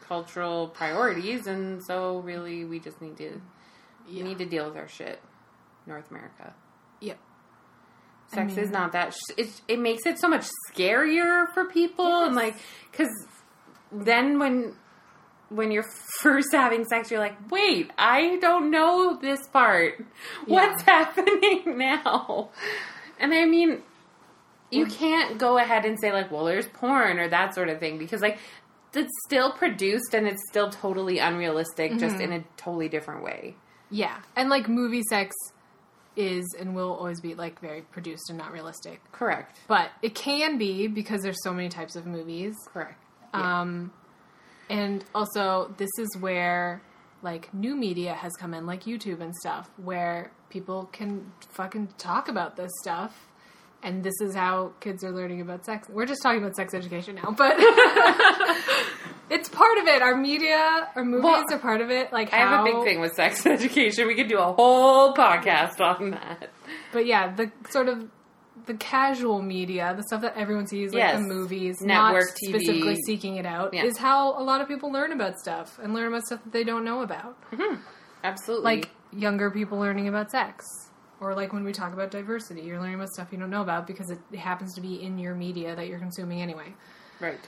cultural 0.08 0.68
priorities, 0.68 1.48
and 1.48 1.82
so 1.86 2.20
really 2.20 2.66
we 2.66 2.80
just 2.80 3.02
need 3.02 3.16
to 3.18 3.42
yeah 4.10 4.24
we 4.24 4.30
need 4.30 4.40
to 4.40 4.46
deal 4.46 4.68
with 4.68 4.76
our 4.76 4.90
shit, 4.90 5.22
North 5.88 6.10
America. 6.12 6.54
yep 7.00 7.18
Sex 8.34 8.56
mean- 8.56 8.66
is 8.66 8.72
not 8.72 8.92
that. 8.92 9.14
Sh- 9.14 9.34
it 9.38 9.62
it 9.70 9.80
makes 9.80 10.06
it 10.06 10.20
so 10.20 10.28
much 10.28 10.46
scarier 10.70 11.52
for 11.54 11.66
people, 11.66 12.26
and 12.26 12.36
like 12.36 12.56
because 12.92 13.10
then 13.92 14.38
when 14.38 14.76
when 15.50 15.72
you're 15.72 15.86
first 16.22 16.50
having 16.52 16.86
sex, 16.86 17.10
you're 17.12 17.20
like, 17.20 17.36
wait, 17.52 17.91
I 17.97 18.38
don't 18.38 18.72
know 18.72 19.18
this 19.22 19.45
part. 19.47 20.04
What's 20.45 20.82
happening 20.93 21.78
now? 21.78 22.50
And 23.20 23.34
I 23.34 23.45
mean, 23.45 23.82
you 24.72 24.86
can't 24.86 25.38
go 25.38 25.58
ahead 25.58 25.86
and 25.86 26.00
say 26.00 26.12
like, 26.14 26.32
well, 26.32 26.45
there's 26.45 26.68
porn 26.68 27.20
or 27.20 27.28
that 27.30 27.56
sort 27.56 27.70
of 27.70 27.80
thing 27.80 27.97
because 27.97 28.22
like 28.22 28.38
it's 28.93 29.12
still 29.26 29.52
produced 29.52 30.14
and 30.14 30.28
it's 30.28 30.41
still 30.50 30.70
totally 30.70 31.20
unrealistic, 31.20 31.97
just 32.00 32.20
in 32.20 32.32
a 32.32 32.43
totally 32.58 32.89
different 32.89 33.24
way. 33.24 33.56
yeah 33.91 34.18
and 34.36 34.50
like 34.50 34.68
movie 34.70 35.04
sex 35.10 35.36
is 36.16 36.56
and 36.60 36.76
will 36.76 36.93
always 36.93 37.22
be 37.22 37.34
like 37.36 37.60
very 37.62 37.82
produced 37.82 38.30
and 38.30 38.38
not 38.38 38.52
realistic 38.52 39.00
Correct. 39.12 39.60
but 39.68 39.89
it 40.02 40.16
can 40.16 40.58
be 40.58 40.88
because 40.88 41.22
there's 41.22 41.41
so 41.43 41.54
many 41.54 41.70
types 41.70 41.95
of 41.95 42.06
movies 42.06 42.56
Correct. 42.74 43.02
Um, 43.34 43.91
and 44.70 45.03
also, 45.13 45.74
this 45.78 45.89
is 45.97 46.15
where 46.20 46.82
like 47.22 47.53
new 47.53 47.76
media 47.76 48.13
has 48.13 48.34
come 48.38 48.53
in, 48.53 48.65
like 48.65 48.84
YouTube 48.84 49.20
and 49.22 49.36
stuff, 49.36 49.70
where 49.78 50.32
people 50.49 50.89
can 50.91 51.32
fucking 51.51 51.89
talk 51.97 52.30
about 52.30 52.55
this 52.55 52.72
stuff. 52.82 53.28
And 53.82 54.03
this 54.03 54.15
is 54.22 54.36
how 54.36 54.74
kids 54.82 55.03
are 55.05 55.11
learning 55.11 55.39
about 55.39 55.65
sex. 55.65 55.88
We're 55.89 56.05
just 56.05 56.22
talking 56.22 56.41
about 56.41 56.55
sex 56.55 56.74
education 56.74 57.15
now, 57.15 57.32
but 57.32 57.55
it's 59.30 59.47
part 59.47 59.78
of 59.78 59.88
it. 59.88 60.01
Our 60.01 60.15
media, 60.17 60.89
our 60.95 61.05
movies 61.05 61.24
Well, 61.24 61.45
are 61.49 61.59
part 61.59 61.80
of 61.80 61.89
it. 61.89 62.11
Like 62.11 62.34
I 62.34 62.38
have 62.38 62.61
a 62.61 62.63
big 62.63 62.84
thing 62.84 62.99
with 62.99 63.13
sex 63.13 63.45
education. 63.45 64.07
We 64.07 64.15
could 64.15 64.28
do 64.28 64.38
a 64.38 64.51
whole 64.53 65.13
podcast 65.13 65.80
on 65.80 66.11
that. 66.11 66.49
But 66.91 67.05
yeah, 67.05 67.34
the 67.34 67.51
sort 67.70 67.88
of 67.88 68.09
the 68.66 68.74
casual 68.76 69.41
media, 69.41 69.93
the 69.95 70.03
stuff 70.03 70.22
that 70.22 70.36
everyone 70.36 70.68
sees, 70.68 70.93
like 70.93 70.99
Yes. 70.99 71.20
the 71.22 71.28
movies, 71.28 71.82
Network 71.82 72.26
not 72.26 72.36
TV. 72.43 72.49
specifically 72.60 72.95
seeking 73.05 73.36
it 73.38 73.45
out, 73.45 73.74
Yeah. 73.74 73.84
is 73.84 73.97
how 73.97 74.39
a 74.39 74.43
lot 74.43 74.62
of 74.62 74.68
people 74.68 74.91
learn 74.91 75.12
about 75.12 75.38
stuff 75.39 75.80
and 75.82 75.93
learn 75.93 76.07
about 76.07 76.24
stuff 76.26 76.43
that 76.43 76.53
they 76.53 76.64
don't 76.64 76.84
know 76.84 77.01
about. 77.01 77.39
Mm-hmm. 77.51 77.76
Absolutely. 78.24 78.64
Like 78.66 78.89
younger 79.12 79.49
people 79.51 79.80
learning 79.80 80.07
about 80.07 80.30
sex. 80.32 80.66
Or 81.22 81.36
like 81.36 81.51
when 81.51 81.64
we 81.66 81.74
talk 81.74 81.91
about 81.93 82.12
diversity, 82.12 82.62
you're 82.62 82.80
learning 82.80 82.95
about 82.95 83.10
stuff 83.10 83.28
you 83.32 83.38
don't 83.38 83.49
know 83.49 83.62
about 83.62 83.86
because 83.88 84.10
it 84.10 84.20
happens 84.38 84.74
to 84.76 84.82
be 84.82 85.01
in 85.03 85.18
your 85.20 85.36
media 85.36 85.76
that 85.76 85.88
you're 85.88 85.99
consuming 85.99 86.41
anyway. 86.41 86.74
right. 87.20 87.39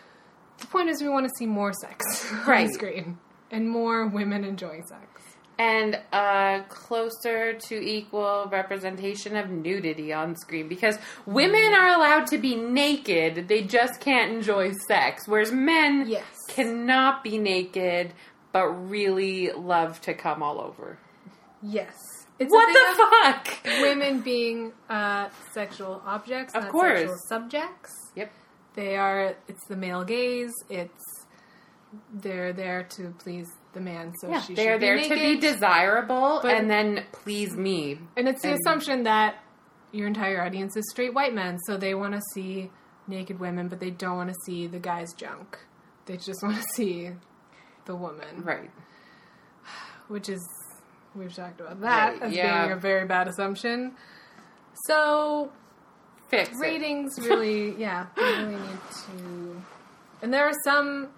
The 0.57 0.68
point 0.68 0.89
is 0.89 1.01
we 1.01 1.09
want 1.09 1.26
to 1.28 1.32
see 1.39 1.47
more 1.47 1.72
sex 1.74 2.32
on 2.34 2.45
Right. 2.45 2.68
the 2.68 2.74
screen. 2.74 3.18
And 3.49 3.70
more 3.70 4.07
women 4.07 4.43
enjoying 4.43 4.84
sex. 4.86 5.20
And 5.62 5.99
uh, 6.12 6.64
closer 6.70 7.53
to 7.68 7.76
equal 7.76 8.47
representation 8.51 9.36
of 9.36 9.49
nudity 9.51 10.12
on 10.12 10.36
screen 10.36 10.68
because 10.68 10.97
women 11.28 11.74
are 11.82 11.89
allowed 11.97 12.26
to 12.34 12.38
be 12.39 12.55
naked, 12.55 13.47
they 13.47 13.62
just 13.78 13.99
can't 13.99 14.32
enjoy 14.38 14.72
sex, 14.88 15.28
whereas 15.28 15.51
men 15.51 16.05
Yes. 16.07 16.26
cannot 16.55 17.24
be 17.24 17.38
naked 17.38 18.14
but 18.51 18.68
really 18.97 19.51
love 19.51 20.01
to 20.01 20.14
come 20.26 20.41
all 20.41 20.59
over. 20.59 20.97
Yes. 21.62 21.95
It's 22.39 22.51
What 22.51 22.68
a 22.70 22.74
the 22.74 22.93
fuck? 23.03 23.43
women 23.88 24.22
being 24.22 24.74
uh, 24.89 25.30
sexual 25.53 26.01
objects, 26.05 26.55
Of 26.55 26.64
not 26.64 26.72
course. 26.72 26.99
sexual 27.01 27.18
subjects. 27.34 27.91
Yep. 28.16 28.32
They 28.74 28.95
are. 28.97 29.36
It's 29.47 29.66
the 29.68 29.76
male 29.76 30.03
gaze. 30.03 30.53
It's 30.70 31.03
they're 32.12 32.51
there 32.53 32.84
to 32.95 33.14
please 33.20 33.49
the 33.74 33.80
man, 33.82 34.13
so 34.19 34.30
Yeah, 34.30 34.41
should 34.41 34.55
be 34.55 34.63
there 34.63 34.78
naked. 34.95 35.09
to 35.09 35.15
be 35.15 35.39
desirable 35.39 36.39
and 36.41 36.69
then 36.69 37.03
please 37.11 37.55
me. 37.55 37.99
and 38.17 38.28
it's 38.28 38.41
the 38.41 38.49
and- 38.51 38.59
assumption 38.59 39.03
that 39.03 39.36
your 39.93 40.07
entire 40.07 40.41
audience 40.43 40.76
is 40.78 40.89
straight 40.89 41.13
white 41.13 41.34
men, 41.34 41.57
so 41.59 41.78
they 41.78 41.93
want 41.93 42.13
to 42.13 42.22
see 42.34 42.69
naked 43.07 43.39
women, 43.39 43.67
but 43.67 43.80
they 43.80 43.89
don't 43.91 44.15
want 44.15 44.30
to 44.30 44.36
see 44.45 44.67
the 44.67 44.80
guy's 44.80 45.13
junk. 45.13 45.57
They 46.05 46.17
just 46.17 46.41
want 46.43 46.55
to 46.57 46.63
see 46.74 47.11
the 47.86 47.95
woman, 47.95 48.43
Right. 48.43 48.72
which 50.07 50.30
is 50.30 50.41
we've 51.15 51.34
talked 51.34 51.59
about 51.59 51.82
that 51.82 52.13
Right, 52.13 52.22
as 52.24 52.34
yeah. 52.34 52.61
being 52.67 52.78
a 52.78 52.80
very 52.80 53.05
bad 53.05 53.28
assumption. 53.28 53.93
So 54.86 55.51
Fix 56.30 56.49
it. 56.49 56.55
ratings 56.61 57.19
really 57.19 57.76
yeah 57.76 58.05
we 58.15 58.24
really 58.24 58.55
need 58.55 58.80
to 59.05 59.61
and 60.22 60.34
there 60.34 60.45
are 60.45 60.53
some 60.63 61.09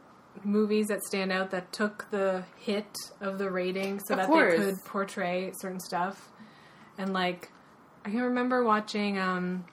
movies 0.44 0.88
that 0.88 1.04
stand 1.04 1.32
out 1.32 1.52
that 1.52 1.72
took 1.72 2.10
the 2.12 2.44
hit 2.58 2.98
of 3.22 3.38
the 3.38 3.50
rating 3.50 4.00
so 4.00 4.14
Of 4.14 4.20
that 4.20 4.28
course. 4.28 4.60
they 4.60 4.66
could 4.72 4.86
portray 4.86 5.52
certain 5.60 5.80
stuff 5.80 6.30
and 6.98 7.14
like 7.14 7.50
i 8.06 8.10
can 8.10 8.22
remember 8.22 8.64
watching 8.64 9.18
um 9.20 9.64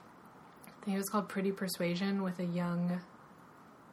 i 0.67 0.85
think 0.85 0.95
it 0.95 0.97
was 0.97 1.09
called 1.09 1.27
pretty 1.29 1.51
persuasion 1.51 2.21
with 2.23 2.39
a 2.39 2.45
young 2.45 3.01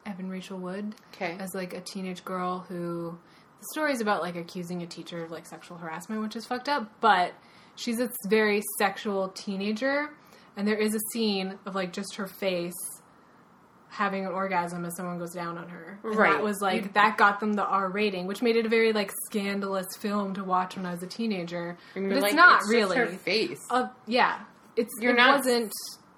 evan 0.07 0.29
rachel 0.31 0.59
wood 0.59 0.95
Okay. 1.15 1.37
as 1.39 1.55
like 1.55 1.73
a 1.75 1.81
teenage 1.81 2.25
girl 2.25 2.65
who 2.69 3.19
the 3.61 3.67
story 3.73 3.93
is 3.93 4.01
about 4.01 4.23
like 4.23 4.37
accusing 4.37 4.83
a 4.83 4.87
teacher 4.87 5.25
of 5.25 5.31
like 5.31 5.47
sexual 5.47 5.79
harassment 5.79 6.23
which 6.23 6.37
is 6.37 6.47
fucked 6.47 6.69
up 6.69 6.89
but 7.01 7.33
she's 7.77 7.99
a 8.01 8.09
very 8.29 8.63
sexual 8.79 9.29
teenager 9.31 10.11
and 10.57 10.67
there 10.67 10.77
is 10.79 10.95
a 10.95 11.01
scene 11.13 11.59
of 11.67 11.75
like 11.75 11.93
just 11.93 12.17
her 12.17 12.27
face 12.27 12.75
having 13.99 14.25
an 14.25 14.31
orgasm 14.31 14.85
as 14.85 14.95
someone 14.97 15.19
goes 15.19 15.33
down 15.33 15.59
on 15.59 15.69
her 15.69 15.99
and 16.05 16.15
Right. 16.15 16.33
that 16.33 16.43
was 16.43 16.61
like 16.61 16.83
You- 16.85 16.91
that 16.95 17.17
got 17.19 17.41
them 17.41 17.55
the 17.55 17.65
r 17.67 17.89
rating 17.91 18.27
which 18.29 18.43
made 18.43 18.55
it 18.57 18.65
a 18.65 18.69
very 18.69 18.93
like 18.93 19.11
scandalous 19.27 19.87
film 19.99 20.35
to 20.35 20.45
watch 20.45 20.77
when 20.77 20.87
i 20.87 20.93
was 20.93 21.03
a 21.03 21.07
teenager 21.09 21.77
but 21.95 22.03
it's 22.05 22.23
like, 22.23 22.35
not 22.35 22.61
just 22.61 22.71
really 22.73 22.97
her 22.97 23.07
face. 23.07 23.61
uh, 23.71 23.89
yeah, 24.07 24.39
it's 24.77 24.95
You're 25.01 25.15
it 25.15 25.17
not- 25.17 25.37
wasn't. 25.39 25.73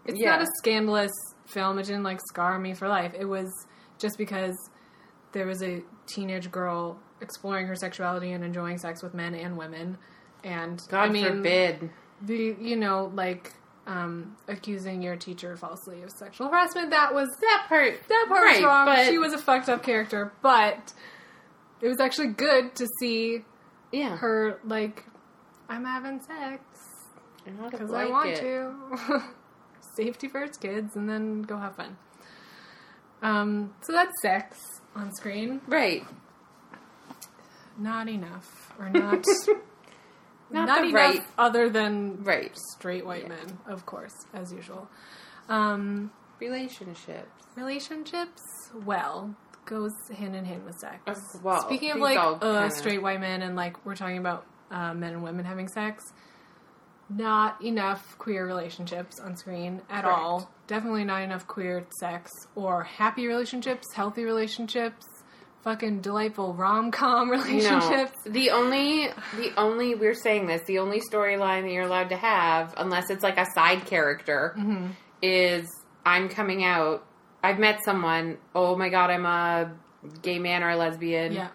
It's 0.05 0.18
Yeah. 0.20 0.31
not 0.37 0.43
a 0.43 0.47
scandalous 0.59 1.12
film. 1.47 1.78
It 1.78 1.87
didn't 1.87 2.03
like 2.05 2.20
scar 2.31 2.59
me 2.59 2.74
for 2.74 2.87
life. 2.89 3.12
It 3.18 3.24
was 3.26 3.49
just 3.99 4.16
because 4.18 4.57
there 5.33 5.47
was 5.47 5.62
a 5.62 5.83
teenage 6.07 6.51
girl 6.51 6.99
exploring 7.22 7.66
her 7.66 7.76
sexuality 7.76 8.33
and 8.33 8.43
enjoying 8.45 8.76
sex 8.78 9.03
with 9.03 9.14
men 9.14 9.35
and 9.35 9.57
women, 9.57 9.97
and 10.45 10.81
God 10.91 11.09
I 11.09 11.09
mean 11.12 11.26
forbid. 11.26 11.91
the 12.22 12.57
you 12.61 12.76
know 12.76 13.11
like 13.14 13.53
um, 13.91 14.36
accusing 14.47 15.03
your 15.03 15.16
teacher 15.16 15.57
falsely 15.57 16.03
of 16.03 16.11
sexual 16.12 16.49
harassment. 16.49 16.91
That 16.91 17.12
was 17.12 17.28
That 17.41 17.66
part. 17.68 17.95
that 18.09 18.26
part 18.28 18.45
right, 18.45 18.57
was 18.59 18.64
wrong. 18.64 18.86
But 18.86 19.07
she 19.07 19.18
was 19.18 19.32
a 19.32 19.38
fucked 19.38 19.68
up 19.68 19.82
character, 19.82 20.32
but 20.43 20.93
it 21.80 21.88
was 21.88 21.99
actually 21.99 22.28
good 22.28 22.76
to 22.76 22.86
see 23.01 23.45
yeah. 23.91 24.16
her 24.16 24.61
like 24.64 25.05
I'm 25.68 25.84
having 25.84 26.20
sex 26.20 26.62
I 27.45 27.51
know 27.51 27.62
how 27.62 27.64
to 27.64 27.70
because 27.70 27.91
like 27.91 28.07
I 28.07 28.11
want 28.11 28.28
it. 28.30 28.41
to. 28.41 29.22
Safety 29.97 30.28
first, 30.28 30.61
kids, 30.61 30.95
and 30.95 31.09
then 31.11 31.43
go 31.43 31.57
have 31.57 31.74
fun. 31.74 31.97
Um, 33.22 33.74
so 33.82 33.93
that's 33.93 34.12
sex 34.22 34.57
on 34.95 35.12
screen. 35.14 35.61
Right. 35.66 36.05
Not 37.76 38.09
enough, 38.09 38.72
or 38.78 38.88
not 38.91 39.24
Not, 40.51 40.66
not 40.66 40.82
the 40.82 40.88
enough 40.88 40.94
right. 40.94 41.22
other 41.38 41.68
than 41.68 42.22
Right. 42.24 42.57
straight 42.76 43.07
white 43.07 43.28
men, 43.28 43.59
of 43.66 43.86
course, 43.86 44.14
as 44.34 44.53
usual. 44.53 44.88
Um, 45.48 46.11
Relationships. 46.40 47.44
relationships, 47.57 48.42
well, 48.86 49.34
goes 49.66 49.92
hand 50.16 50.34
in 50.34 50.44
hand 50.44 50.64
with 50.64 50.76
sex. 50.78 51.01
Uh, 51.07 51.14
well, 51.42 51.61
Speaking 51.62 51.90
of 51.92 51.98
like 51.98 52.18
uh, 52.18 52.68
straight 52.70 53.03
white 53.03 53.20
men, 53.20 53.42
and 53.42 53.55
like 53.57 53.84
we're 53.84 53.94
talking 53.96 54.18
about 54.18 54.46
uh, 54.70 54.94
men 54.94 55.12
and 55.12 55.22
women 55.22 55.44
having 55.44 55.68
sex, 55.68 56.03
not 57.09 57.62
enough 57.62 58.16
queer 58.18 58.46
relationships 58.46 59.18
on 59.20 59.36
screen 59.36 59.82
at 59.90 60.05
Correct. 60.05 60.18
all. 60.18 60.51
Definitely 60.66 61.05
not 61.05 61.22
enough 61.22 61.46
queer 61.46 61.84
sex 61.98 62.30
or 62.55 62.84
happy 62.84 63.26
relationships, 63.26 63.86
healthy 63.94 64.24
relationships, 64.24 65.07
fucking 65.62 66.00
delightful 66.00 66.54
rom 66.54 66.90
com 66.90 67.30
relationships. 67.38 68.12
No. 68.26 68.32
The 68.32 68.50
only, 68.50 69.08
the 69.36 69.52
only, 69.56 69.94
we're 69.94 70.14
saying 70.14 70.46
this, 70.46 70.62
the 70.66 70.78
only 70.78 71.00
storyline 71.00 71.62
that 71.62 71.72
you're 71.72 71.84
allowed 71.84 72.08
to 72.11 72.16
have, 72.16 72.74
unless 72.76 73.11
it's 73.11 73.22
like 73.22 73.38
a 73.38 73.46
side 73.54 73.86
character, 73.86 74.54
Mm-hmm. 74.58 74.86
is 75.22 75.68
I'm 76.04 76.28
coming 76.28 76.64
out. 76.64 77.04
I've 77.42 77.58
met 77.58 77.80
someone. 77.84 78.38
Oh 78.54 78.76
my 78.76 78.88
god, 78.88 79.11
I'm 79.11 79.26
a 79.26 79.72
gay 80.22 80.38
man 80.38 80.62
or 80.62 80.70
a 80.70 80.76
lesbian. 80.76 81.32
Yeah. 81.32 81.48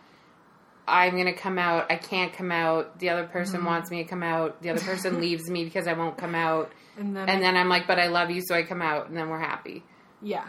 I'm 0.87 1.17
gonna 1.17 1.33
come 1.33 1.57
out. 1.57 1.91
I 1.91 1.95
can't 1.95 2.31
come 2.31 2.51
out. 2.51 2.99
The 2.99 3.09
other 3.09 3.25
person 3.25 3.57
Mm-hmm. 3.57 3.65
wants 3.67 3.89
me 3.89 4.03
to 4.03 4.09
come 4.09 4.21
out. 4.21 4.61
The 4.61 4.69
other 4.69 4.81
person 4.81 5.19
leaves 5.25 5.49
me 5.49 5.63
because 5.63 5.87
I 5.87 5.93
won't 5.93 6.17
come 6.17 6.35
out. 6.35 6.71
And 6.97 7.15
then, 7.15 7.27
And 7.27 7.41
then 7.43 7.57
I'm 7.57 7.69
like, 7.69 7.87
but 7.87 7.99
I 7.99 8.07
love 8.07 8.29
you, 8.29 8.41
so 8.45 8.53
I 8.55 8.61
come 8.63 8.81
out, 8.81 9.07
and 9.09 9.17
then 9.17 9.29
we're 9.29 9.39
happy. 9.39 9.83
yeah. 10.21 10.47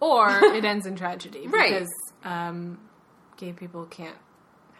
Or 0.00 0.28
it 0.30 0.64
ends 0.64 0.86
in 0.86 0.96
tragedy. 0.96 1.46
Right. 1.48 1.72
Because 1.72 1.88
um, 2.24 2.78
gay 3.36 3.52
people 3.52 3.86
can't 3.86 4.16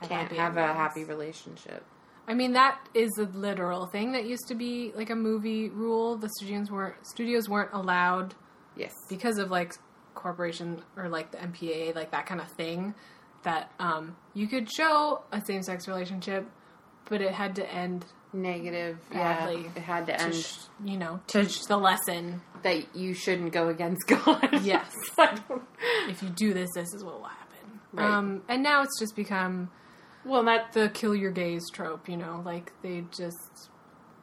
have 0.01 0.09
Can't 0.09 0.33
have 0.33 0.57
a 0.57 0.67
happy 0.73 1.05
relationship. 1.05 1.85
I 2.29 2.35
mean, 2.35 2.53
that 2.53 2.79
is 2.95 3.11
a 3.19 3.25
literal 3.25 3.87
thing 3.87 4.13
that 4.13 4.25
used 4.27 4.47
to 4.49 4.55
be 4.55 4.93
like 4.95 5.11
a 5.11 5.17
movie 5.17 5.69
rule. 5.69 6.17
The 6.17 6.29
studios 6.39 6.71
weren't 6.71 6.95
studios 7.07 7.49
weren't 7.49 7.73
allowed 7.73 8.35
Yes. 8.77 8.93
because 9.09 9.39
of 9.39 9.51
like 9.51 9.75
corporation 10.15 10.83
or 10.97 11.09
like 11.09 11.33
the 11.33 11.39
MPAA, 11.39 11.95
like 11.95 12.11
that 12.13 12.27
kind 12.27 12.41
of 12.41 12.49
thing. 12.53 12.95
That 13.43 13.73
um, 13.79 14.17
you 14.35 14.47
could 14.47 14.71
show 14.71 15.23
a 15.33 15.41
same 15.45 15.63
sex 15.63 15.89
relationship, 15.89 16.47
but 17.11 17.21
it 17.21 17.33
had 17.33 17.57
to 17.57 17.71
end 17.71 18.07
Negative. 18.33 18.97
badly. 19.11 19.63
Yeah. 19.63 19.71
It 19.75 19.83
had 19.83 20.07
to 20.07 20.13
to 20.13 20.23
end 20.23 20.35
sh- 20.37 20.59
you 20.85 20.97
know, 20.97 21.21
teach 21.27 21.67
the 21.67 21.77
lesson. 21.77 22.41
that 22.63 22.95
you 22.95 23.13
shouldn't 23.13 23.53
go 23.53 23.69
against 23.69 24.07
God. 24.07 24.65
Yes. 24.65 24.95
If 26.09 26.23
you 26.23 26.29
do 26.31 26.55
this, 26.55 26.69
this 26.75 26.93
is 26.95 27.05
what 27.05 27.21
will 27.21 27.29
happen. 27.29 27.81
Right. 27.93 28.11
Um, 28.11 28.43
and 28.49 28.63
now 28.63 28.83
it's 28.83 28.99
just 28.99 29.17
become 29.17 29.71
well, 30.25 30.45
that 30.45 30.73
the 30.73 30.91
kill 30.91 31.15
your 31.15 31.31
gays 31.31 31.63
trope, 31.73 32.09
you 32.09 32.17
know, 32.17 32.43
like 32.45 32.73
they 32.83 33.05
just 33.11 33.71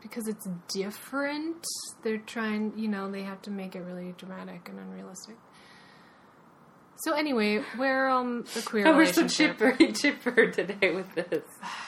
because 0.01 0.27
it's 0.27 0.47
different, 0.73 1.65
they're 2.03 2.19
trying, 2.19 2.73
you 2.77 2.88
know, 2.88 3.11
they 3.11 3.23
have 3.23 3.41
to 3.43 3.51
make 3.51 3.75
it 3.75 3.81
really 3.81 4.13
dramatic 4.17 4.69
and 4.69 4.79
unrealistic. 4.79 5.35
So 7.03 7.13
anyway, 7.13 7.61
where 7.75 8.09
um 8.09 8.45
the 8.53 8.61
queer 8.61 8.88
I 8.88 8.91
we're 8.97 9.05
so 9.05 9.27
chipper, 9.27 9.75
chipper 9.93 10.51
today 10.51 10.93
with 10.93 11.13
this. 11.15 11.43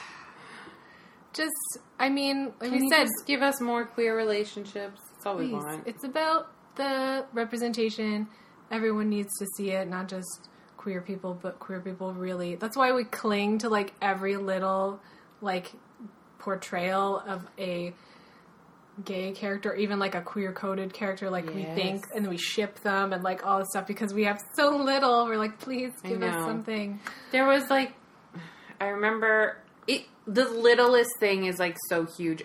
Just, 1.32 1.78
I 1.98 2.08
mean, 2.08 2.46
like 2.60 2.70
Can 2.70 2.72
we 2.72 2.84
you 2.84 2.90
said, 2.90 3.04
just 3.04 3.26
give 3.26 3.42
us 3.42 3.60
more 3.60 3.86
queer 3.86 4.16
relationships? 4.16 5.00
That's 5.12 5.26
all 5.26 5.36
we 5.36 5.52
want. 5.52 5.86
it's 5.86 6.04
about 6.04 6.50
the 6.76 7.24
representation. 7.32 8.26
Everyone 8.70 9.08
needs 9.08 9.36
to 9.38 9.46
see 9.56 9.70
it, 9.70 9.88
not 9.88 10.08
just 10.08 10.48
queer 10.76 11.00
people, 11.00 11.38
but 11.40 11.58
queer 11.58 11.80
people 11.80 12.14
really. 12.14 12.54
That's 12.56 12.76
why 12.76 12.92
we 12.92 13.04
cling 13.04 13.58
to 13.58 13.68
like 13.68 13.92
every 14.00 14.36
little 14.36 15.00
like 15.40 15.72
portrayal 16.38 17.22
of 17.26 17.46
a 17.58 17.92
gay 19.04 19.32
character, 19.32 19.74
even 19.74 19.98
like 19.98 20.14
a 20.14 20.20
queer 20.20 20.52
coded 20.52 20.92
character, 20.92 21.30
like 21.30 21.46
we 21.54 21.64
think, 21.64 22.04
and 22.14 22.24
then 22.24 22.30
we 22.30 22.38
ship 22.38 22.80
them 22.80 23.12
and 23.12 23.22
like 23.22 23.46
all 23.46 23.58
this 23.58 23.68
stuff 23.70 23.86
because 23.86 24.12
we 24.12 24.24
have 24.24 24.40
so 24.54 24.76
little. 24.76 25.26
We're 25.26 25.38
like, 25.38 25.58
please 25.58 25.92
give 26.02 26.22
us 26.22 26.44
something. 26.44 27.00
There 27.30 27.46
was 27.46 27.68
like, 27.70 27.92
I 28.80 28.88
remember 28.88 29.58
it. 29.86 30.02
The 30.26 30.48
littlest 30.48 31.10
thing 31.18 31.46
is 31.46 31.58
like 31.58 31.76
so 31.88 32.06
huge. 32.16 32.44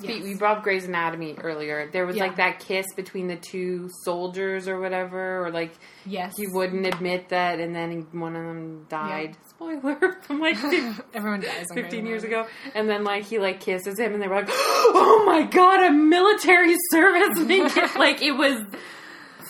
Yes. 0.00 0.22
We 0.22 0.34
brought 0.34 0.58
up 0.58 0.62
Grey's 0.62 0.84
Anatomy 0.84 1.34
earlier. 1.38 1.88
There 1.90 2.06
was 2.06 2.14
Yeah. 2.16 2.24
like 2.24 2.36
that 2.36 2.60
kiss 2.60 2.86
between 2.94 3.26
the 3.26 3.34
two 3.36 3.88
soldiers 4.04 4.68
or 4.68 4.78
whatever, 4.80 5.44
or 5.44 5.50
like 5.50 5.72
Yes, 6.06 6.34
he 6.36 6.46
wouldn't 6.46 6.86
admit 6.86 7.30
that, 7.30 7.58
and 7.58 7.74
then 7.74 8.06
one 8.12 8.36
of 8.36 8.44
them 8.44 8.86
died. 8.88 9.36
Spoiler 9.48 10.18
from 10.22 10.38
like 10.40 10.56
Everyone 11.14 11.40
dies. 11.40 11.66
15 11.74 12.06
years 12.06 12.22
ago. 12.22 12.46
And 12.76 12.88
then, 12.88 13.02
like, 13.02 13.24
he, 13.24 13.38
like, 13.40 13.58
kisses 13.60 13.98
him, 13.98 14.12
and 14.14 14.22
they 14.22 14.28
were 14.28 14.36
like, 14.36 14.48
oh 14.50 15.24
my 15.26 15.42
god, 15.42 15.82
a 15.82 15.90
military 15.90 16.76
service 16.92 17.38
like, 17.96 18.22
it 18.22 18.32
was 18.32 18.62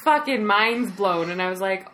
fucking 0.02 0.46
minds 0.46 0.90
blown. 0.92 1.30
And 1.30 1.42
I 1.42 1.50
was 1.50 1.60
like, 1.60 1.88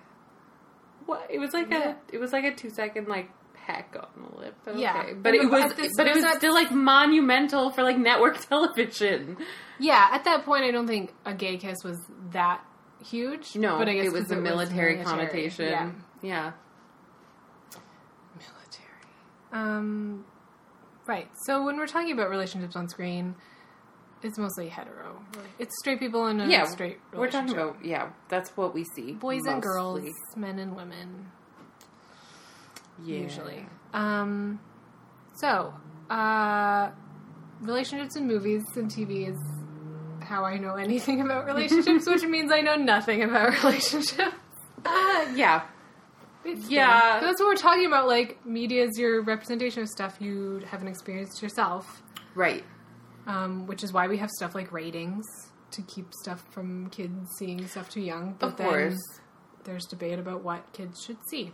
what? 1.06 1.26
It 1.30 1.38
was 1.40 1.52
like 1.52 1.70
Yeah. 1.70 1.94
a, 2.12 2.14
it 2.14 2.18
was 2.18 2.32
like 2.32 2.44
a 2.44 2.54
two 2.54 2.70
second, 2.70 3.08
like, 3.08 3.30
peck 3.66 3.94
on 3.98 4.28
the 4.30 4.38
lip. 4.40 4.54
But 4.64 4.78
Yeah. 4.78 5.12
But 5.14 5.34
it 5.34 5.48
was, 5.50 5.72
this- 5.74 5.92
but 5.96 6.06
it 6.06 6.14
was 6.16 6.24
still, 6.36 6.52
like, 6.54 6.70
monumental 6.70 7.70
for, 7.70 7.82
like, 7.82 7.96
network 7.98 8.38
television. 8.48 9.36
Yeah, 9.78 10.08
at 10.12 10.24
that 10.24 10.44
point, 10.44 10.64
I 10.64 10.70
don't 10.70 10.86
think 10.86 11.12
a 11.24 11.34
gay 11.34 11.56
kiss 11.56 11.78
was 11.84 11.98
that 12.32 12.64
huge. 13.04 13.56
No, 13.56 13.78
but 13.78 13.88
I 13.88 13.94
guess 13.94 14.06
it 14.06 14.12
was 14.12 14.30
a 14.30 14.36
military, 14.36 14.94
military. 14.96 15.04
connotation. 15.04 15.68
Yeah. 15.68 15.90
yeah. 16.22 16.52
Military. 18.36 19.02
Um, 19.52 20.24
right. 21.06 21.28
So 21.46 21.64
when 21.64 21.76
we're 21.76 21.86
talking 21.86 22.12
about 22.12 22.30
relationships 22.30 22.76
on 22.76 22.88
screen, 22.88 23.34
it's 24.22 24.38
mostly 24.38 24.68
hetero. 24.68 25.22
It's 25.58 25.74
straight 25.80 26.00
people 26.00 26.26
in 26.26 26.40
a 26.40 26.46
Yeah, 26.48 26.64
straight 26.64 26.98
We're 27.12 27.26
talking 27.30 27.48
relationship. 27.54 27.74
about, 27.76 27.84
yeah, 27.84 28.10
that's 28.28 28.50
what 28.56 28.74
we 28.74 28.84
see. 28.96 29.12
boys 29.12 29.42
and 29.46 29.62
girls, 29.62 30.00
men 30.36 30.58
and 30.58 30.74
women. 30.76 31.30
Yeah. 33.02 33.18
usually. 33.20 33.66
Um, 33.92 34.60
so, 35.34 35.74
uh, 36.10 36.90
relationships 37.60 38.16
in 38.16 38.26
movies 38.26 38.62
and 38.76 38.90
TV 38.90 39.28
is 39.28 39.38
how 40.22 40.44
I 40.44 40.58
know 40.58 40.74
anything 40.74 41.20
about 41.24 41.46
relationships, 41.46 42.06
which 42.06 42.24
means 42.24 42.50
I 42.52 42.60
know 42.60 42.76
nothing 42.76 43.22
about 43.22 43.52
relationships. 43.62 44.34
Uh, 44.84 45.26
yeah. 45.34 45.62
It's 46.44 46.68
Yeah. 46.68 47.20
that's 47.20 47.40
what 47.40 47.46
we're 47.48 47.54
talking 47.56 47.86
about. 47.86 48.06
Like, 48.06 48.44
media 48.44 48.84
is 48.84 48.98
your 48.98 49.22
representation 49.22 49.82
of 49.82 49.88
stuff 49.88 50.16
you 50.20 50.62
haven't 50.66 50.88
experienced 50.88 51.42
yourself, 51.42 52.02
Right. 52.34 52.64
um, 53.26 53.66
which 53.66 53.82
is 53.82 53.92
why 53.92 54.08
we 54.08 54.18
have 54.18 54.30
stuff 54.30 54.54
like 54.54 54.70
ratings 54.72 55.24
to 55.70 55.82
keep 55.82 56.12
stuff 56.22 56.44
from 56.52 56.88
kids 56.90 57.30
seeing 57.38 57.66
stuff 57.66 57.88
too 57.90 58.00
young. 58.02 58.36
But 58.38 58.46
Of 58.52 58.56
then 58.58 58.68
course. 58.68 58.98
there's 59.64 59.84
debate 59.86 60.18
about 60.18 60.42
what 60.44 60.72
kids 60.72 61.02
should 61.02 61.16
see 61.30 61.52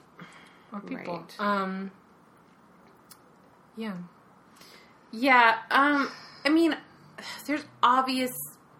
or 0.72 0.80
people. 0.80 1.18
Right. 1.18 1.34
Um, 1.40 1.90
yeah. 3.76 3.94
Yeah, 5.12 5.56
um, 5.70 6.10
I 6.44 6.48
mean, 6.50 6.76
there's 7.46 7.64
obvious 7.82 8.30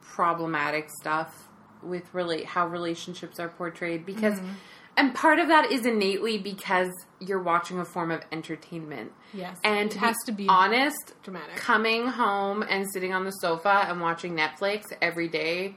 problematic 0.03 0.88
stuff 1.01 1.49
with 1.82 2.03
really 2.14 2.45
how 2.45 2.66
relationships 2.66 3.41
are 3.41 3.49
portrayed 3.49 4.05
because, 4.07 4.34
Mm-hmm. 4.34 4.51
and 4.97 5.14
part 5.14 5.38
of 5.38 5.49
that 5.49 5.72
is 5.72 5.86
innately 5.86 6.36
because 6.38 6.91
you're 7.20 7.43
watching 7.43 7.78
a 7.80 7.84
form 7.84 8.11
of 8.11 8.20
entertainment. 8.30 9.12
Yes. 9.32 9.59
And 9.64 9.91
it 9.91 9.93
to 9.93 9.99
has 10.01 10.16
be 10.26 10.32
to 10.32 10.36
be 10.36 10.49
honest, 10.49 11.14
dramatic. 11.22 11.57
coming 11.57 12.07
home 12.07 12.62
and 12.62 12.86
sitting 12.93 13.12
on 13.14 13.24
the 13.24 13.30
sofa 13.32 13.86
and 13.88 14.01
watching 14.01 14.36
Netflix 14.36 14.84
every 15.01 15.28
day 15.28 15.76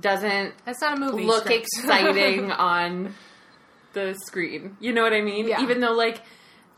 doesn't 0.00 0.54
That's 0.64 0.80
not 0.80 0.96
a 0.96 1.00
movie. 1.00 1.24
look 1.24 1.50
exciting 1.50 2.50
on 2.52 3.14
the 3.92 4.14
screen. 4.26 4.76
You 4.80 4.92
know 4.92 5.02
what 5.02 5.12
I 5.12 5.20
mean? 5.20 5.48
Yeah. 5.48 5.62
Even 5.62 5.80
though 5.80 5.92
like 5.92 6.20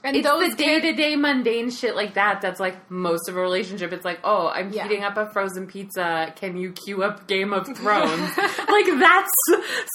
and 0.05 0.17
it's 0.17 0.27
those 0.27 0.51
the 0.51 0.57
day 0.57 0.81
to 0.81 0.93
day 0.95 1.15
mundane 1.15 1.71
shit 1.71 1.95
like 1.95 2.15
that 2.15 2.41
that's 2.41 2.59
like 2.59 2.91
most 2.91 3.29
of 3.29 3.37
a 3.37 3.41
relationship. 3.41 3.93
It's 3.93 4.05
like, 4.05 4.19
oh, 4.25 4.49
I'm 4.49 4.73
Yeah. 4.73 4.83
heating 4.83 5.05
up 5.05 5.17
a 5.17 5.31
frozen 5.33 5.69
pizza. 5.69 6.33
Can 6.35 6.57
you 6.57 6.73
queue 6.73 7.05
up 7.05 7.29
Game 7.29 7.53
of 7.53 7.67
Thrones? 7.77 8.37
like 8.37 8.87
that's 8.99 9.31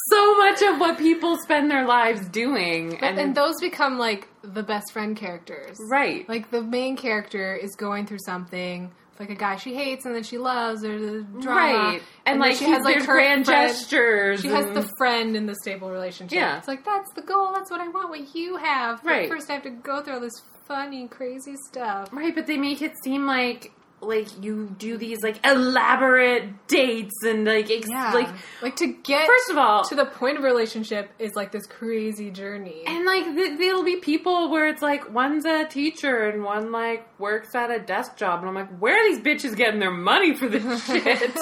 so 0.09 0.37
much 0.37 0.61
of 0.61 0.79
what 0.79 0.97
people 0.97 1.37
spend 1.43 1.69
their 1.69 1.85
lives 1.85 2.25
doing. 2.29 2.97
But, 3.01 3.17
and 3.17 3.35
those 3.35 3.55
become 3.59 3.97
like 3.97 4.29
the 4.43 4.63
best 4.63 4.93
friend 4.93 5.17
characters. 5.17 5.75
right, 5.91 6.27
Like 6.29 6.51
the 6.51 6.61
main 6.61 6.95
character 6.95 7.53
is 7.55 7.75
going 7.75 8.05
through 8.07 8.19
something, 8.25 8.91
like 9.19 9.29
a 9.29 9.35
guy 9.35 9.55
she 9.57 9.73
hates 9.75 10.05
and 10.05 10.13
then 10.15 10.23
she 10.23 10.37
loves, 10.37 10.83
or 10.83 10.97
the 10.99 11.21
drama. 11.41 11.77
right, 11.77 12.01
and, 12.25 12.41
then 12.41 12.49
like 12.49 12.57
she 12.57 12.65
has 12.65 12.83
like 12.83 12.97
her 12.99 13.05
grand 13.05 13.45
friend- 13.45 13.69
gestures. 13.69 14.41
She 14.41 14.47
has 14.49 14.65
the 14.73 14.89
friend 14.97 15.35
in 15.35 15.45
the 15.45 15.55
stable 15.55 15.89
relationship. 15.89 16.35
Yeah. 16.35 16.57
It's 16.57 16.67
like 16.67 16.83
that's 16.85 17.11
the 17.13 17.21
goal. 17.21 17.53
That's 17.53 17.71
what 17.71 17.81
I 17.81 17.87
want. 17.87 18.09
What 18.09 18.35
you 18.35 18.57
have. 18.57 19.01
But 19.03 19.09
Right. 19.09 19.29
First, 19.29 19.49
I 19.49 19.53
have 19.53 19.63
to 19.63 19.69
go 19.69 20.01
through 20.01 20.15
all 20.15 20.19
this 20.19 20.41
funny, 20.67 21.07
crazy 21.07 21.55
stuff. 21.69 22.09
Right, 22.11 22.35
but 22.35 22.45
they 22.45 22.57
make 22.57 22.81
it 22.81 22.91
seem 23.03 23.25
like 23.25 23.71
like 23.99 24.27
you 24.43 24.67
do 24.77 24.95
these 24.95 25.23
like 25.23 25.43
elaborate 25.43 26.67
dates 26.67 27.15
and 27.25 27.45
like 27.45 27.69
ex- 27.71 27.87
Yeah. 27.89 28.13
like 28.13 28.29
like 28.61 28.75
to 28.75 28.87
get 28.87 29.25
first 29.25 29.49
of 29.49 29.57
all 29.57 29.83
to 29.85 29.95
the 29.95 30.05
point 30.05 30.37
of 30.37 30.43
relationship 30.43 31.09
is 31.17 31.35
like 31.35 31.51
this 31.51 31.65
crazy 31.65 32.29
journey. 32.29 32.83
and 32.85 33.05
like 33.05 33.23
th- 33.23 33.57
there'll 33.57 33.83
be 33.83 33.95
people 33.95 34.49
where 34.51 34.67
it's 34.67 34.83
like 34.83 35.11
one's 35.11 35.45
a 35.45 35.65
teacher 35.65 36.27
and 36.29 36.43
one 36.43 36.71
like 36.71 37.07
works 37.19 37.55
at 37.55 37.71
a 37.71 37.79
desk 37.79 38.17
job 38.17 38.41
and 38.41 38.49
I'm 38.49 38.53
like 38.55 38.77
where 38.77 38.95
are 38.95 39.09
these 39.09 39.19
bitches 39.19 39.55
getting 39.57 39.79
their 39.79 39.89
money 39.89 40.35
for 40.35 40.47
this 40.47 40.61
shit? 40.85 41.03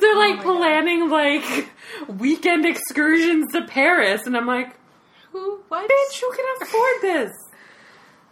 They're 0.00 0.16
like 0.16 0.34
Oh 0.34 0.36
my 0.38 0.42
God. 0.42 0.42
planning 0.42 1.08
like 1.08 1.68
weekend 2.18 2.66
excursions 2.66 3.52
to 3.52 3.64
Paris 3.66 4.26
and 4.26 4.36
I'm 4.36 4.46
like 4.46 4.74
Who? 5.30 5.60
What? 5.68 5.88
bitch 5.88 6.20
who 6.20 6.32
can 6.32 6.44
afford 6.62 7.02
this? 7.02 7.30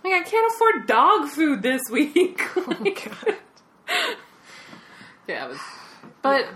Like 0.05 0.13
I 0.13 0.23
can't 0.23 0.53
afford 0.55 0.87
dog 0.87 1.29
food 1.29 1.63
this 1.63 1.83
week. 1.91 2.41
Oh 2.57 2.77
my 2.81 2.91
god. 2.91 3.37
Yeah, 5.27 5.49
was. 5.49 5.59
But 6.23 6.47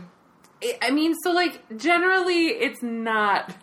I 0.62 0.78
I 0.82 0.90
mean, 0.90 1.14
so 1.24 1.32
like 1.32 1.78
generally, 1.78 2.48
it's 2.48 2.82
not 2.82 3.54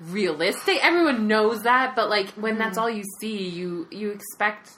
realistic. 0.00 0.78
Everyone 0.84 1.26
knows 1.28 1.62
that, 1.64 1.94
but 1.96 2.08
like 2.08 2.28
when 2.30 2.54
Mm. 2.54 2.58
that's 2.58 2.78
all 2.78 2.88
you 2.90 3.04
see, 3.20 3.48
you 3.48 3.86
you 3.90 4.10
expect 4.10 4.70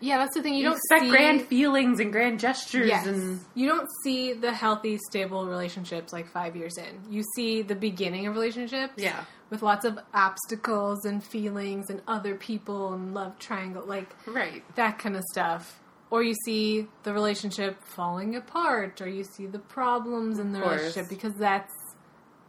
Yeah, 0.00 0.18
that's 0.18 0.34
the 0.34 0.42
thing. 0.42 0.54
You, 0.54 0.58
you, 0.60 0.64
don't 0.64 0.76
expect 0.78 1.02
see, 1.04 1.10
grand 1.10 1.42
feelings 1.42 2.00
and 2.00 2.10
grand 2.12 2.40
gestures 2.40 2.88
Yes. 2.88 3.06
and 3.06 3.38
You 3.54 3.68
don't 3.68 3.88
see 4.02 4.32
the 4.32 4.52
healthy, 4.52 4.98
stable 5.10 5.46
relationships 5.46 6.12
like 6.12 6.26
five 6.26 6.56
years 6.56 6.76
in. 6.76 7.00
You 7.08 7.22
see 7.36 7.62
the 7.62 7.76
beginning 7.76 8.26
of 8.26 8.34
relationships. 8.34 8.94
Yeah. 8.96 9.24
With 9.52 9.60
lots 9.62 9.84
of 9.84 9.98
obstacles 10.14 11.04
and 11.04 11.22
feelings 11.22 11.90
and 11.90 12.00
other 12.08 12.34
people 12.36 12.94
and 12.94 13.12
love 13.12 13.38
triangle, 13.38 13.84
like 13.86 14.08
right. 14.26 14.64
that 14.76 14.98
kind 14.98 15.14
of 15.14 15.22
stuff. 15.30 15.78
Or 16.10 16.22
you 16.22 16.34
see 16.46 16.88
the 17.02 17.12
relationship 17.12 17.82
falling 17.84 18.34
apart, 18.34 19.02
or 19.02 19.08
you 19.08 19.24
see 19.24 19.44
the 19.46 19.58
problems 19.58 20.38
in 20.38 20.52
the 20.52 20.60
relationship 20.60 21.10
because 21.10 21.34
that's 21.34 21.74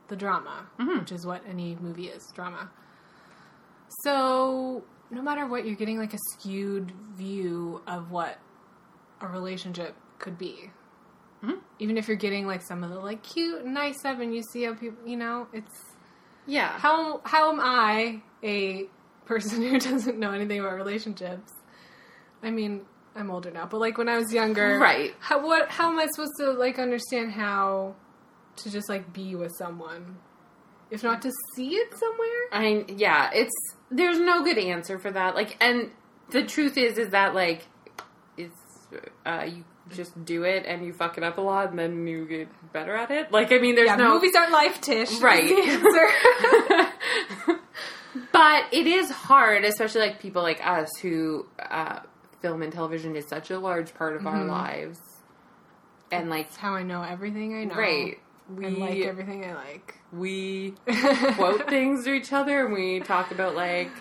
the 0.07 0.15
drama, 0.15 0.69
Mhm. 0.79 0.99
which 1.01 1.11
is 1.11 1.25
what 1.25 1.41
any 1.45 1.75
movie 1.81 2.07
is 2.07 2.25
drama. 2.33 2.69
So, 4.03 4.83
no 5.11 5.21
matter 5.21 5.45
what, 5.45 5.65
you're 5.65 5.75
getting 5.75 5.97
like 5.97 6.13
a 6.13 6.19
skewed 6.31 6.91
view 7.15 7.81
of 7.85 8.11
what 8.11 8.39
a 9.19 9.27
relationship 9.27 9.95
could 10.19 10.37
be. 10.37 10.71
Mhm. 11.43 11.59
Even 11.79 11.97
if 11.97 12.07
you're 12.07 12.15
getting 12.15 12.47
like 12.47 12.61
some 12.61 12.81
of 12.83 12.89
the 12.89 12.99
like 12.99 13.23
cute, 13.23 13.65
nice 13.65 13.99
stuff, 13.99 14.19
and 14.19 14.33
you 14.33 14.41
see 14.41 14.63
how 14.63 14.73
people, 14.73 15.05
you 15.07 15.17
know, 15.17 15.47
it's 15.51 15.92
Yeah. 16.45 16.77
how 16.77 17.21
how 17.25 17.51
am 17.51 17.59
I 17.61 18.21
a 18.43 18.87
person 19.25 19.61
who 19.67 19.79
doesn't 19.79 20.17
know 20.17 20.31
anything 20.31 20.59
about 20.59 20.73
relationships? 20.75 21.51
I 22.41 22.51
mean, 22.51 22.81
I'm 23.15 23.31
older 23.31 23.51
now, 23.51 23.65
but 23.65 23.79
like 23.79 23.97
when 23.97 24.09
I 24.09 24.17
was 24.17 24.33
younger, 24.33 24.77
Right. 24.77 25.13
How 25.19 25.45
what 25.45 25.69
how 25.69 25.89
am 25.91 25.99
I 25.99 26.07
supposed 26.07 26.33
to 26.39 26.51
like 26.51 26.79
understand 26.79 27.31
how 27.31 27.95
to 28.57 28.69
just 28.69 28.89
like 28.89 29.13
be 29.13 29.35
with 29.35 29.51
someone, 29.57 30.17
if 30.91 31.03
not 31.03 31.21
to 31.21 31.31
see 31.55 31.75
it 31.75 31.93
somewhere? 31.97 32.29
I 32.51 32.85
yeah, 32.87 33.29
it's 33.33 33.53
there's 33.89 34.19
no 34.19 34.43
good 34.43 34.57
answer 34.57 34.99
for 34.99 35.11
that. 35.11 35.35
Like, 35.35 35.55
and 35.61 35.91
the 36.31 36.43
truth 36.43 36.77
is, 36.77 36.97
is 36.97 37.09
that 37.09 37.33
like 37.35 37.67
it's 38.37 38.57
uh, 39.25 39.45
you 39.47 39.63
just 39.91 40.23
do 40.25 40.43
it 40.43 40.65
and 40.65 40.85
you 40.85 40.93
fuck 40.93 41.17
it 41.17 41.23
up 41.23 41.37
a 41.37 41.41
lot, 41.41 41.69
and 41.69 41.77
then 41.79 42.07
you 42.07 42.25
get 42.25 42.47
better 42.73 42.95
at 42.95 43.11
it. 43.11 43.31
Like, 43.31 43.51
I 43.51 43.57
mean, 43.59 43.75
there's 43.75 43.87
yeah, 43.87 43.95
no 43.97 44.13
movies 44.13 44.33
aren't 44.35 44.51
life, 44.51 44.79
Tish. 44.81 45.19
Right. 45.19 45.47
The 45.47 45.71
answer. 45.71 47.59
but 48.31 48.65
it 48.71 48.87
is 48.87 49.09
hard, 49.11 49.63
especially 49.65 50.01
like 50.01 50.19
people 50.19 50.41
like 50.41 50.65
us 50.65 50.89
who 51.01 51.45
uh, 51.59 51.99
film 52.41 52.61
and 52.61 52.71
television 52.71 53.15
is 53.15 53.27
such 53.27 53.51
a 53.51 53.59
large 53.59 53.93
part 53.93 54.15
of 54.15 54.25
our 54.27 54.37
Mhm. 54.37 54.49
lives, 54.49 54.99
and 56.11 56.29
like 56.29 56.47
That's 56.47 56.57
how 56.57 56.75
I 56.75 56.83
know 56.83 57.01
everything 57.01 57.55
I 57.55 57.63
know. 57.65 57.75
right, 57.75 58.19
we 58.53 58.65
I 58.65 58.69
like 58.69 58.99
everything 59.05 59.45
I 59.45 59.53
like. 59.55 59.95
we 60.11 60.75
quote 61.35 61.67
things 61.69 62.05
to 62.05 62.13
each 62.13 62.31
other, 62.33 62.65
and 62.65 62.73
we 62.73 62.99
talk 62.99 63.31
about 63.31 63.55
like. 63.55 63.91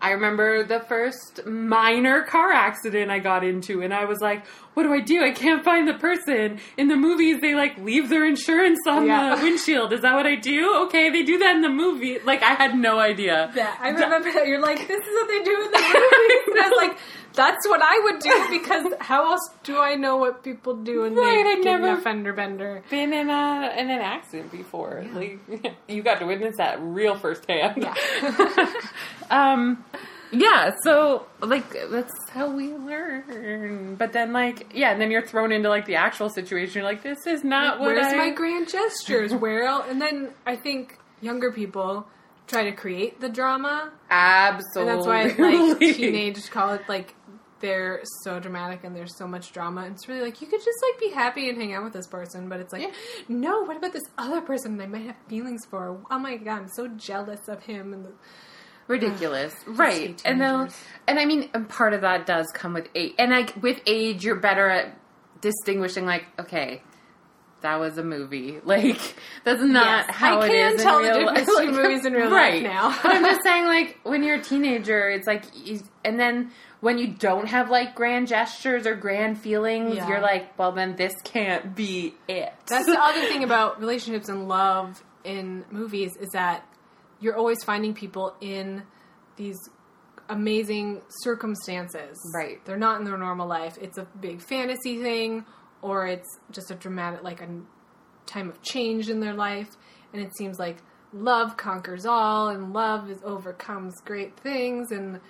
I 0.00 0.10
remember 0.10 0.62
the 0.62 0.80
first 0.80 1.46
minor 1.46 2.22
car 2.22 2.52
accident 2.52 3.10
I 3.10 3.18
got 3.18 3.42
into, 3.42 3.80
and 3.82 3.94
I 3.94 4.04
was 4.04 4.20
like, 4.20 4.46
"What 4.74 4.82
do 4.82 4.92
I 4.92 5.00
do? 5.00 5.22
I 5.24 5.30
can't 5.30 5.64
find 5.64 5.88
the 5.88 5.94
person." 5.94 6.58
In 6.76 6.88
the 6.88 6.96
movies, 6.96 7.40
they 7.40 7.54
like 7.54 7.78
leave 7.78 8.10
their 8.10 8.26
insurance 8.26 8.78
on 8.86 9.06
Yeah. 9.06 9.34
the 9.34 9.42
windshield. 9.42 9.92
Is 9.94 10.02
that 10.02 10.14
what 10.14 10.26
I 10.26 10.34
do? 10.34 10.74
Okay, 10.84 11.08
they 11.10 11.22
do 11.22 11.38
that 11.38 11.56
in 11.56 11.62
the 11.62 11.70
movie. 11.70 12.18
Like 12.24 12.42
I 12.42 12.52
had 12.54 12.76
no 12.76 12.98
idea. 12.98 13.50
Yeah, 13.56 13.74
I 13.80 13.88
remember 13.88 14.30
that. 14.32 14.46
You're 14.46 14.60
like, 14.60 14.86
this 14.86 15.00
is 15.00 15.14
what 15.14 15.28
they 15.28 15.42
do 15.42 15.62
in 15.64 15.70
the 15.70 15.78
movies. 15.78 16.46
And 16.48 16.60
I 16.60 16.68
was 16.68 16.76
like, 16.76 16.98
that's 17.36 17.68
what 17.68 17.80
I 17.82 18.00
would 18.04 18.20
do 18.20 18.46
because 18.58 18.92
how 19.00 19.30
else 19.32 19.48
do 19.62 19.78
I 19.78 19.94
know 19.94 20.16
what 20.16 20.42
people 20.42 20.74
do 20.74 21.02
when 21.02 21.14
Right, 21.14 21.44
they 21.44 21.52
I'd 21.52 21.62
get 21.62 21.80
in 21.80 21.86
a 21.86 22.00
fender 22.00 22.32
bender? 22.32 22.82
been 22.90 23.12
in 23.12 23.30
a 23.30 23.74
in 23.76 23.90
an 23.90 24.00
accident 24.00 24.50
before. 24.50 25.04
Like 25.12 25.38
you 25.88 26.02
got 26.02 26.18
to 26.20 26.26
witness 26.26 26.56
that 26.56 26.78
real 26.80 27.16
firsthand. 27.16 27.82
Yeah. 27.82 28.72
um 29.30 29.84
yeah, 30.32 30.72
so 30.82 31.26
like 31.40 31.64
that's 31.90 32.12
how 32.30 32.50
we 32.50 32.72
learn. 32.74 33.94
But 33.94 34.12
then 34.12 34.32
like 34.32 34.72
yeah, 34.74 34.90
and 34.90 35.00
then 35.00 35.10
you're 35.12 35.26
thrown 35.26 35.52
into 35.52 35.68
like 35.68 35.86
the 35.86 35.94
actual 35.96 36.28
situation. 36.30 36.80
You're 36.80 36.90
like, 36.90 37.02
this 37.02 37.26
is 37.26 37.44
not 37.44 37.78
what 37.78 37.94
Where's 37.94 38.12
I 38.12 38.16
my 38.16 38.30
grand 38.30 38.68
gestures? 38.68 39.32
Where 39.44 39.64
else? 39.64 39.84
And 39.88 40.00
then 40.02 40.30
I 40.44 40.56
think 40.56 40.98
younger 41.20 41.52
people 41.52 42.08
try 42.48 42.64
to 42.64 42.72
create 42.72 43.20
the 43.20 43.28
drama, 43.28 43.90
Absolutely. 44.10 44.92
and 44.92 45.00
that's 45.00 45.38
why 45.38 45.68
like 45.70 45.78
teenage 45.78 46.50
college 46.50 46.80
like 46.88 47.14
they're 47.60 48.00
so 48.22 48.38
dramatic 48.38 48.84
and 48.84 48.94
there's 48.94 49.16
so 49.16 49.26
much 49.26 49.52
drama. 49.52 49.86
It's 49.86 50.08
really 50.08 50.20
like 50.20 50.40
you 50.40 50.46
could 50.46 50.60
just 50.60 50.78
like 50.82 51.00
be 51.00 51.10
happy 51.10 51.48
and 51.48 51.56
hang 51.58 51.72
out 51.74 51.84
with 51.84 51.92
this 51.94 52.06
person, 52.06 52.48
but 52.48 52.60
it's 52.60 52.72
like 52.72 52.82
Yeah. 52.82 52.90
no. 53.28 53.60
What 53.62 53.76
about 53.76 53.92
this 53.92 54.04
other 54.18 54.40
person 54.40 54.80
I 54.80 54.86
might 54.86 55.06
have 55.06 55.16
feelings 55.28 55.64
for? 55.66 55.98
Oh 56.10 56.18
my 56.18 56.36
god, 56.36 56.58
I'm 56.62 56.68
so 56.68 56.88
jealous 56.88 57.48
of 57.48 57.62
him 57.62 57.92
and. 57.92 58.04
The, 58.06 58.12
ridiculous, 58.88 59.52
Just 59.64 59.78
right? 59.78 60.22
And 60.24 60.40
then, 60.40 60.68
and 61.08 61.18
I 61.18 61.24
mean, 61.24 61.50
and 61.54 61.68
part 61.68 61.92
of 61.92 62.02
that 62.02 62.24
does 62.26 62.46
come 62.54 62.72
with 62.74 62.88
age, 62.94 63.14
and 63.18 63.30
like 63.32 63.60
with 63.62 63.80
age, 63.86 64.24
you're 64.24 64.36
better 64.36 64.68
at 64.68 64.96
distinguishing. 65.40 66.06
Like, 66.06 66.26
okay, 66.38 66.82
that 67.62 67.80
was 67.80 67.98
a 67.98 68.04
movie. 68.04 68.60
Like 68.64 69.16
that's 69.44 69.60
not 69.62 70.06
Yes, 70.06 70.14
how 70.14 70.40
I 70.40 70.46
it 70.46 70.50
can 70.50 70.74
is 70.74 70.82
tell 70.82 70.98
in 70.98 71.04
the 71.04 71.08
real 71.18 71.18
difference 71.34 71.48
life. 71.48 71.66
between 71.66 71.82
movies 71.82 72.04
and 72.04 72.14
real 72.14 72.30
life 72.30 72.32
right. 72.32 72.62
now. 72.62 72.96
but 73.02 73.12
I'm 73.16 73.24
just 73.24 73.42
saying, 73.44 73.64
like 73.64 73.98
when 74.04 74.22
you're 74.22 74.36
a 74.36 74.42
teenager, 74.42 75.08
it's 75.10 75.26
like, 75.26 75.44
you, 75.54 75.80
and 76.04 76.18
then 76.20 76.52
when 76.80 76.98
you 76.98 77.06
don't 77.08 77.46
have 77.48 77.70
like 77.70 77.94
grand 77.94 78.28
gestures 78.28 78.86
or 78.86 78.94
grand 78.94 79.38
feelings, 79.40 79.96
Yeah. 79.96 80.08
you're 80.08 80.20
like, 80.20 80.58
well, 80.58 80.72
then 80.72 80.96
this 80.96 81.14
can't 81.24 81.74
be 81.74 82.14
it. 82.28 82.52
That's 82.66 82.86
the 82.86 83.00
other 83.02 83.20
thing 83.26 83.42
about 83.50 83.80
relationships 83.80 84.28
and 84.28 84.46
love 84.48 85.02
in 85.24 85.64
movies 85.70 86.16
is 86.20 86.28
that 86.30 86.66
you're 87.20 87.36
always 87.36 87.62
finding 87.64 87.94
people 87.94 88.34
in 88.40 88.82
these 89.36 89.56
amazing 90.28 91.02
circumstances. 91.22 92.18
Right. 92.34 92.64
They're 92.64 92.76
not 92.76 92.98
in 92.98 93.04
their 93.04 93.16
normal 93.18 93.46
life. 93.46 93.78
It's 93.80 93.98
a 93.98 94.06
big 94.20 94.40
fantasy 94.42 95.00
thing 95.00 95.44
or 95.82 96.06
it's 96.06 96.38
just 96.50 96.70
a 96.70 96.74
dramatic 96.74 97.22
like 97.22 97.40
a 97.40 97.48
time 98.26 98.48
of 98.48 98.60
change 98.62 99.08
in 99.08 99.20
their 99.20 99.34
life 99.34 99.68
and 100.12 100.20
it 100.22 100.36
seems 100.36 100.58
like 100.58 100.78
love 101.12 101.56
conquers 101.56 102.04
all 102.06 102.48
and 102.48 102.72
love 102.72 103.08
is 103.10 103.18
overcomes 103.24 103.94
great 104.04 104.36
things 104.40 104.90
and 104.90 105.20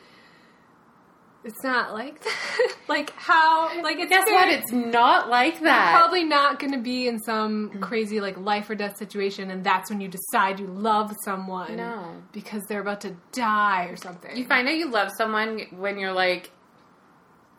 it's 1.46 1.62
not 1.62 1.94
like 1.94 2.20
that. 2.22 2.74
like 2.88 3.10
how 3.14 3.82
like 3.82 3.98
it's 3.98 4.10
Guess 4.10 4.26
what? 4.26 4.48
It's 4.48 4.72
not 4.72 5.28
like 5.30 5.60
that. 5.60 5.92
probably 5.96 6.24
not 6.24 6.58
going 6.58 6.72
to 6.72 6.80
be 6.80 7.06
in 7.06 7.20
some 7.20 7.70
mm-hmm. 7.70 7.80
crazy 7.80 8.20
like 8.20 8.36
life 8.36 8.68
or 8.68 8.74
death 8.74 8.96
situation 8.96 9.50
and 9.50 9.62
that's 9.64 9.88
when 9.88 10.00
you 10.00 10.08
decide 10.08 10.58
you 10.58 10.66
love 10.66 11.12
someone 11.24 11.76
No. 11.76 12.16
because 12.32 12.62
they're 12.68 12.80
about 12.80 13.00
to 13.02 13.16
die 13.32 13.84
or 13.86 13.96
something 13.96 14.36
You 14.36 14.44
find 14.44 14.66
out 14.66 14.74
you 14.74 14.90
love 14.90 15.10
someone 15.16 15.60
when 15.70 15.98
you're 15.98 16.12
like, 16.12 16.50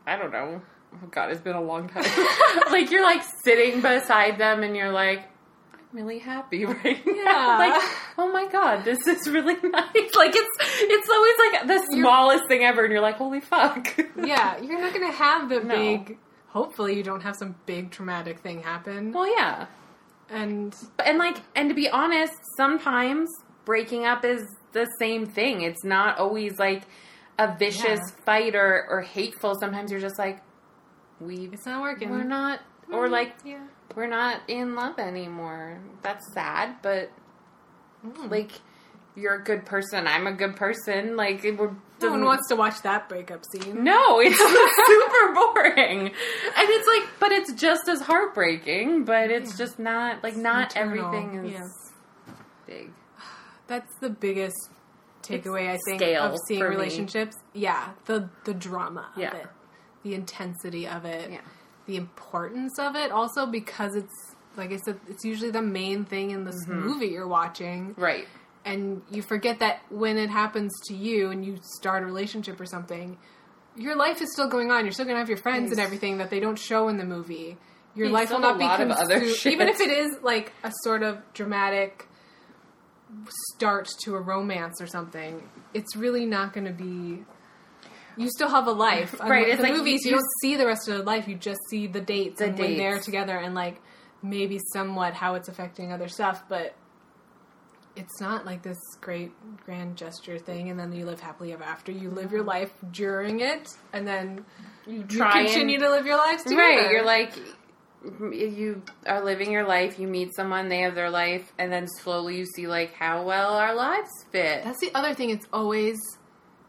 I 0.05 0.17
don't 0.17 0.31
know. 0.31 0.61
Oh 0.93 1.07
God, 1.11 1.31
it's 1.31 1.41
been 1.41 1.55
a 1.55 1.61
long 1.61 1.89
time. 1.89 2.03
like 2.71 2.91
you're 2.91 3.03
like 3.03 3.21
sitting 3.43 3.81
beside 3.81 4.37
them 4.37 4.63
and 4.63 4.75
you're 4.75 4.91
like, 4.91 5.23
really 5.93 6.19
happy 6.19 6.65
right 6.83 7.05
now. 7.05 7.13
Yeah. 7.13 7.57
like, 7.59 7.81
oh 8.17 8.31
my 8.31 8.47
God, 8.51 8.83
this 8.85 8.99
is 9.07 9.27
really 9.29 9.53
nice. 9.63 10.15
Like 10.15 10.33
it's 10.35 10.57
it's 10.79 11.09
always 11.09 11.33
like 11.51 11.67
the 11.67 11.85
smallest 11.95 12.47
thing 12.47 12.63
ever, 12.63 12.83
and 12.83 12.91
you're 12.91 13.01
like, 13.01 13.15
holy 13.17 13.39
fuck. 13.41 13.87
yeah 14.23 14.61
you're 14.61 14.79
not 14.79 14.93
to 15.09 15.17
have 15.17 15.49
the 15.49 15.61
No. 15.61 15.75
big 15.75 16.17
hopefully 16.47 16.95
you 16.95 17.03
don't 17.03 17.21
have 17.21 17.35
some 17.35 17.55
big 17.65 17.91
traumatic 17.91 18.39
thing 18.39 18.61
happen 18.63 19.11
well, 19.11 19.27
yeah. 19.37 19.67
and 20.29 20.75
And 21.05 21.17
like, 21.19 21.37
and 21.55 21.69
to 21.69 21.75
be 21.75 21.89
honest, 21.89 22.33
sometimes 22.57 23.29
breaking 23.65 24.05
up 24.05 24.23
is 24.25 24.41
the 24.71 24.87
same 24.99 25.25
thing. 25.25 25.61
It's 25.61 25.83
not 25.83 26.17
always 26.19 26.57
like 26.57 26.83
a 27.37 27.55
vicious 27.57 27.99
Yeah. 27.99 28.23
fight 28.25 28.55
or, 28.55 28.85
or 28.89 29.01
hateful. 29.01 29.55
Sometimes 29.59 29.91
you're 29.91 29.99
just 30.01 30.17
like, 30.17 30.41
we 31.19 31.49
it's 31.53 31.65
not 31.65 31.81
working 31.81 32.09
we're 32.09 32.23
not, 32.23 32.59
or 32.91 33.07
mm, 33.07 33.11
like 33.11 33.33
yeah 33.45 33.65
we're 33.95 34.07
not 34.07 34.41
in 34.47 34.75
love 34.75 34.99
anymore. 34.99 35.79
That's 36.03 36.31
sad, 36.33 36.77
but 36.81 37.11
Mm. 38.05 38.29
like 38.29 38.51
you're 39.15 39.33
a 39.33 39.43
good 39.43 39.65
person. 39.65 40.05
I'm 40.07 40.27
a 40.27 40.31
good 40.31 40.55
person. 40.55 41.15
Like 41.17 41.41
we're 41.43 41.71
no 41.99 42.11
one 42.11 42.23
wants 42.25 42.47
to 42.49 42.55
watch 42.55 42.79
that 42.83 43.09
breakup 43.09 43.43
scene 43.51 43.83
No, 43.83 44.19
it's 44.21 44.37
super 44.87 45.33
boring, 45.33 45.99
and 46.09 46.11
it's 46.69 46.87
like, 46.87 47.09
but 47.19 47.31
it's 47.31 47.53
just 47.53 47.87
as 47.89 48.01
heartbreaking. 48.01 49.03
But 49.05 49.31
it's 49.31 49.57
just 49.57 49.79
not 49.79 50.21
like 50.23 50.35
not 50.35 50.71
Eternal. 50.75 51.07
everything 51.07 51.45
is 51.45 51.51
Yeah. 51.53 52.33
big. 52.67 52.91
that's 53.67 53.91
the 53.99 54.09
biggest 54.11 54.69
takeaway 55.23 55.69
I 55.73 55.77
think 55.87 56.01
of 56.03 56.35
seeing 56.47 56.61
for 56.61 56.69
me. 56.69 56.75
relationships. 56.75 57.35
Yeah, 57.53 57.89
the 58.05 58.29
the 58.45 58.53
drama 58.53 59.07
Yeah. 59.17 59.29
of 59.29 59.33
it, 59.37 59.47
the 60.03 60.13
intensity 60.13 60.87
of 60.87 61.03
it, 61.05 61.31
Yeah. 61.31 61.41
The 61.87 61.95
importance 61.95 62.77
of 62.79 62.95
it. 62.95 63.11
Also 63.11 63.45
because 63.47 63.95
it's 63.95 64.13
like 64.55 64.71
I 64.71 64.77
said, 64.77 64.99
it's 65.07 65.23
usually 65.25 65.51
the 65.51 65.61
main 65.61 66.05
thing 66.05 66.31
in 66.31 66.43
this 66.43 66.55
Mm-hmm. 66.65 66.79
movie 66.87 67.07
you're 67.07 67.27
watching, 67.27 67.93
Right. 67.97 68.27
and 68.65 69.01
you 69.11 69.21
forget 69.21 69.59
that 69.59 69.81
when 69.89 70.17
it 70.17 70.29
happens 70.29 70.71
to 70.87 70.95
you 70.95 71.29
and 71.31 71.45
you 71.45 71.57
start 71.79 72.03
a 72.03 72.05
relationship 72.05 72.59
or 72.59 72.65
something. 72.65 73.17
Your 73.75 73.95
life 73.95 74.21
is 74.23 74.31
still 74.33 74.47
going 74.49 74.71
on. 74.71 74.83
You're 74.85 74.91
still 74.93 75.05
gonna 75.05 75.19
have 75.19 75.29
your 75.29 75.37
friends 75.37 75.69
and 75.71 75.79
everything 75.79 76.17
that 76.17 76.29
they 76.31 76.39
don't 76.39 76.57
show 76.57 76.87
in 76.87 76.97
the 76.97 77.05
movie. 77.05 77.57
Your 77.93 78.07
You 78.07 78.13
life 78.13 78.31
will 78.31 78.39
not 78.39 78.55
a 78.55 78.57
be 78.59 78.63
lot 78.65 78.81
of 78.81 78.89
other 78.91 79.19
consumed, 79.19 79.53
even 79.53 79.67
if 79.69 79.79
it 79.79 79.89
is 79.91 80.17
like 80.23 80.51
a 80.63 80.71
sort 80.83 81.03
of 81.03 81.19
dramatic 81.33 82.07
start 83.53 83.87
to 84.03 84.15
a 84.15 84.19
romance 84.19 84.81
or 84.81 84.87
something, 84.87 85.47
it's 85.73 85.95
really 85.95 86.25
not 86.25 86.53
going 86.53 86.65
to 86.65 86.73
be. 86.73 87.23
You 88.17 88.29
still 88.29 88.49
have 88.49 88.67
a 88.67 88.71
life, 88.71 89.19
Right, 89.19 89.47
it's 89.47 89.57
the 89.57 89.63
like 89.63 89.73
movies, 89.73 90.03
you- 90.03 90.11
you, 90.11 90.17
don't 90.17 90.29
see 90.41 90.55
the 90.55 90.65
rest 90.65 90.87
of 90.87 90.95
their 90.95 91.03
life. 91.05 91.27
You 91.27 91.35
just 91.35 91.59
see 91.69 91.87
the 91.87 92.01
dates 92.01 92.39
The 92.39 92.45
and 92.47 92.59
when 92.59 92.77
they're 92.77 92.99
together, 92.99 93.37
and 93.37 93.53
like 93.55 93.81
maybe 94.23 94.59
somewhat 94.73 95.13
how 95.13 95.35
it's 95.35 95.47
affecting 95.47 95.91
other 95.93 96.07
stuff. 96.07 96.43
But 96.49 96.73
it's 97.95 98.19
not 98.21 98.45
like 98.45 98.61
this 98.61 98.77
great 99.01 99.31
grand 99.65 99.95
gesture 99.97 100.37
thing, 100.37 100.69
and 100.69 100.79
then 100.79 100.91
you 100.91 101.05
live 101.05 101.19
happily 101.19 101.53
ever 101.53 101.63
after. 101.63 101.91
You 101.91 102.09
live 102.11 102.31
your 102.31 102.43
life 102.43 102.71
during 102.91 103.39
it, 103.39 103.69
and 103.93 104.07
then 104.07 104.45
You 104.85 104.97
you 104.97 105.03
try 105.05 105.39
and- 105.39 105.47
continue 105.47 105.79
to 105.79 105.89
live 105.89 106.05
your 106.05 106.17
lives 106.17 106.43
together. 106.43 106.61
Right. 106.61 106.91
You're 106.91 107.05
like, 107.05 107.33
you 108.31 108.83
are 109.07 109.23
living 109.23 109.51
your 109.51 109.65
life. 109.67 109.99
You 109.99 110.07
meet 110.07 110.35
someone, 110.35 110.69
they 110.69 110.81
have 110.81 110.93
their 110.95 111.09
life, 111.09 111.51
and 111.57 111.71
then 111.71 111.87
slowly 111.87 112.37
you 112.37 112.45
see 112.45 112.67
like 112.67 112.93
how 112.93 113.23
well 113.23 113.55
our 113.55 113.73
lives 113.75 114.09
fit. 114.31 114.63
That's 114.63 114.79
the 114.79 114.91
other 114.93 115.13
thing. 115.15 115.31
It's 115.31 115.47
always 115.51 115.97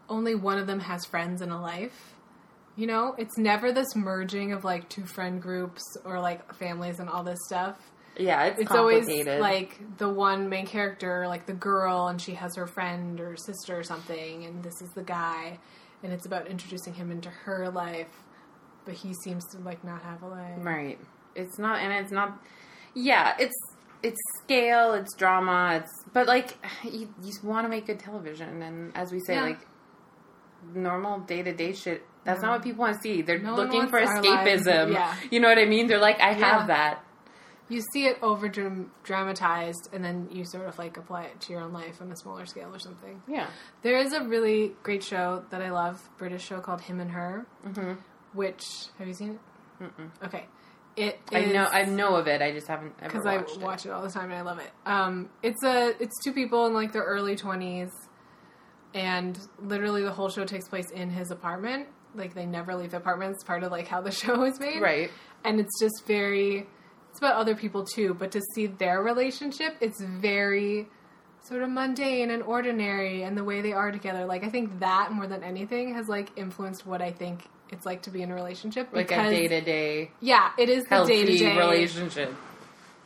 only 0.09 0.35
one 0.35 0.57
of 0.57 0.67
them 0.67 0.79
has 0.81 1.05
friends 1.05 1.41
in 1.41 1.49
a 1.51 1.61
life. 1.61 2.15
You 2.75 2.87
know, 2.87 3.15
it's 3.17 3.37
never 3.37 3.71
this 3.71 3.95
merging 3.95 4.53
of 4.53 4.63
like 4.63 4.87
two 4.89 5.05
friend 5.05 5.41
groups 5.41 5.83
or 6.05 6.19
like 6.19 6.53
families 6.55 6.99
and 6.99 7.09
all 7.09 7.23
this 7.23 7.39
stuff. 7.47 7.77
yeah, 8.17 8.45
it's, 8.45 8.61
It's 8.61 8.71
always 8.71 9.05
like 9.39 9.79
the 9.97 10.07
one 10.09 10.47
main 10.49 10.65
character, 10.65 11.27
like 11.27 11.45
the 11.45 11.53
girl, 11.53 12.07
and 12.07 12.21
she 12.21 12.33
has 12.35 12.55
her 12.55 12.67
friend 12.67 13.19
or 13.19 13.35
sister 13.35 13.77
or 13.77 13.83
something, 13.83 14.45
and 14.45 14.63
this 14.63 14.81
is 14.81 14.89
the 14.95 15.03
guy, 15.03 15.59
and 16.03 16.13
it's 16.13 16.25
about 16.25 16.47
introducing 16.47 16.93
him 16.93 17.11
into 17.11 17.29
her 17.29 17.69
life, 17.69 18.07
but 18.85 18.93
he 18.93 19.13
seems 19.23 19.43
to 19.51 19.59
like 19.59 19.83
not 19.83 20.01
have 20.03 20.23
a 20.23 20.27
life. 20.27 20.57
right. 20.59 20.99
It's 21.35 21.59
not, 21.59 21.79
and 21.79 21.91
it's 21.93 22.11
not. 22.11 22.41
Yeah, 22.93 23.35
it's 23.39 23.55
it's 24.03 24.19
scale, 24.41 24.93
it's 24.93 25.13
drama, 25.15 25.81
it's 25.81 25.91
but 26.13 26.27
like 26.27 26.57
you 26.83 27.13
you 27.21 27.33
want 27.43 27.65
to 27.65 27.69
make 27.69 27.87
good 27.87 27.99
television, 27.99 28.61
and 28.61 28.95
as 28.95 29.11
we 29.11 29.19
say, 29.19 29.33
Yeah. 29.35 29.43
like 29.43 29.59
normal 30.73 31.19
day 31.21 31.41
to 31.43 31.53
day 31.53 31.73
shit. 31.73 32.05
That's 32.25 32.41
not 32.41 32.51
what 32.51 32.63
people 32.63 32.81
want 32.81 32.95
to 32.97 33.01
see. 33.01 33.21
They're 33.21 33.39
No 33.39 33.55
looking 33.55 33.87
for 33.87 33.99
escapism. 33.99 34.93
Yeah. 34.93 35.15
You 35.31 35.39
know 35.39 35.47
what 35.47 35.57
I 35.57 35.65
mean? 35.65 35.87
They're 35.87 35.99
like, 35.99 36.19
I 36.19 36.31
Yeah. 36.31 36.57
have 36.59 36.67
that. 36.67 37.03
You 37.69 37.81
see 37.93 38.07
it 38.07 38.17
over 38.23 38.49
dramatized, 39.03 39.89
and 39.93 40.03
then 40.03 40.27
you 40.31 40.43
sort 40.45 40.67
of 40.67 40.77
like 40.79 40.97
apply 40.97 41.23
it 41.25 41.39
to 41.41 41.53
your 41.53 41.61
own 41.61 41.71
life 41.71 42.01
on 42.01 42.11
a 42.11 42.15
smaller 42.15 42.45
scale 42.45 42.73
or 42.73 42.79
something. 42.79 43.21
Yeah. 43.27 43.47
There 43.83 43.97
is 43.97 44.11
a 44.13 44.23
really 44.23 44.73
great 44.83 45.03
show 45.03 45.43
that 45.51 45.61
I 45.61 45.69
love, 45.71 46.01
British 46.17 46.43
show 46.45 46.59
called 46.61 46.81
Him 46.81 46.99
and 46.99 47.11
Her, 47.11 47.45
hmm 47.63 47.93
which 48.33 48.61
have 48.99 49.07
you 49.07 49.13
seen 49.13 49.31
it? 49.79 49.83
Mm-mm. 49.83 50.11
Okay, 50.25 50.45
it 50.95 51.19
I 51.31 51.45
know 51.45 51.65
I 51.65 51.83
know 51.85 52.15
of 52.15 52.27
it. 52.27 52.41
I 52.43 52.51
just 52.51 52.67
haven't 52.67 52.93
ever 53.01 53.09
because 53.11 53.25
I 53.25 53.37
watched 53.37 53.55
it. 53.57 53.61
watch 53.63 53.85
it 53.85 53.89
all 53.91 54.01
the 54.03 54.09
time 54.11 54.25
and 54.25 54.33
I 54.35 54.41
love 54.41 54.59
it. 54.59 54.69
Um, 54.85 55.29
it's 55.41 55.63
a 55.63 55.93
it's 55.99 56.13
two 56.23 56.33
people 56.33 56.65
in 56.67 56.73
like 56.73 56.91
their 56.91 57.03
early 57.03 57.35
twenties, 57.35 57.89
and 58.93 59.37
literally 59.61 60.03
the 60.03 60.11
whole 60.11 60.29
show 60.29 60.45
takes 60.45 60.67
place 60.67 60.89
in 60.91 61.09
his 61.09 61.31
apartment. 61.31 61.87
Like 62.15 62.33
they 62.33 62.45
never 62.45 62.75
leave 62.75 62.91
the 62.91 62.97
apartment. 62.97 63.33
It's 63.35 63.43
part 63.43 63.63
of 63.63 63.71
like 63.71 63.87
how 63.87 64.01
the 64.01 64.11
show 64.23 64.43
is 64.43 64.59
made, 64.59 64.81
Right. 64.81 65.09
And 65.43 65.59
it's 65.59 65.79
just 65.79 66.05
very. 66.05 66.67
It's 67.11 67.17
about 67.19 67.35
other 67.35 67.55
people 67.55 67.85
too, 67.85 68.13
but 68.13 68.31
to 68.33 68.41
see 68.53 68.67
their 68.67 69.01
relationship, 69.01 69.75
it's 69.81 69.99
very 70.01 70.87
sort 71.47 71.63
of 71.63 71.69
mundane 71.69 72.29
and 72.29 72.43
ordinary, 72.43 73.23
and 73.23 73.35
the 73.37 73.43
way 73.43 73.61
they 73.61 73.73
are 73.73 73.91
together. 73.91 74.25
Like 74.25 74.43
I 74.43 74.49
think 74.49 74.79
that 74.79 75.11
more 75.11 75.25
than 75.25 75.43
anything 75.43 75.95
has 75.95 76.07
like 76.07 76.31
influenced 76.37 76.85
what 76.85 77.01
I 77.01 77.11
think 77.11 77.47
it's 77.71 77.85
like 77.85 78.03
to 78.03 78.11
be 78.11 78.21
in 78.21 78.31
a 78.31 78.35
relationship. 78.35 78.89
Like 78.91 79.11
a 79.11 79.29
day 79.29 79.47
to 79.47 79.61
day 79.61 80.11
Yeah, 80.19 80.51
it 80.57 80.69
is 80.69 80.83
the 80.85 81.03
day 81.05 81.25
to 81.25 81.37
day 81.37 81.57
relationship. 81.57 82.33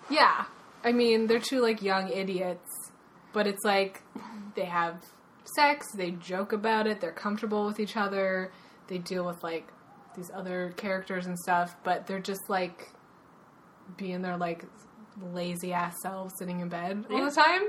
yeah. 0.10 0.46
I 0.84 0.92
mean, 0.92 1.28
they're 1.28 1.40
two 1.40 1.62
like 1.62 1.82
young 1.82 2.10
idiots, 2.10 2.70
but 3.32 3.48
it's 3.48 3.64
like 3.64 4.02
they 4.56 4.66
have 4.66 5.02
sex, 5.44 5.92
they 5.96 6.12
joke 6.12 6.54
about 6.54 6.88
it, 6.88 7.02
they're 7.02 7.12
comfortable 7.12 7.66
with 7.66 7.80
each 7.80 7.98
other, 7.98 8.52
they 8.88 8.98
deal 8.98 9.26
with 9.26 9.44
like 9.44 9.68
these 10.16 10.32
other 10.34 10.74
characters 10.78 11.26
and 11.26 11.38
stuff, 11.40 11.76
but 11.84 12.08
they're 12.08 12.20
just 12.20 12.50
like 12.50 12.90
being 13.98 14.22
their 14.22 14.38
like 14.38 14.66
lazy 15.22 15.74
ass 15.74 15.96
selves 16.02 16.34
sitting 16.38 16.60
in 16.60 16.70
bed 16.70 17.06
all 17.10 17.26
the 17.26 17.32
time. 17.32 17.62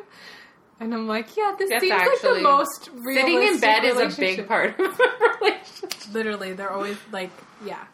And 0.80 0.92
I'm 0.92 1.06
like, 1.06 1.36
yeah, 1.36 1.54
this 1.56 1.70
That's 1.70 1.82
seems 1.82 1.92
like 1.92 2.20
the 2.20 2.40
most 2.40 2.90
real 2.92 3.20
Sitting 3.20 3.42
in 3.42 3.60
bed 3.60 3.84
is 3.84 3.96
a 3.96 4.20
big 4.20 4.48
part 4.48 4.78
of 4.78 5.00
a 5.00 5.38
relationship. 5.40 6.12
Literally, 6.12 6.52
they're 6.52 6.72
always 6.72 6.96
like, 7.12 7.30
yeah. 7.64 7.84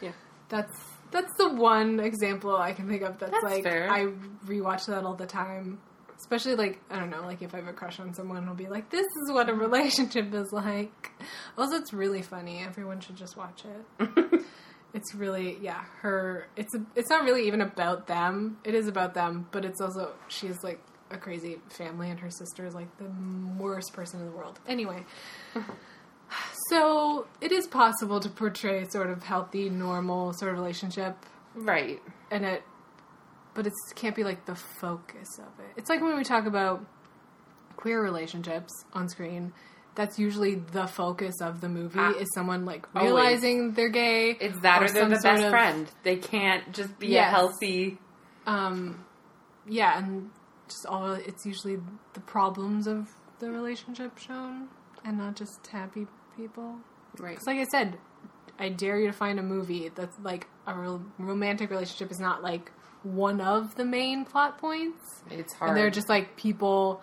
Yeah. 0.00 0.12
That's 0.48 0.72
that's 1.10 1.32
the 1.36 1.48
one 1.48 2.00
example 2.00 2.54
I 2.56 2.74
can 2.74 2.88
think 2.88 3.02
of 3.02 3.18
that's, 3.18 3.32
That's 3.32 3.44
like 3.44 3.64
fair. 3.64 3.90
I 3.90 4.06
rewatch 4.46 4.86
that 4.86 5.04
all 5.04 5.14
the 5.14 5.26
time. 5.26 5.80
Especially 6.18 6.56
like 6.56 6.80
I 6.90 6.98
don't 6.98 7.10
know, 7.10 7.22
like 7.22 7.42
if 7.42 7.54
I 7.54 7.58
have 7.58 7.68
a 7.68 7.72
crush 7.72 8.00
on 8.00 8.12
someone, 8.14 8.48
I'll 8.48 8.54
be 8.54 8.68
like, 8.68 8.90
"This 8.90 9.06
is 9.22 9.32
what 9.32 9.48
a 9.48 9.54
relationship 9.54 10.34
is 10.34 10.52
like." 10.52 11.10
Also, 11.56 11.76
it's 11.76 11.92
really 11.92 12.22
funny. 12.22 12.58
Everyone 12.60 13.00
should 13.00 13.16
just 13.16 13.36
watch 13.36 13.62
it. 13.64 14.42
it's 14.94 15.14
really 15.14 15.58
yeah 15.60 15.84
her 16.00 16.46
it's 16.56 16.74
a, 16.74 16.80
it's 16.96 17.10
not 17.10 17.22
really 17.22 17.46
even 17.46 17.60
about 17.60 18.06
them 18.06 18.56
it 18.64 18.74
is 18.74 18.88
about 18.88 19.12
them 19.12 19.46
but 19.52 19.62
it's 19.62 19.82
also 19.82 20.12
she's 20.28 20.64
like 20.64 20.80
a 21.10 21.18
crazy 21.18 21.58
family 21.68 22.08
and 22.08 22.18
her 22.18 22.30
sister 22.30 22.64
is 22.64 22.74
like 22.74 22.88
the 22.96 23.04
worst 23.58 23.92
person 23.92 24.18
in 24.18 24.24
the 24.24 24.32
world 24.32 24.58
anyway 24.66 25.04
so 26.70 27.26
it 27.40 27.52
is 27.52 27.66
possible 27.66 28.18
to 28.18 28.28
portray 28.30 28.86
sort 28.88 29.10
of 29.10 29.22
healthy 29.22 29.68
normal 29.68 30.32
sort 30.32 30.52
of 30.52 30.58
relationship 30.58 31.14
Right. 31.54 32.00
and 32.30 32.44
it 32.46 32.62
but 33.58 33.66
it 33.66 33.72
can't 33.96 34.14
be 34.14 34.22
like 34.22 34.44
the 34.46 34.54
focus 34.54 35.28
of 35.40 35.52
it 35.58 35.72
it's 35.76 35.90
like 35.90 36.00
when 36.00 36.16
we 36.16 36.22
talk 36.22 36.46
about 36.46 36.84
queer 37.76 38.00
relationships 38.02 38.72
on 38.92 39.08
screen 39.08 39.52
that's 39.96 40.16
usually 40.16 40.54
the 40.54 40.86
focus 40.86 41.34
of 41.42 41.60
the 41.60 41.68
movie 41.68 41.98
Ah. 41.98 42.12
is 42.12 42.28
someone 42.32 42.64
like 42.64 42.86
Always. 42.94 43.10
realizing 43.12 43.72
they're 43.72 43.88
gay 43.88 44.30
It's 44.30 44.60
that 44.60 44.80
or, 44.82 44.88
they're 44.88 45.08
the 45.08 45.16
best 45.30 45.42
of- 45.42 45.50
friend. 45.50 45.90
They 46.04 46.16
can't 46.16 46.72
just 46.72 46.96
be 47.00 47.16
a 47.16 47.24
healthy. 47.24 47.98
um 48.46 49.04
yeah 49.66 49.98
and 49.98 50.30
just 50.68 50.86
all 50.86 51.12
it's 51.12 51.44
usually 51.44 51.78
the 52.14 52.20
problems 52.20 52.86
of 52.86 53.08
the 53.40 53.50
relationship 53.50 54.16
shown 54.18 54.68
and 55.04 55.18
not 55.18 55.34
just 55.34 55.66
happy 55.66 56.06
people 56.36 56.76
Right. 57.18 57.30
because 57.32 57.46
like 57.48 57.58
i 57.58 57.64
said 57.64 57.98
i 58.58 58.68
dare 58.68 58.98
you 59.00 59.08
to 59.08 59.12
find 59.12 59.38
a 59.40 59.42
movie 59.42 59.88
that's 59.98 60.16
like 60.22 60.46
a 60.66 60.74
ro- 60.74 61.04
romantic 61.18 61.70
relationship 61.70 62.10
is 62.12 62.20
not 62.20 62.42
like 62.42 62.70
one 63.14 63.40
of 63.40 63.74
the 63.76 63.84
main 63.84 64.24
plot 64.24 64.58
points 64.58 65.22
It's 65.30 65.52
hard. 65.54 65.70
and 65.70 65.76
they're 65.78 65.90
just 65.90 66.08
like 66.08 66.36
people 66.36 67.00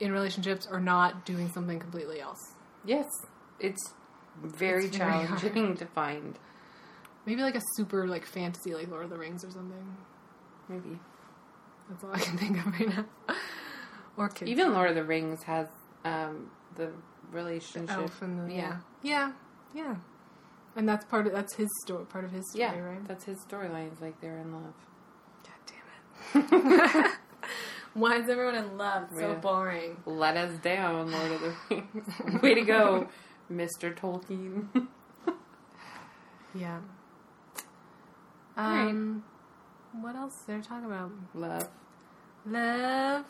in 0.00 0.12
relationships 0.12 0.66
are 0.66 0.80
not 0.80 1.24
doing 1.24 1.50
something 1.52 1.78
completely 1.78 2.20
else 2.20 2.40
yes. 2.84 3.06
It's 3.60 3.80
very 4.42 4.86
It's 4.86 4.96
very 4.96 5.10
challenging 5.10 5.76
to 5.76 5.86
find. 5.86 6.38
maybe 7.26 7.42
like 7.42 7.54
a 7.54 7.62
super 7.76 8.06
like 8.08 8.26
fantasy 8.26 8.74
like 8.74 8.88
lord 8.90 9.04
of 9.04 9.10
the 9.10 9.18
rings 9.18 9.44
or 9.44 9.50
something 9.50 9.96
Maybe. 10.68 10.98
that's 11.88 12.02
all 12.04 12.12
i 12.12 12.18
can 12.18 12.36
think 12.38 12.58
of 12.58 12.72
right 12.72 12.88
now 12.88 13.04
or 14.16 14.28
kids 14.28 14.50
Even 14.50 14.72
Lord 14.74 14.88
of 14.90 14.94
the 14.94 15.04
Rings 15.04 15.42
has 15.44 15.68
um, 16.04 16.50
the 16.76 16.90
relationship. 17.30 17.96
elf 17.96 18.20
and 18.22 18.48
the, 18.50 18.54
Yeah. 18.54 18.76
yeah. 19.02 19.32
yeah 19.74 19.82
yeah 19.84 19.96
and 20.76 20.88
that's 20.88 21.04
part 21.06 21.26
of 21.26 21.32
that's 21.32 21.54
his 21.54 21.68
story 21.84 22.04
part 22.06 22.24
of 22.24 22.30
his 22.32 22.48
story 22.50 22.64
Yeah, 22.64 22.78
right 22.78 23.06
that's 23.08 23.24
his 23.24 23.38
storyline. 23.48 23.90
Like 24.00 24.20
they're 24.20 24.38
in 24.38 24.52
love. 24.52 24.74
God 26.32 26.50
damn 26.50 27.04
it 27.04 27.10
why 27.94 28.16
is 28.16 28.28
everyone 28.28 28.54
in 28.54 28.78
love 28.78 29.08
so 29.12 29.28
Yeah. 29.30 29.34
boring 29.34 29.96
Let 30.06 30.36
us 30.36 30.56
down, 30.58 31.10
Lord 31.12 31.32
of 31.32 31.40
the 31.42 31.54
Rings. 31.70 32.42
Way 32.42 32.54
to 32.54 32.62
go, 32.62 33.06
Mr. 33.52 33.94
Tolkien. 33.94 34.88
yeah 36.54 36.78
um 38.56 39.22
what 40.00 40.14
else 40.16 40.32
is 40.40 40.46
there 40.46 40.60
to 40.60 40.68
talk 40.68 40.84
about 40.84 41.10
love. 41.34 41.68
love 42.46 43.24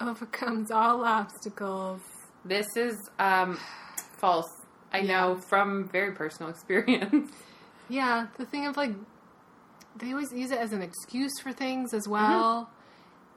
overcomes 0.00 0.70
all 0.70 1.04
obstacles 1.04 2.00
This 2.44 2.66
is 2.76 2.96
um, 3.18 3.58
false. 4.16 4.48
I 4.92 5.02
know 5.02 5.36
from 5.36 5.88
very 5.90 6.12
personal 6.12 6.50
experience. 6.54 7.30
yeah 7.90 8.26
the 8.38 8.46
thing 8.46 8.66
of 8.66 8.76
like 8.78 8.92
they 9.96 10.12
always 10.12 10.32
use 10.32 10.50
it 10.50 10.58
as 10.58 10.72
an 10.72 10.82
excuse 10.82 11.32
for 11.40 11.52
things 11.52 11.92
as 11.94 12.04
mm-hmm. 12.04 12.12
well. 12.12 12.70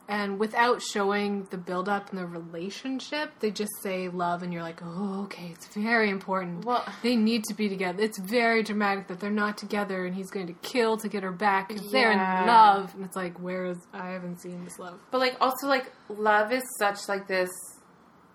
And 0.06 0.38
without 0.38 0.82
showing 0.82 1.48
the 1.50 1.58
build 1.58 1.88
up 1.88 2.10
in 2.12 2.18
the 2.18 2.26
relationship 2.26 3.40
they 3.40 3.52
just 3.52 3.72
say 3.82 4.10
love 4.10 4.44
and 4.44 4.52
you're 4.52 4.62
like 4.62 4.82
oh 4.84 5.24
okay 5.24 5.52
it's 5.54 5.68
very 5.68 6.10
important. 6.10 6.66
Well- 6.66 6.86
they 7.04 7.16
need 7.16 7.46
to 7.46 7.54
be 7.54 7.70
together. 7.70 8.04
It's 8.04 8.20
very 8.20 8.64
dramatic 8.64 9.08
that 9.08 9.22
they're 9.22 9.30
not 9.30 9.58
together 9.58 10.06
and 10.06 10.14
he's 10.14 10.30
going 10.30 10.48
to 10.48 10.54
kill 10.62 10.98
to 10.98 11.08
get 11.08 11.24
her 11.24 11.32
back 11.32 11.70
because 11.70 11.90
they're 11.90 12.12
in 12.12 12.20
love. 12.20 12.94
And 12.96 13.06
it's 13.06 13.16
like 13.16 13.40
where 13.40 13.66
is 13.66 13.78
i 13.94 14.10
haven't 14.10 14.42
seen 14.42 14.66
this 14.66 14.78
love. 14.78 15.00
But 15.10 15.20
like 15.20 15.38
also 15.40 15.68
like 15.68 15.90
love 16.10 16.52
is 16.52 16.64
such 16.78 17.08
like 17.08 17.28
this 17.28 17.50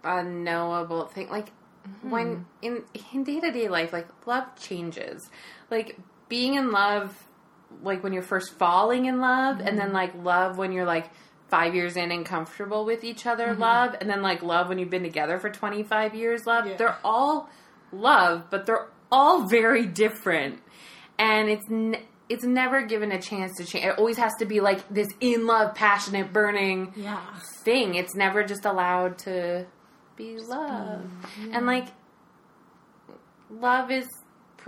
unknowable 0.04 1.06
thing. 1.06 1.28
Like 1.28 1.50
mm-hmm. 1.86 2.10
when 2.10 2.46
in 2.62 2.82
in 3.12 3.24
day 3.24 3.40
to 3.40 3.52
day 3.52 3.68
life, 3.68 3.92
like 3.92 4.08
love 4.26 4.44
changes. 4.58 5.28
Like 5.70 5.98
being 6.28 6.54
in 6.54 6.70
love, 6.70 7.27
like 7.82 8.02
when 8.02 8.12
you're 8.12 8.22
first 8.22 8.54
falling 8.58 9.06
in 9.06 9.20
love, 9.20 9.60
and 9.60 9.78
then 9.78 9.86
mm-hmm. 9.86 9.94
like 9.94 10.14
love 10.16 10.58
when 10.58 10.72
you're 10.72 10.86
like 10.86 11.10
five 11.48 11.74
years 11.74 11.96
in 11.96 12.10
and 12.12 12.26
comfortable 12.26 12.84
with 12.84 13.04
each 13.04 13.26
other, 13.26 13.48
mm-hmm. 13.48 13.62
love, 13.62 13.96
and 14.00 14.08
then 14.08 14.22
like 14.22 14.42
love 14.42 14.68
when 14.68 14.78
you've 14.78 14.90
been 14.90 15.02
together 15.02 15.38
for 15.38 15.50
twenty 15.50 15.82
five 15.82 16.14
years, 16.14 16.46
love. 16.46 16.66
Yeah. 16.66 16.76
They're 16.76 16.98
all 17.04 17.48
love, 17.92 18.44
but 18.50 18.66
they're 18.66 18.88
all 19.10 19.46
very 19.48 19.86
different, 19.86 20.60
and 21.18 21.48
it's. 21.48 21.66
N- 21.70 22.02
it's 22.30 22.44
never 22.44 22.82
given 22.82 23.10
a 23.10 23.18
chance 23.18 23.56
to 23.56 23.64
change. 23.64 23.86
It 23.86 23.98
always 23.98 24.18
has 24.18 24.34
to 24.40 24.44
be 24.44 24.60
like 24.60 24.86
this 24.90 25.08
in 25.18 25.46
love, 25.46 25.74
passionate, 25.74 26.30
burning 26.30 26.92
yeah 26.94 27.24
thing. 27.68 27.94
It's 27.94 28.14
never 28.14 28.44
just 28.44 28.64
allowed 28.64 29.18
to 29.20 29.66
be 30.16 30.38
love. 30.38 31.04
And 31.52 31.66
like 31.66 31.88
love 33.50 33.90
is 33.90 34.06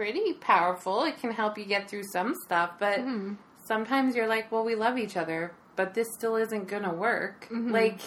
pretty 0.01 0.33
powerful. 0.35 1.05
It 1.05 1.19
can 1.21 1.31
help 1.31 1.59
you 1.59 1.67
get 1.67 1.91
through 1.91 2.05
some 2.05 2.35
stuff, 2.47 2.71
but 2.79 2.99
Mm-hmm. 3.01 3.35
sometimes 3.67 4.17
you're 4.17 4.27
like, 4.29 4.51
well, 4.51 4.65
we 4.65 4.75
love 4.75 4.97
each 4.97 5.15
other, 5.17 5.53
but 5.77 5.93
this 5.93 6.07
still 6.19 6.37
isn't 6.37 6.69
going 6.69 6.85
to 6.85 6.91
work. 6.91 7.45
Mm-hmm. 7.51 7.71
Like 7.73 8.01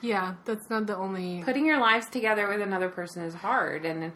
yeah 0.00 0.34
that's 0.44 0.70
not 0.70 0.86
the 0.86 0.96
only 0.96 1.42
putting 1.44 1.66
your 1.66 1.80
lives 1.80 2.08
together 2.08 2.46
with 2.48 2.60
another 2.60 2.88
person 2.88 3.20
is 3.24 3.34
hard 3.34 3.84
and 3.84 4.12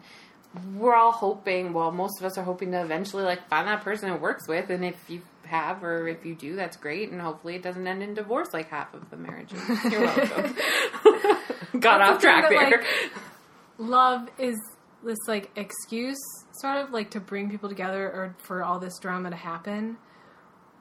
we're 0.75 0.93
all 0.95 1.11
hoping, 1.11 1.73
well, 1.73 1.91
most 1.91 2.19
of 2.19 2.25
us 2.25 2.37
are 2.37 2.43
hoping 2.43 2.71
to 2.73 2.81
eventually 2.81 3.23
like 3.23 3.49
find 3.49 3.67
that 3.67 3.81
person 3.81 4.13
it 4.13 4.21
works 4.21 4.47
with 4.47 4.69
and 4.69 4.85
if 4.85 4.95
you 5.09 5.21
have 5.45 5.83
or 5.83 6.07
if 6.07 6.23
you 6.27 6.35
do, 6.35 6.55
that's 6.55 6.77
great 6.77 7.09
and 7.11 7.19
hopefully 7.19 7.55
it 7.55 7.63
doesn't 7.63 7.87
end 7.87 8.03
in 8.03 8.13
divorce 8.13 8.53
like 8.53 8.69
half 8.69 8.93
of 8.93 9.09
the 9.09 9.17
marriages. 9.17 9.59
You're 9.91 10.01
welcome. 10.05 10.55
Got 11.79 11.97
That's 11.97 12.11
off 12.17 12.21
track 12.21 12.43
that, 12.43 12.49
there. 12.51 12.69
like, 12.81 12.85
love 13.79 14.29
is 14.37 14.55
this 15.03 15.19
like 15.27 15.51
excuse 15.55 16.19
sort 16.53 16.77
of 16.77 16.91
like 16.91 17.11
to 17.11 17.19
bring 17.19 17.49
people 17.49 17.69
together 17.69 18.05
or 18.05 18.35
for 18.39 18.63
all 18.63 18.79
this 18.79 18.97
drama 18.99 19.29
to 19.29 19.35
happen 19.35 19.97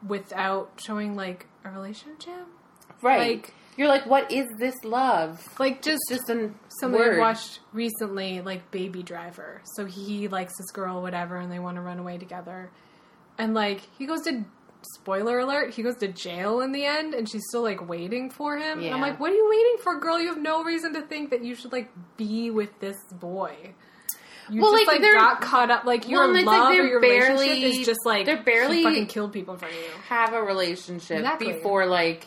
without 0.06 0.70
showing 0.84 1.14
like 1.16 1.46
a 1.64 1.70
relationship? 1.70 2.46
Right. 3.00 3.36
like- 3.36 3.54
You're 3.76 3.88
like, 3.88 4.06
what 4.06 4.30
is 4.30 4.46
this 4.58 4.74
love? 4.84 5.42
like 5.58 5.82
just 5.82 6.02
Just 6.08 6.28
a 6.30 6.50
something 6.80 7.00
I 7.00 7.04
word. 7.08 7.18
watched 7.18 7.60
recently 7.72 8.40
like 8.40 8.70
baby 8.70 9.02
driver. 9.02 9.62
So 9.76 9.86
he 9.86 10.28
likes 10.28 10.56
this 10.58 10.70
girl 10.72 11.02
whatever 11.02 11.36
and 11.36 11.50
they 11.50 11.58
want 11.58 11.76
to 11.76 11.80
run 11.80 11.98
away 11.98 12.18
together. 12.18 12.70
And 13.38 13.54
like 13.54 13.80
he 13.98 14.06
goes 14.06 14.22
to 14.22 14.44
spoiler 14.96 15.38
alert 15.38 15.72
he 15.72 15.80
goes 15.80 15.94
to 15.94 16.08
jail 16.08 16.60
in 16.60 16.72
the 16.72 16.84
end 16.84 17.14
and 17.14 17.30
she's 17.30 17.42
still 17.48 17.62
like 17.62 17.88
waiting 17.88 18.28
for 18.30 18.56
him. 18.58 18.80
And 18.80 18.92
i'm 18.92 19.00
like 19.00 19.20
what 19.20 19.30
are 19.30 19.34
you 19.34 19.48
waiting 19.48 19.76
for 19.82 19.98
girl? 20.00 20.18
You 20.20 20.26
have 20.28 20.42
no 20.42 20.64
reason 20.64 20.92
to 20.94 21.02
think 21.02 21.30
that 21.30 21.44
you 21.44 21.54
should 21.54 21.70
like 21.72 21.88
be 22.16 22.50
with 22.50 22.78
this 22.80 22.96
boy 23.12 23.74
you 24.51 24.61
Well, 24.62 24.72
just 24.72 24.86
like, 24.86 24.95
like, 24.97 25.01
they're- 25.03 25.14
got 25.14 25.40
caught 25.40 25.70
up 25.70 25.84
like 25.84 26.09
your 26.09 26.26
Well, 26.26 26.36
it's 26.36 26.47
like 26.47 26.59
love 26.59 26.70
or 26.72 26.86
your 26.86 27.01
barely- 27.01 27.32
relationship 27.49 27.80
is 27.80 27.86
just 27.86 28.01
like 28.05 28.26
they're 28.26 28.43
barely- 28.43 28.82
fucking 28.82 29.07
killed 29.07 29.32
people 29.32 29.55
in 29.55 29.61
front 29.61 29.74
of 29.74 29.80
you 29.80 29.86
Have 30.09 30.32
a 30.34 30.43
relationship 30.43 31.18
Exactly. 31.18 31.53
before 31.53 31.86
like 31.86 32.26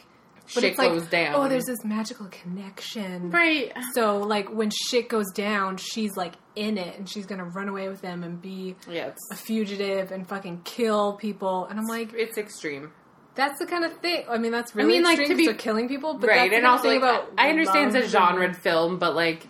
but 0.53 0.61
shit 0.61 0.63
it's 0.65 0.77
like 0.77 0.91
goes 0.91 1.07
down. 1.07 1.33
oh 1.33 1.47
there's 1.49 1.65
this 1.65 1.83
magical 1.83 2.27
connection 2.27 3.31
right. 3.31 3.73
So 3.93 4.19
like 4.19 4.49
when 4.49 4.69
shit 4.69 5.09
goes 5.09 5.31
down, 5.33 5.77
she's 5.77 6.15
like 6.15 6.33
in 6.55 6.77
it 6.77 6.97
and 6.97 7.09
she's 7.09 7.25
gonna 7.25 7.45
run 7.45 7.67
away 7.67 7.89
with 7.89 8.01
him 8.01 8.23
and 8.23 8.39
be 8.41 8.75
it's, 8.87 9.21
a 9.31 9.35
fugitive 9.35 10.11
and 10.11 10.27
fucking 10.27 10.61
kill 10.63 11.13
people. 11.13 11.65
And 11.65 11.79
I'm 11.79 11.85
like, 11.87 12.13
it's 12.13 12.37
extreme. 12.37 12.91
that's 13.33 13.57
the 13.59 13.65
kind 13.65 13.83
of 13.83 13.93
thing. 13.97 14.23
I 14.29 14.37
mean, 14.37 14.51
that's 14.51 14.73
really 14.75 14.93
I 14.93 14.95
mean, 14.97 15.03
like, 15.03 15.19
extreme, 15.19 15.45
to 15.47 15.51
be- 15.53 15.57
killing 15.57 15.87
people, 15.89 16.13
but 16.13 16.29
right, 16.29 16.53
and 16.53 16.65
also 16.65 16.89
like, 16.89 16.99
about 16.99 17.29
I 17.37 17.49
understand 17.49 17.95
it's 17.95 18.07
a 18.07 18.09
genre 18.09 18.53
film, 18.53 18.97
but 18.99 19.15
like 19.15 19.47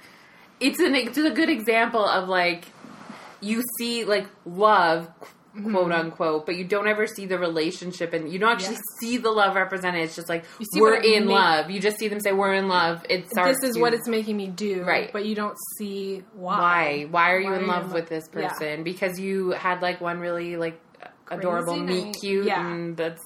it's 0.60 0.80
an 0.80 0.95
it's 0.95 1.18
a 1.18 1.32
good 1.32 1.49
example 1.49 2.06
of 2.06 2.30
like 2.30 2.66
you 3.41 3.62
see 3.78 4.06
like 4.06 4.28
love 4.45 5.08
mm-hmm. 5.56 5.72
quote 5.72 5.91
unquote, 5.91 6.45
but 6.45 6.56
you 6.56 6.64
don't 6.64 6.88
ever 6.88 7.06
see 7.08 7.26
the 7.26 7.38
relationship 7.38 8.14
and 8.14 8.32
you 8.32 8.39
don't 8.39 8.51
actually 8.53 8.78
see 8.99 9.18
the 9.18 9.30
love 9.30 9.56
represented. 9.56 10.01
It's 10.03 10.16
just 10.16 10.30
like 10.30 10.45
we're 10.76 10.95
in 10.95 11.28
love. 11.28 11.70
You 11.70 11.80
just 11.80 11.97
see 11.97 12.08
them 12.08 12.20
say 12.20 12.32
we're 12.32 12.53
in 12.53 12.68
love. 12.68 13.06
It 13.10 13.30
starts 13.30 13.60
This 13.62 13.70
is 13.72 13.76
to- 13.76 13.82
what 13.82 13.93
it's 13.93 14.08
making 14.08 14.38
me 14.38 14.47
do, 14.47 14.84
Right. 14.84 15.12
But 15.12 15.26
you 15.26 15.36
don't 15.36 15.58
see 15.78 16.24
why. 16.34 16.58
why 16.58 17.08
why 17.10 17.32
are 17.34 17.39
you 17.39 17.51
Why 17.51 17.58
in 17.60 17.68
love 17.68 17.93
with 17.93 18.10
this 18.10 18.28
Yeah. 18.34 18.49
person 18.49 18.84
because 18.84 19.20
you 19.20 19.51
had 19.51 19.82
like 19.82 20.01
one 20.01 20.20
really 20.20 20.56
like 20.58 20.80
adorable 21.30 21.76
Crazy 21.86 22.03
meet 22.06 22.16
cute 22.22 22.45
Yeah. 22.45 22.66
and 22.66 22.95
that's 22.97 23.22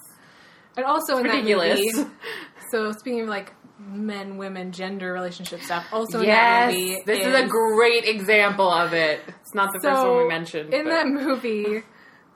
And 0.77 0.85
also 0.85 1.17
in 1.17 1.23
ridiculous. 1.25 1.79
that 1.79 1.97
movie. 1.97 2.09
So 2.71 2.91
speaking 2.91 3.21
of 3.21 3.27
like 3.29 3.53
men, 3.79 4.37
women, 4.37 4.71
gender 4.71 5.13
relationship 5.13 5.61
stuff, 5.61 5.85
also 5.91 6.19
in 6.19 6.27
that 6.27 6.67
movie, 6.71 7.01
this 7.05 7.25
is, 7.25 7.33
a 7.33 7.47
great 7.47 8.05
example 8.05 8.69
of 8.69 8.93
it 8.93 9.21
it's 9.41 9.53
not 9.55 9.69
the 9.73 9.79
first 9.81 10.05
one 10.05 10.17
we 10.17 10.27
mentioned 10.27 10.73
In 10.73 10.83
but- 10.85 10.89
that 10.91 11.07
movie, 11.07 11.83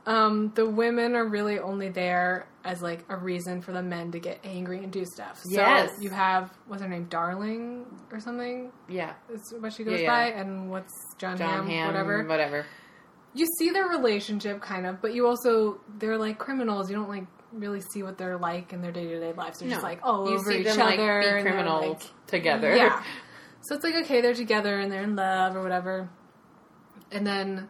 um, 0.05 0.51
the 0.55 0.69
women 0.69 1.15
are 1.15 1.27
really 1.27 1.59
only 1.59 1.89
there 1.89 2.47
as 2.65 2.81
like 2.81 3.03
a 3.09 3.17
reason 3.17 3.61
for 3.61 3.73
the 3.73 3.83
men 3.83 4.11
to 4.13 4.19
get 4.19 4.39
angry 4.45 4.81
and 4.83 4.91
do 4.91 5.03
stuff. 5.05 5.39
So 5.43 5.51
Yes. 5.51 5.91
you 5.99 6.09
have 6.11 6.49
what's 6.67 6.81
her 6.81 6.87
name, 6.87 7.05
Darling 7.09 7.85
or 8.11 8.19
something. 8.21 8.71
yeah 8.87 9.13
Is 9.29 9.53
what 9.59 9.73
she 9.73 9.83
goes 9.83 9.99
Yeah, 9.99 10.09
by, 10.09 10.23
and 10.39 10.69
what's 10.71 10.93
Jon, 11.17 11.37
Jon 11.37 11.49
Hamm, 11.49 11.67
Hamm 11.67 11.87
whatever. 11.87 12.23
whatever 12.25 12.65
you 13.35 13.47
see 13.57 13.71
their 13.71 13.87
relationship 13.87 14.61
kind 14.61 14.85
of, 14.85 15.01
but 15.01 15.13
you 15.15 15.25
also 15.27 15.81
they're 15.97 16.17
like 16.19 16.37
criminals. 16.37 16.87
You 16.89 16.95
don't 16.95 17.09
like 17.09 17.25
really 17.53 17.81
see 17.81 18.03
what 18.03 18.17
they're 18.17 18.37
like 18.37 18.73
in 18.73 18.81
their 18.81 18.91
day 18.91 19.05
to 19.07 19.19
day 19.19 19.33
lives. 19.33 19.59
They're 19.59 19.69
just 19.69 19.83
like 19.83 19.99
all 20.03 20.29
you 20.29 20.35
over 20.37 20.51
see 20.51 20.59
each 20.59 20.65
them 20.65 20.81
other. 20.81 21.23
like 21.23 21.35
be 21.37 21.41
criminals 21.41 22.03
like- 22.03 22.27
together. 22.27 22.75
yeah. 22.75 23.03
So 23.65 23.75
it's 23.75 23.83
like 23.85 23.95
okay, 24.03 24.19
they're 24.19 24.33
together 24.33 24.77
and 24.77 24.91
they're 24.91 25.03
in 25.03 25.15
love 25.15 25.55
or 25.55 25.63
whatever, 25.63 26.09
and 27.13 27.25
then, 27.25 27.69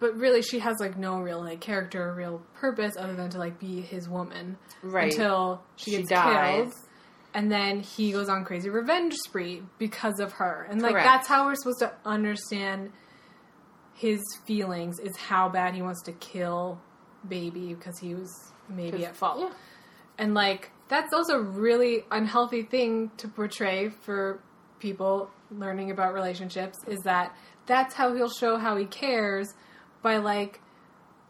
but 0.00 0.14
really 0.16 0.42
she 0.42 0.58
has 0.58 0.76
like 0.80 0.98
no 0.98 1.18
real 1.20 1.40
like 1.40 1.62
character 1.62 2.10
or 2.10 2.14
real 2.14 2.42
purpose 2.56 2.92
other 2.98 3.14
than 3.16 3.30
to 3.30 3.38
like 3.38 3.58
be 3.58 3.80
his 3.80 4.06
woman 4.06 4.58
Right. 4.82 5.10
until 5.10 5.62
she 5.76 5.92
She 5.92 5.96
gets 5.98 6.10
dies. 6.10 6.64
killed. 6.64 6.74
And 7.32 7.50
then 7.50 7.80
he 7.80 8.12
goes 8.12 8.28
on 8.28 8.44
crazy 8.44 8.68
revenge 8.68 9.14
spree 9.14 9.62
because 9.78 10.20
of 10.20 10.32
her. 10.32 10.66
And 10.70 10.82
like 10.82 10.92
Correct. 10.92 11.06
that's 11.06 11.26
how 11.28 11.46
we're 11.46 11.54
supposed 11.54 11.78
to 11.78 11.92
understand 12.04 12.92
his 13.94 14.20
feelings 14.46 14.98
is 15.00 15.16
how 15.16 15.48
bad 15.48 15.74
he 15.74 15.80
wants 15.80 16.02
to 16.02 16.12
kill 16.12 16.80
baby 17.28 17.74
because 17.74 17.98
he 17.98 18.14
was 18.14 18.52
maybe 18.68 19.04
at 19.04 19.16
fault. 19.16 19.40
yeah. 19.40 19.50
And 20.18 20.34
like 20.34 20.70
that's 20.88 21.12
also 21.12 21.34
a 21.34 21.42
really 21.42 22.04
unhealthy 22.10 22.62
thing 22.62 23.10
to 23.18 23.28
portray 23.28 23.88
for 23.88 24.40
people 24.78 25.30
learning 25.50 25.90
about 25.90 26.14
relationships 26.14 26.76
is 26.86 27.00
that 27.00 27.34
that's 27.66 27.94
how 27.94 28.14
he'll 28.14 28.30
show 28.30 28.56
how 28.56 28.76
he 28.76 28.84
cares 28.86 29.52
by 30.02 30.18
like 30.18 30.60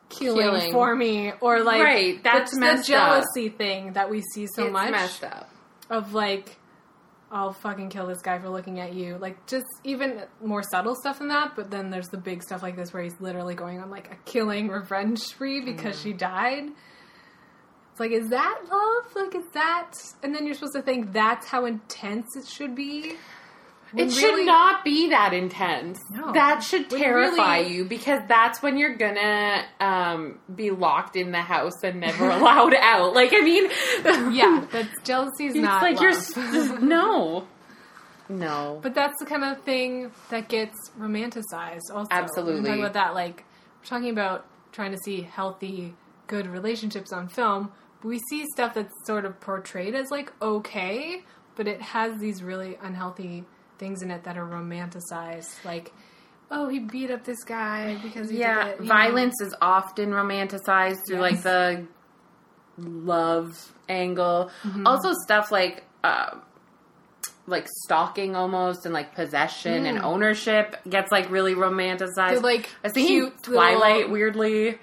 killing, 0.09 0.41
Killing. 0.41 0.73
for 0.73 0.95
me 0.95 1.33
or 1.41 1.63
like 1.63 1.83
Right, 1.83 2.23
that's 2.23 2.51
the, 2.53 2.57
the 2.57 2.61
messed 2.61 2.91
up. 2.91 3.23
jealousy 3.25 3.49
thing 3.49 3.95
that 3.95 4.09
we 4.11 4.23
see 4.35 4.47
so 4.47 4.65
it's 4.65 4.73
much 4.73 4.91
messed 4.91 5.25
up. 5.25 5.51
of 5.91 6.13
like 6.15 6.57
I'll 7.31 7.53
fucking 7.53 7.91
kill 7.91 8.07
this 8.07 8.23
guy 8.23 8.39
for 8.39 8.49
looking 8.49 8.79
at 8.79 8.95
you. 8.95 9.19
Like 9.19 9.47
just 9.47 9.67
even 9.83 10.23
more 10.43 10.63
subtle 10.63 10.95
stuff 10.95 11.19
than 11.19 11.29
that, 11.29 11.57
but 11.57 11.71
then 11.71 11.91
there's 11.91 12.09
the 12.09 12.19
big 12.19 12.43
stuff 12.43 12.63
like 12.63 12.77
this 12.77 12.93
where 12.93 13.03
he's 13.03 13.21
literally 13.21 13.55
going 13.55 13.81
on 13.81 13.91
like 13.91 14.13
a 14.13 14.17
killing 14.25 14.69
revenge 14.69 15.19
spree 15.19 15.61
because 15.61 16.01
she 16.01 16.13
died. 16.13 16.71
It's 17.91 18.01
like, 18.01 18.13
is 18.13 18.29
that 18.29 18.61
love? 18.71 19.17
Like, 19.17 19.35
is 19.35 19.51
that? 19.55 19.93
And 20.23 20.35
then 20.35 20.45
you're 20.45 20.55
supposed 20.55 20.75
to 20.75 20.83
think 20.83 21.13
that's 21.13 21.49
how 21.49 21.65
intense 21.65 22.37
it 22.37 22.47
should 22.47 22.75
be. 22.75 23.15
When 23.93 24.09
It 24.09 24.13
should 24.13 24.25
really- 24.25 24.45
not 24.47 24.85
be 24.85 25.11
that 25.11 25.33
intense. 25.33 26.01
No. 26.11 26.33
That 26.33 26.63
should 26.63 26.91
terrify 26.91 27.59
really- 27.61 27.75
you 27.75 27.85
because 27.85 28.21
that's 28.29 28.61
when 28.63 28.77
you're 28.77 28.97
gonna 28.97 29.65
um, 29.81 30.39
be 30.55 30.71
locked 30.71 31.15
in 31.17 31.31
the 31.31 31.41
house 31.41 31.83
and 31.85 32.01
never 32.01 32.29
allowed 32.31 32.75
out. 32.75 33.15
Like, 33.15 33.31
I 33.33 33.41
mean, 33.41 33.71
Yeah, 34.35 34.67
that's 34.73 35.01
jealousy 35.03 35.47
is 35.47 35.55
it's 35.55 35.63
not 35.63 35.83
like 35.83 36.01
love. 36.01 36.37
you're 36.55 36.79
no, 36.81 37.47
no. 38.29 38.81
But 38.83 38.95
that's 38.95 39.19
the 39.21 39.27
kind 39.27 39.45
of 39.45 39.63
thing 39.63 40.11
that 40.31 40.49
gets 40.49 40.77
romanticized. 40.99 41.83
Also, 41.95 42.09
Absolutely. 42.11 42.63
Talking 42.69 42.81
about 42.83 42.95
that. 42.95 43.15
Like 43.15 43.45
we're 43.81 43.87
talking 43.87 44.11
about 44.11 44.47
trying 44.73 44.93
to 44.93 44.99
see 44.99 45.23
healthy, 45.23 45.95
good 46.27 46.47
relationships 46.47 47.13
on 47.13 47.29
film. 47.29 47.71
But 48.03 48.09
we 48.09 48.19
see 48.31 48.45
stuff 48.53 48.75
that's 48.75 48.93
sort 49.07 49.25
of 49.25 49.41
portrayed 49.41 49.95
as 49.95 50.11
like 50.11 50.33
okay, 50.43 51.23
but 51.55 51.67
it 51.69 51.81
has 51.81 52.19
these 52.19 52.43
really 52.43 52.77
unhealthy 52.83 53.45
things 53.79 54.03
in 54.03 54.11
it 54.11 54.25
that 54.25 54.37
are 54.37 54.47
romanticized. 54.47 55.65
Like, 55.65 55.93
oh, 56.51 56.69
he 56.69 56.79
beat 56.79 57.11
up 57.11 57.25
this 57.25 57.45
guy 57.45 57.99
because 58.03 58.31
he 58.31 58.39
yeah, 58.39 58.65
did 58.65 58.73
it, 58.73 58.77
you 58.81 58.83
know? 58.85 58.89
violence 58.89 59.41
is 59.41 59.55
often 59.61 60.11
romanticized 60.11 61.07
through 61.07 61.21
like 61.21 61.43
the 61.43 61.87
love 62.79 63.73
angle. 63.89 64.51
Mm-hmm. 64.63 64.87
Also, 64.87 65.13
stuff 65.25 65.51
like. 65.51 65.85
Uh, 66.05 66.39
like 67.49 67.69
stalking 67.85 68.35
almost 68.35 68.87
and 68.87 68.93
like 68.93 69.15
possession 69.15 69.87
and 69.87 70.01
ownership 70.01 70.77
gets 70.89 71.13
like 71.13 71.31
really 71.31 71.55
romanticized. 71.55 72.09
Mm. 72.17 72.35
The, 72.35 72.41
like, 72.41 72.69
I 72.83 72.87
was 72.89 72.93
thinking 72.93 73.17
cute 73.19 73.43
Twilight 73.43 73.97
little- 73.97 74.11
weirdly 74.11 74.79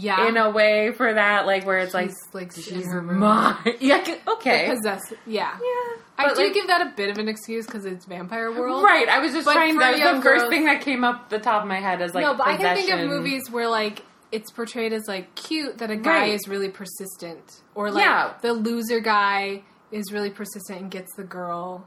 Yeah, 0.00 0.28
in 0.28 0.36
a 0.36 0.50
way 0.50 0.92
for 0.92 1.12
that, 1.12 1.46
like 1.46 1.66
where 1.66 1.78
it's 1.78 1.94
like 1.94 2.08
He's, 2.08 2.16
like 2.32 2.56
in 2.56 2.62
she's 2.62 2.86
mine. 2.86 3.56
yeah, 3.80 4.16
okay, 4.28 4.68
possess. 4.74 5.00
Yeah, 5.26 5.52
yeah. 5.52 6.00
I 6.18 6.26
But, 6.28 6.36
do 6.36 6.42
like- 6.44 6.54
give 6.54 6.66
that 6.68 6.80
a 6.86 6.92
bit 6.96 7.10
of 7.10 7.18
an 7.18 7.28
excuse 7.28 7.66
because 7.66 7.84
it's 7.84 8.04
vampire 8.06 8.50
world. 8.52 8.82
Right, 8.82 9.08
I 9.08 9.18
was 9.20 9.32
just 9.32 9.44
But 9.46 9.54
trying. 9.54 9.78
That 9.78 9.92
was 9.92 10.00
the 10.00 10.22
first 10.22 10.42
girls- 10.42 10.50
thing 10.50 10.64
that 10.66 10.80
came 10.82 11.04
up 11.04 11.28
the 11.30 11.38
top 11.38 11.62
of 11.62 11.68
my 11.68 11.80
head 11.80 12.00
as 12.02 12.14
like 12.14 12.24
no, 12.24 12.34
but 12.34 12.46
I 12.46 12.56
can 12.56 12.76
think 12.76 12.90
of 12.90 13.06
movies 13.08 13.50
where 13.50 13.68
like 13.68 14.02
it's 14.32 14.50
portrayed 14.52 14.92
as 14.92 15.08
like 15.08 15.34
cute 15.34 15.78
that 15.78 15.90
a 15.90 15.96
guy 15.96 16.20
Right. 16.20 16.34
is 16.34 16.46
really 16.48 16.68
persistent, 16.68 17.62
or 17.74 17.90
like 17.90 18.04
Yeah. 18.04 18.34
the 18.42 18.52
loser 18.52 19.00
guy 19.00 19.62
is 19.90 20.12
really 20.12 20.30
persistent 20.30 20.80
and 20.82 20.90
gets 20.90 21.14
the 21.16 21.24
girl. 21.24 21.86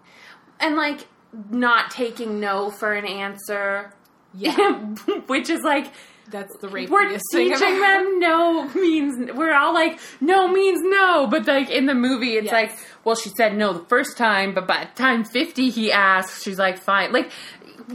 and 0.59 0.75
like 0.75 1.07
not 1.49 1.89
taking 1.89 2.39
no 2.39 2.69
for 2.69 2.93
an 2.93 3.05
answer. 3.05 3.93
Yeah, 4.33 4.79
which 5.27 5.49
is 5.49 5.61
like 5.61 5.91
that's 6.29 6.55
the 6.57 6.67
rapiest 6.67 6.89
we're 6.89 7.09
thing. 7.31 7.51
teaching 7.51 7.79
them 7.79 8.19
no 8.19 8.67
means 8.75 9.31
we're 9.35 9.53
all 9.53 9.73
like 9.73 9.99
no 10.21 10.47
means 10.47 10.79
no, 10.81 11.27
but 11.27 11.45
like 11.47 11.69
in 11.69 11.85
the 11.85 11.93
movie 11.93 12.35
it's 12.37 12.45
Yes. 12.45 12.53
like 12.53 12.79
well 13.03 13.15
she 13.15 13.29
said 13.37 13.55
no 13.57 13.73
the 13.73 13.85
first 13.85 14.17
time, 14.17 14.53
but 14.53 14.67
by 14.67 14.85
time 14.95 15.23
fifty 15.25 15.69
he 15.69 15.91
asks 15.91 16.43
she's 16.43 16.57
like 16.59 16.77
fine 16.79 17.11
like. 17.13 17.31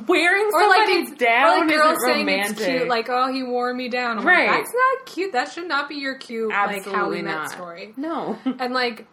Wearing 0.06 0.50
Or 0.52 0.68
like 0.68 1.16
down 1.16 1.62
or 1.62 1.66
like 1.66 1.68
girls 1.70 1.92
isn't 1.96 2.00
saying 2.04 2.26
romantic. 2.26 2.56
it's 2.58 2.66
cute, 2.66 2.88
like 2.88 3.08
oh 3.08 3.32
he 3.32 3.42
wore 3.42 3.72
me 3.72 3.88
down. 3.88 4.18
I'm 4.18 4.26
Right. 4.26 4.46
like, 4.46 4.58
that's 4.58 4.72
not 4.74 5.06
cute. 5.06 5.32
That 5.32 5.50
should 5.50 5.66
not 5.66 5.88
be 5.88 5.94
your 5.94 6.16
cute. 6.18 6.50
like 6.50 6.84
how 6.84 6.90
Absolutely 6.90 7.16
we 7.16 7.22
met 7.22 7.34
not. 7.34 7.50
story. 7.52 7.94
no, 7.96 8.38
And 8.58 8.74
like 8.74 9.06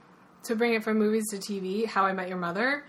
to 0.43 0.55
bring 0.57 0.73
it 0.73 0.83
from 0.83 0.99
movies 0.99 1.29
to 1.31 1.37
TV, 1.37 1.85
How 1.85 2.03
I 2.05 2.11
Met 2.11 2.27
Your 2.27 2.37
Mother. 2.37 2.83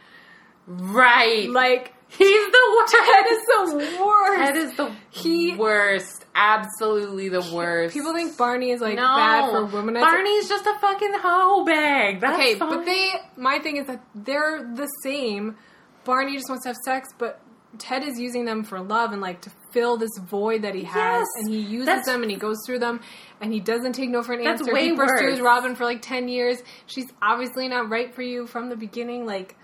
right? 0.67 1.49
Like 1.49 1.95
He's 2.09 2.47
the 2.53 2.77
worst. 2.77 2.95
Ted 3.05 3.27
is 3.31 3.43
the 3.47 4.05
worst. 4.05 4.39
Ted 4.39 4.57
is 4.57 4.77
the 4.77 4.93
He- 5.11 5.55
worst. 5.57 6.25
Absolutely 6.35 7.29
the 7.31 7.41
worst. 7.53 7.95
People 7.95 8.13
think 8.15 8.37
Barney 8.37 8.71
is 8.71 8.81
like 8.81 8.97
no. 8.97 9.03
bad 9.03 9.51
for 9.51 9.65
women. 9.67 9.95
Barney's 9.95 10.49
just 10.49 10.67
a 10.67 10.79
fucking 10.81 11.15
hoe 11.15 11.65
bag. 11.65 12.21
That's 12.21 12.35
Okay, 12.39 12.55
fine. 12.59 12.69
but 12.69 12.85
they. 12.85 13.11
My 13.37 13.59
thing 13.59 13.77
is 13.79 13.87
that 13.87 14.03
they're 14.15 14.63
the 14.75 14.87
same. 15.03 15.57
Barney 16.05 16.35
just 16.37 16.49
wants 16.49 16.65
to 16.65 16.69
have 16.71 16.77
sex, 16.85 17.09
but 17.19 17.41
Ted 17.79 18.05
is 18.05 18.19
using 18.21 18.45
them 18.45 18.65
for 18.65 18.81
love 18.81 19.13
and 19.13 19.21
like 19.21 19.41
to 19.43 19.51
fill 19.73 19.97
this 19.97 20.17
void 20.19 20.63
that 20.63 20.75
he 20.75 20.85
has, 20.85 20.95
Yes, 21.21 21.27
and 21.37 21.49
he 21.53 21.61
uses 21.61 22.05
them 22.07 22.23
and 22.23 22.31
he 22.31 22.37
goes 22.37 22.57
through 22.65 22.79
them, 22.79 23.01
and 23.41 23.53
he 23.53 23.61
doesn't 23.61 23.93
take 23.95 24.09
no 24.11 24.23
for 24.23 24.35
an 24.35 24.45
That's 24.45 24.61
answer. 24.61 24.73
way 24.73 24.85
he 24.91 24.95
pursues 24.95 25.39
worse. 25.39 25.41
Robin 25.41 25.75
for 25.75 25.85
like 25.85 26.03
ten 26.03 26.29
years. 26.29 26.63
She's 26.87 27.11
obviously 27.21 27.69
not 27.69 27.91
right 27.91 28.15
for 28.15 28.23
you 28.23 28.47
from 28.47 28.69
the 28.69 28.77
beginning. 28.77 29.27
Like, 29.27 29.57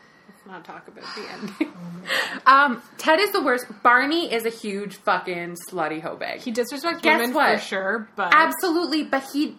Let's 0.45 0.47
not 0.47 0.65
talk 0.65 0.89
about 0.89 1.05
the 1.15 1.31
ending. 1.33 1.73
um, 2.47 2.83
Ted 2.99 3.21
is 3.21 3.31
the 3.33 3.43
worst. 3.43 3.67
Barney 3.83 4.33
is 4.33 4.45
a 4.45 4.51
huge 4.51 4.97
fucking 4.97 5.57
slutty 5.71 6.01
hoe 6.01 6.17
bag. 6.17 6.41
he 6.41 6.53
disrespects 6.53 7.03
Guess 7.03 7.19
women 7.21 7.35
what? 7.35 7.59
for 7.61 7.65
sure, 7.65 8.09
but 8.17 8.33
Absolutely, 8.35 9.05
but 9.05 9.23
he 9.33 9.57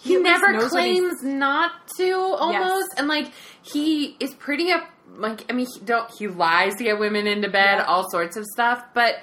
he, 0.00 0.10
He 0.10 0.14
at 0.14 0.20
least 0.22 0.22
never 0.40 0.52
knows 0.52 0.72
what 0.72 0.84
he's- 0.84 0.98
claims 1.00 1.22
not 1.24 1.72
to 1.98 2.12
almost, 2.14 2.88
and 2.96 3.08
like 3.08 3.30
he 3.62 4.16
is 4.20 4.34
pretty 4.34 4.70
up. 4.70 4.88
Like 5.16 5.44
I 5.50 5.54
mean, 5.54 5.66
he 5.66 5.80
don't 5.80 6.10
he 6.16 6.28
lies 6.28 6.76
to 6.76 6.84
get 6.84 6.98
women 6.98 7.26
into 7.26 7.48
bed, 7.48 7.78
Yeah. 7.78 7.84
all 7.84 8.08
sorts 8.10 8.36
of 8.36 8.44
stuff, 8.46 8.82
but. 8.94 9.16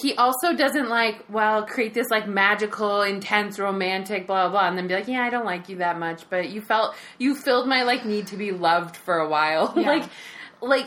He 0.00 0.14
also 0.14 0.54
doesn't 0.54 0.88
like, 0.88 1.24
well, 1.28 1.66
create 1.66 1.94
this 1.94 2.08
like 2.10 2.28
magical, 2.28 3.02
intense, 3.02 3.58
romantic, 3.58 4.26
blah 4.28 4.48
blah, 4.48 4.68
and 4.68 4.78
then 4.78 4.86
be 4.86 4.94
like, 4.94 5.08
yeah, 5.08 5.22
I 5.24 5.30
don't 5.30 5.44
like 5.44 5.68
you 5.68 5.76
that 5.78 5.98
much, 5.98 6.30
but 6.30 6.50
you 6.50 6.60
felt 6.60 6.94
you 7.18 7.34
filled 7.34 7.66
my 7.68 7.82
like 7.82 8.04
need 8.04 8.28
to 8.28 8.36
be 8.36 8.52
loved 8.52 8.96
for 8.96 9.18
a 9.18 9.28
while, 9.28 9.72
Yeah. 9.76 9.88
like, 9.88 10.04
like, 10.60 10.86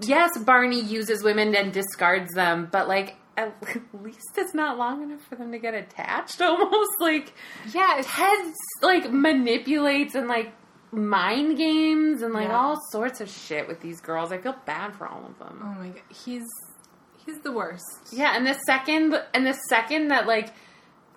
yes, 0.00 0.30
Barney 0.38 0.80
uses 0.80 1.22
women 1.22 1.54
and 1.54 1.70
discards 1.72 2.32
them, 2.32 2.68
but 2.72 2.88
like, 2.88 3.16
at 3.36 3.54
least 4.02 4.30
it's 4.38 4.54
not 4.54 4.78
long 4.78 5.02
enough 5.02 5.20
for 5.28 5.36
them 5.36 5.52
to 5.52 5.58
get 5.58 5.74
attached. 5.74 6.40
Almost 6.42 6.90
like 6.98 7.34
yeah, 7.74 8.00
Ted 8.02 8.52
like 8.80 9.12
manipulates 9.12 10.14
and 10.14 10.28
like 10.28 10.52
mind 10.92 11.56
games 11.58 12.22
and 12.22 12.32
like 12.32 12.48
Yeah. 12.48 12.56
all 12.58 12.80
sorts 12.90 13.20
of 13.20 13.28
shit 13.28 13.68
with 13.68 13.80
these 13.80 14.00
girls. 14.00 14.32
I 14.32 14.38
feel 14.38 14.56
bad 14.64 14.94
for 14.96 15.06
all 15.06 15.24
of 15.26 15.38
them. 15.38 15.60
oh 15.62 15.78
my 15.78 15.88
god, 15.88 16.02
he's 16.24 16.42
he's 17.26 17.38
the 17.40 17.52
worst. 17.52 17.84
Yeah, 18.12 18.36
and 18.36 18.46
the 18.46 18.54
second 18.66 19.14
and 19.34 19.46
the 19.46 19.54
second 19.68 20.08
that 20.08 20.26
like 20.26 20.52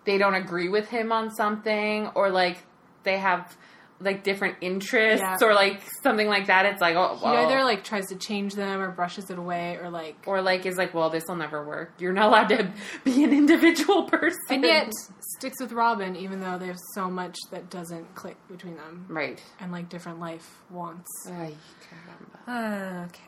they 0.06 0.18
don't 0.18 0.36
agree 0.36 0.70
with 0.70 0.90
him 0.90 1.12
on 1.12 1.30
something 1.34 2.08
or 2.16 2.30
like 2.30 2.58
they 3.04 3.18
have 3.18 3.56
like 4.00 4.24
different 4.24 4.58
interests 4.60 5.24
Yeah. 5.24 5.38
or 5.48 5.54
like 5.54 5.82
something 6.02 6.28
like 6.28 6.48
that, 6.48 6.66
it's 6.66 6.82
like 6.82 6.96
oh 6.98 7.16
He 7.16 7.24
well. 7.24 7.46
either 7.46 7.64
like 7.64 7.86
tries 7.86 8.08
to 8.08 8.16
change 8.18 8.54
them 8.54 8.82
or 8.82 8.92
brushes 8.92 9.30
it 9.30 9.38
away 9.38 9.78
or 9.82 9.90
like 9.90 10.18
or 10.26 10.42
like 10.42 10.66
is 10.66 10.76
like, 10.78 10.94
well, 10.94 11.10
this 11.10 11.24
will 11.28 11.38
never 11.38 11.66
work. 11.66 11.94
You're 12.00 12.12
not 12.12 12.26
allowed 12.28 12.50
to 12.50 12.74
be 13.06 13.24
an 13.24 13.32
individual 13.32 14.04
person. 14.10 14.38
and 14.50 14.64
yet 14.64 14.92
sticks 15.38 15.62
with 15.62 15.72
Robin 15.72 16.18
even 16.18 16.42
though 16.42 16.58
there's 16.58 16.82
so 16.96 17.10
much 17.10 17.38
that 17.52 17.70
doesn't 17.70 18.14
click 18.14 18.36
between 18.52 18.76
them 18.76 19.06
right. 19.08 19.42
and 19.62 19.72
like 19.72 19.88
different 19.88 20.20
life 20.20 20.58
wants. 20.70 21.10
Ay, 21.28 21.54
caramba. 21.90 22.40
Ah, 22.48 23.06
okay. 23.06 23.22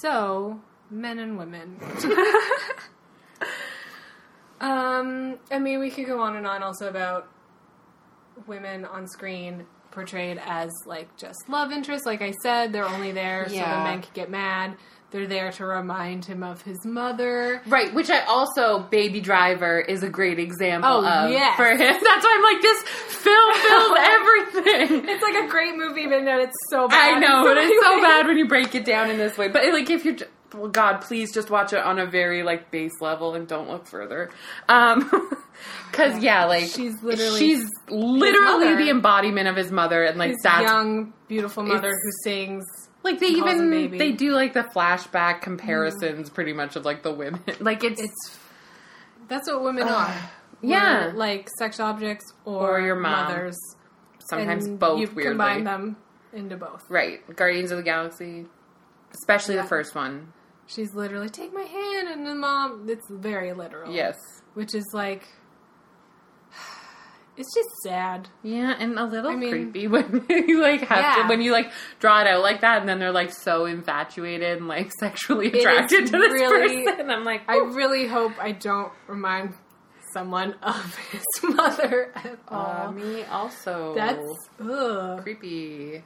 So, 0.00 0.60
men 0.90 1.18
and 1.18 1.38
women. 1.38 1.78
um, 4.60 5.38
I 5.50 5.58
mean, 5.58 5.78
we 5.80 5.90
could 5.90 6.06
go 6.06 6.20
on 6.20 6.36
and 6.36 6.46
on 6.46 6.62
also 6.62 6.88
about 6.88 7.28
women 8.46 8.84
on 8.84 9.06
screen 9.08 9.66
portrayed 9.90 10.40
as 10.44 10.70
like 10.86 11.16
just 11.16 11.48
love 11.48 11.72
interests. 11.72 12.06
Like 12.06 12.22
I 12.22 12.32
said, 12.42 12.72
they're 12.72 12.84
only 12.86 13.12
there 13.12 13.48
so 13.48 13.54
the 13.54 13.60
men 13.60 14.02
could 14.02 14.14
get 14.14 14.30
mad. 14.30 14.76
they're 15.10 15.26
there 15.26 15.50
to 15.52 15.64
remind 15.64 16.24
him 16.26 16.42
of 16.42 16.60
his 16.62 16.84
mother. 16.84 17.62
Right, 17.66 17.92
which 17.94 18.10
I 18.10 18.20
also 18.26 18.80
Baby 18.80 19.20
Driver 19.20 19.80
is 19.80 20.02
a 20.02 20.08
great 20.10 20.38
example 20.38 20.90
Oh, 20.90 21.06
of 21.24 21.30
yes. 21.30 21.56
for 21.56 21.64
him. 21.70 21.78
That's 21.78 22.02
why 22.04 22.34
I'm 22.36 22.42
like 22.54 22.62
this 22.62 22.82
film 22.82 23.54
fills 23.62 23.98
everything. 23.98 25.08
It's 25.08 25.22
like 25.22 25.44
a 25.44 25.48
great 25.48 25.74
movie, 25.76 26.06
but 26.06 26.22
no, 26.22 26.38
it's 26.40 26.56
so 26.70 26.86
bad. 26.88 27.16
I 27.16 27.18
know, 27.20 27.42
but 27.44 27.56
it's 27.58 27.86
so 27.86 28.00
bad 28.02 28.26
when 28.26 28.36
you 28.36 28.46
break 28.46 28.74
it 28.74 28.84
down 28.84 29.10
in 29.10 29.16
this 29.18 29.38
way. 29.38 29.48
But 29.48 29.64
like, 29.72 29.88
if 29.88 30.04
you're, 30.04 30.16
well, 30.54 30.68
God, 30.68 30.98
please 31.00 31.32
just 31.32 31.50
watch 31.50 31.72
it 31.72 31.78
on 31.80 31.98
a 31.98 32.06
very 32.06 32.42
like 32.42 32.70
base 32.70 33.00
level 33.00 33.34
and 33.34 33.46
don't 33.46 33.68
look 33.68 33.86
further. 33.86 34.30
Um, 34.68 35.08
because 35.90 36.22
yeah. 36.22 36.44
like 36.46 36.68
She's 36.68 37.02
literally 37.02 37.38
she's 37.38 37.64
literally 37.88 38.74
the 38.76 38.90
embodiment 38.90 39.48
of 39.48 39.56
his 39.56 39.70
mother, 39.72 40.04
and 40.04 40.18
like 40.18 40.30
His 40.30 40.38
that's 40.42 40.62
young, 40.62 41.12
beautiful 41.28 41.62
mother 41.64 41.90
who 41.90 42.10
sings. 42.24 42.64
like 43.02 43.18
they 43.20 43.26
even. 43.28 43.90
They 43.96 44.12
do 44.12 44.32
like 44.32 44.54
the 44.54 44.62
flashback 44.74 45.42
comparisons, 45.42 46.30
pretty 46.30 46.52
much 46.52 46.76
of 46.76 46.84
like 46.84 47.02
the 47.02 47.12
women. 47.12 47.42
Like 47.60 47.84
it's, 47.84 48.00
It's 48.00 48.38
that's 49.28 49.48
what 49.50 49.62
women 49.62 49.86
are. 49.88 50.14
yeah. 50.62 51.12
Like 51.14 51.48
sex 51.58 51.78
objects 51.80 52.32
or, 52.44 52.78
Or 52.78 52.80
your 52.80 52.96
mom. 52.96 53.26
mothers. 53.28 53.58
sometimes 54.30 54.64
and 54.66 54.78
both 54.78 55.00
You 55.00 55.08
combine 55.08 55.64
them 55.64 55.96
into 56.32 56.56
both. 56.56 56.84
Right, 56.88 57.20
Guardians 57.36 57.70
of 57.70 57.76
the 57.78 57.82
Galaxy, 57.82 58.46
especially 59.12 59.56
Yeah. 59.56 59.62
the 59.62 59.68
first 59.68 59.94
one. 59.94 60.32
She's 60.68 60.94
literally 60.94 61.28
take 61.30 61.52
my 61.52 61.62
hand, 61.62 62.08
and 62.08 62.24
the 62.26 62.34
mom. 62.34 62.86
It's 62.88 63.08
very 63.10 63.52
literal. 63.52 63.92
Yes. 63.92 64.14
which 64.54 64.74
is 64.74 64.84
like. 64.92 65.26
It's 67.36 67.54
just 67.54 67.68
sad. 67.84 68.28
Yeah, 68.42 68.74
and 68.80 68.98
a 68.98 69.04
little 69.04 69.30
I 69.30 69.36
mean- 69.36 69.50
creepy 69.52 69.86
when 69.94 70.26
you 70.28 70.60
like 70.60 70.80
have 70.80 70.98
Yeah. 71.18 71.22
to 71.22 71.28
when 71.28 71.40
you 71.40 71.52
like 71.52 71.70
draw 72.00 72.20
it 72.20 72.26
out 72.26 72.42
like 72.42 72.62
that, 72.62 72.80
and 72.80 72.88
then 72.88 72.98
they're 72.98 73.12
like 73.12 73.30
so 73.32 73.64
infatuated 73.66 74.58
and 74.58 74.66
like 74.66 74.90
sexually 74.98 75.46
attracted 75.52 76.06
to 76.06 76.12
this 76.18 76.32
really- 76.32 76.84
person. 76.84 77.10
I'm 77.12 77.22
like, 77.24 77.42
I 77.48 77.58
really 77.58 78.08
hope 78.08 78.32
I 78.40 78.50
don't 78.50 78.92
remind 79.06 79.54
someone 80.12 80.54
of 80.62 80.96
his 81.12 81.22
mother 81.44 82.10
at 82.16 82.40
all. 82.48 82.88
Uh, 82.88 82.90
me 82.90 83.22
also. 83.24 83.94
That's 83.94 84.26
ugh. 84.60 85.22
creepy. 85.22 86.02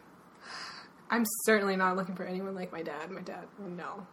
I'm 1.10 1.24
certainly 1.46 1.76
not 1.76 1.96
looking 1.96 2.14
for 2.14 2.24
anyone 2.24 2.54
like 2.54 2.72
my 2.72 2.82
dad. 2.82 3.10
My 3.10 3.22
dad, 3.22 3.44
no. 3.58 4.06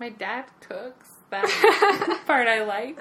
My 0.00 0.08
dad 0.08 0.46
cooks. 0.60 1.08
That 1.28 1.44
part 2.26 2.48
I 2.48 2.64
like. 2.64 2.98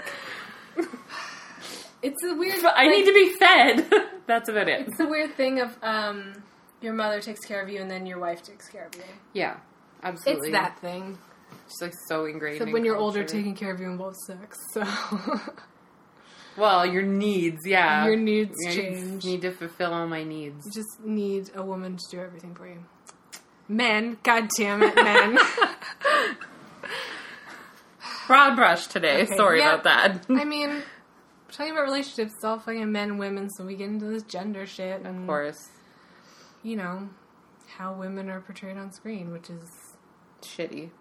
It's 2.01 2.23
a 2.23 2.35
weird. 2.35 2.61
But 2.61 2.75
I 2.75 2.83
like, 2.83 2.91
need 2.91 3.05
to 3.05 3.13
be 3.13 3.33
fed. 3.39 3.91
That's 4.27 4.49
about 4.49 4.67
it. 4.67 4.87
It's 4.87 4.99
a 4.99 5.07
weird 5.07 5.33
thing 5.35 5.61
of 5.61 5.75
um, 5.81 6.43
your 6.81 6.93
mother 6.93 7.21
takes 7.21 7.45
care 7.45 7.61
of 7.61 7.69
you 7.69 7.81
and 7.81 7.89
then 7.89 8.05
your 8.05 8.19
wife 8.19 8.43
takes 8.43 8.67
care 8.67 8.85
of 8.85 8.95
you. 8.95 9.03
Yeah, 9.33 9.57
absolutely. 10.03 10.49
It's 10.49 10.57
that 10.57 10.79
thing. 10.79 11.17
It's 11.65 11.81
like 11.81 11.93
so 12.07 12.25
ingrained. 12.25 12.59
So 12.59 12.65
in 12.65 12.73
when 12.73 12.83
you're 12.83 12.97
older, 12.97 13.23
taking 13.23 13.55
care 13.55 13.73
of 13.73 13.79
you 13.79 13.87
involves 13.87 14.17
sex. 14.27 14.57
So 14.73 14.83
well, 16.57 16.85
your 16.85 17.03
needs, 17.03 17.65
yeah, 17.65 18.05
your 18.05 18.17
needs 18.17 18.55
Yeah, 18.61 18.71
you 18.71 18.81
change. 18.81 19.25
Need 19.25 19.41
to 19.41 19.51
fulfill 19.51 19.93
all 19.93 20.07
my 20.07 20.23
needs. 20.23 20.65
You 20.65 20.71
just 20.73 20.99
need 21.03 21.49
a 21.55 21.63
woman 21.63 21.95
to 21.97 22.03
do 22.11 22.21
everything 22.21 22.55
for 22.55 22.67
you. 22.67 22.83
Men, 23.67 24.17
god 24.23 24.49
damn 24.57 24.83
it, 24.83 24.95
men. 24.95 25.37
Broad 28.29 28.55
brush 28.55 28.85
today. 28.87 29.23
Okay, 29.23 29.35
Sorry 29.35 29.59
yeah. 29.59 29.73
about 29.73 29.83
that. 29.85 30.25
I 30.29 30.45
mean, 30.45 30.83
talking 31.51 31.71
about 31.73 31.83
relationships, 31.83 32.31
it's 32.35 32.43
all 32.43 32.59
fucking 32.59 32.91
men 32.91 33.09
and 33.09 33.19
women, 33.19 33.49
so 33.49 33.65
we 33.65 33.75
get 33.75 33.89
into 33.89 34.05
this 34.05 34.23
gender 34.23 34.65
shit 34.67 35.01
and 35.03 35.21
of 35.21 35.25
course, 35.27 35.57
you 36.63 36.75
know, 36.75 37.09
how 37.77 37.93
women 37.93 38.29
are 38.29 38.39
portrayed 38.39 38.77
on 38.77 38.91
screen, 38.93 39.31
which 39.31 39.49
is 39.49 39.67
shitty. 40.43 40.91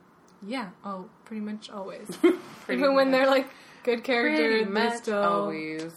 yeah, 0.47 0.71
oh 0.85 1.11
pretty 1.27 1.43
much 1.43 1.69
always. 1.71 2.09
Pretty 2.65 2.81
Even 2.81 2.95
when 2.95 3.11
they're 3.11 3.27
like 3.27 3.47
good 3.85 4.03
pretty 4.05 4.37
characters, 4.37 4.69
they're 4.75 4.97
still 4.97 5.23
always. 5.23 5.93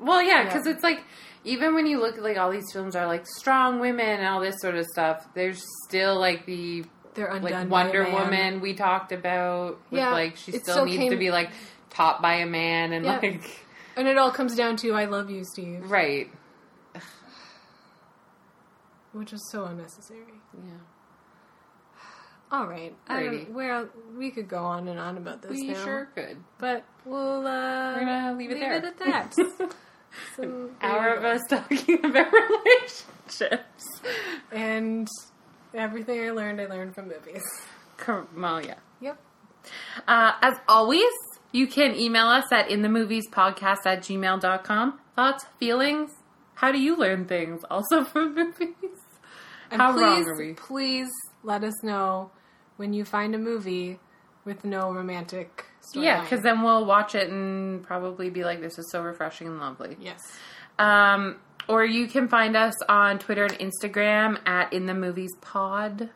Well, 0.00 0.22
yeah, 0.22 0.38
Yeah. 0.40 0.44
because 0.44 0.66
it's 0.66 0.82
like 0.82 1.04
even 1.44 1.74
when 1.76 1.86
you 1.86 2.00
look 2.00 2.16
at 2.16 2.22
like 2.24 2.36
all 2.36 2.50
these 2.50 2.70
films 2.72 2.96
are 2.96 3.06
like 3.06 3.26
strong 3.26 3.78
women 3.78 4.06
and 4.20 4.26
all 4.26 4.40
this 4.40 4.56
sort 4.60 4.74
of 4.74 4.86
stuff. 4.86 5.26
There's 5.34 5.62
still 5.86 6.18
like 6.18 6.46
the 6.46 6.84
they're 7.14 7.26
undone. 7.28 7.50
like 7.68 7.70
Wonder 7.70 8.02
man. 8.04 8.12
Woman 8.12 8.60
we 8.60 8.74
talked 8.74 9.12
about. 9.12 9.78
With 9.90 10.00
Yeah, 10.00 10.10
like 10.12 10.36
she 10.36 10.52
still, 10.52 10.60
still 10.74 10.84
needs 10.86 10.98
came- 10.98 11.10
to 11.12 11.16
be 11.16 11.30
like 11.30 11.50
taught 11.90 12.20
by 12.22 12.34
a 12.36 12.46
man 12.46 12.92
and 12.92 13.04
Yeah. 13.04 13.18
like 13.22 13.60
And 13.96 14.08
it 14.08 14.18
all 14.18 14.30
comes 14.32 14.54
down 14.56 14.76
to 14.78 14.92
I 14.94 15.04
love 15.04 15.30
you, 15.30 15.44
Steve. 15.44 15.90
right. 15.90 16.28
Which 19.12 19.32
is 19.32 19.48
so 19.50 19.64
unnecessary. 19.64 20.40
Yeah, 20.54 20.72
All 22.58 22.66
right. 22.66 22.94
Well, 23.50 23.88
we 24.16 24.30
could 24.30 24.48
go 24.48 24.64
on 24.64 24.88
and 24.88 24.98
on 24.98 25.16
about 25.16 25.42
this 25.42 25.50
we 25.52 25.68
now. 25.68 25.84
sure 25.84 26.08
could. 26.14 26.38
But 26.58 26.84
we'll 27.04 27.46
uh 27.46 27.94
We're 27.94 28.00
gonna 28.04 28.34
leave 28.36 28.50
it 28.50 28.58
there. 28.60 28.72
at 28.74 28.98
that. 28.98 29.34
Some 30.36 30.70
Hour 30.80 31.14
of 31.14 31.24
us 31.24 31.42
talking 31.50 32.04
about 32.04 32.32
relationships. 32.32 33.84
and 34.52 35.08
everything 35.74 36.20
I 36.24 36.30
learned, 36.30 36.60
I 36.60 36.66
learned 36.66 36.94
from 36.94 37.08
movies. 37.08 37.42
Well, 38.36 38.64
yeah. 38.64 38.74
Yep. 39.00 39.18
Uh, 40.06 40.32
as 40.42 40.54
always, 40.68 41.10
you 41.52 41.66
can 41.66 41.94
email 41.94 42.26
us 42.26 42.50
at 42.52 42.68
inthemoviespodcast 42.68 43.86
at 43.86 44.00
gmail.com. 44.00 44.98
Thoughts, 45.16 45.44
feelings? 45.58 46.10
How 46.54 46.72
do 46.72 46.78
you 46.80 46.96
learn 46.96 47.26
things? 47.26 47.62
Also 47.70 48.04
from 48.12 48.34
movies? 48.34 48.74
And 49.70 49.80
How 49.80 49.92
please, 49.92 50.02
wrong 50.02 50.28
are 50.28 50.36
we? 50.38 50.52
please 50.54 51.08
let 51.42 51.64
us 51.64 51.82
know 51.82 52.30
when 52.76 52.92
you 52.92 53.04
find 53.04 53.34
a 53.34 53.38
movie 53.38 53.98
with 54.44 54.64
no 54.64 54.92
romantic 54.92 55.64
story. 55.80 56.06
Yeah, 56.06 56.20
because 56.22 56.42
then 56.42 56.62
we'll 56.62 56.84
watch 56.84 57.14
it 57.14 57.30
and 57.30 57.82
probably 57.82 58.28
be 58.30 58.44
like, 58.44 58.60
this 58.60 58.78
is 58.78 58.90
so 58.90 59.02
refreshing 59.02 59.46
and 59.46 59.58
lovely. 59.58 59.96
yes. 60.00 60.20
Um, 60.78 61.36
or 61.68 61.84
you 61.84 62.06
can 62.06 62.28
find 62.28 62.56
us 62.56 62.74
on 62.88 63.18
Twitter 63.18 63.44
and 63.44 63.58
Instagram 63.58 64.38
at 64.46 64.72
In 64.72 64.86
the 64.86 64.94
Movies 64.94 65.34
Pod. 65.40 66.10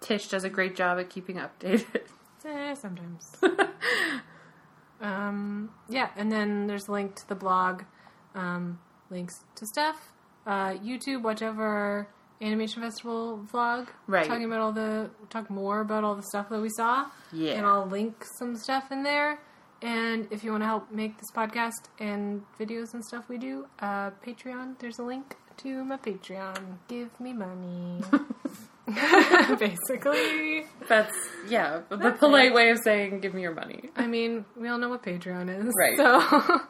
Tish 0.00 0.28
does 0.28 0.44
a 0.44 0.48
great 0.50 0.74
job 0.76 0.98
at 0.98 1.10
keeping 1.10 1.36
updated. 1.36 2.02
Eh, 2.44 2.74
sometimes. 2.74 3.36
um, 5.00 5.70
yeah, 5.88 6.08
and 6.16 6.30
then 6.32 6.66
there's 6.66 6.88
a 6.88 6.92
link 6.92 7.14
to 7.16 7.28
the 7.28 7.34
blog, 7.34 7.82
um, 8.34 8.78
links 9.10 9.34
to 9.56 9.66
stuff, 9.66 10.12
uh, 10.46 10.70
YouTube, 10.70 11.22
whichever 11.22 12.08
animation 12.40 12.80
festival 12.82 13.46
vlog, 13.52 13.88
Right. 14.06 14.26
Talking 14.26 14.44
about 14.46 14.60
all 14.60 14.72
the 14.72 15.10
talk 15.28 15.50
more 15.50 15.80
about 15.80 16.04
all 16.04 16.14
the 16.14 16.22
stuff 16.22 16.48
that 16.48 16.60
we 16.60 16.70
saw. 16.70 17.06
Yeah. 17.32 17.52
and 17.52 17.66
I'll 17.66 17.86
link 17.86 18.24
some 18.38 18.56
stuff 18.56 18.90
in 18.90 19.02
there. 19.02 19.38
And 19.82 20.28
if 20.30 20.44
you 20.44 20.50
want 20.50 20.62
to 20.62 20.66
help 20.66 20.90
make 20.92 21.18
this 21.18 21.30
podcast 21.30 21.88
and 21.98 22.42
videos 22.58 22.92
and 22.92 23.04
stuff 23.04 23.24
we 23.28 23.38
do, 23.38 23.66
uh, 23.80 24.10
Patreon. 24.26 24.78
There's 24.78 24.98
a 24.98 25.02
link 25.02 25.36
to 25.58 25.84
my 25.84 25.96
Patreon. 25.96 26.78
Give 26.88 27.08
me 27.18 27.32
money. 27.32 28.02
Basically. 29.58 30.64
That's, 30.88 31.14
yeah, 31.48 31.80
the 31.88 31.96
That's 31.96 32.18
polite 32.18 32.48
it. 32.50 32.54
way 32.54 32.70
of 32.70 32.78
saying, 32.84 33.20
give 33.20 33.34
me 33.34 33.42
your 33.42 33.54
money. 33.54 33.88
I 33.96 34.06
mean, 34.06 34.44
we 34.56 34.68
all 34.68 34.78
know 34.78 34.88
what 34.88 35.02
Patreon 35.02 35.48
is. 35.66 35.72
Right. 35.78 35.96
So, 35.96 36.04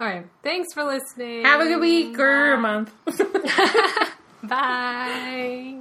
all 0.00 0.06
right. 0.06 0.26
Thanks 0.42 0.68
for 0.74 0.84
listening. 0.84 1.44
Have 1.44 1.60
a 1.60 1.64
good 1.64 1.80
week 1.80 2.18
or 2.18 2.52
a 2.54 2.58
month. 2.58 2.92
Bye. 4.42 5.80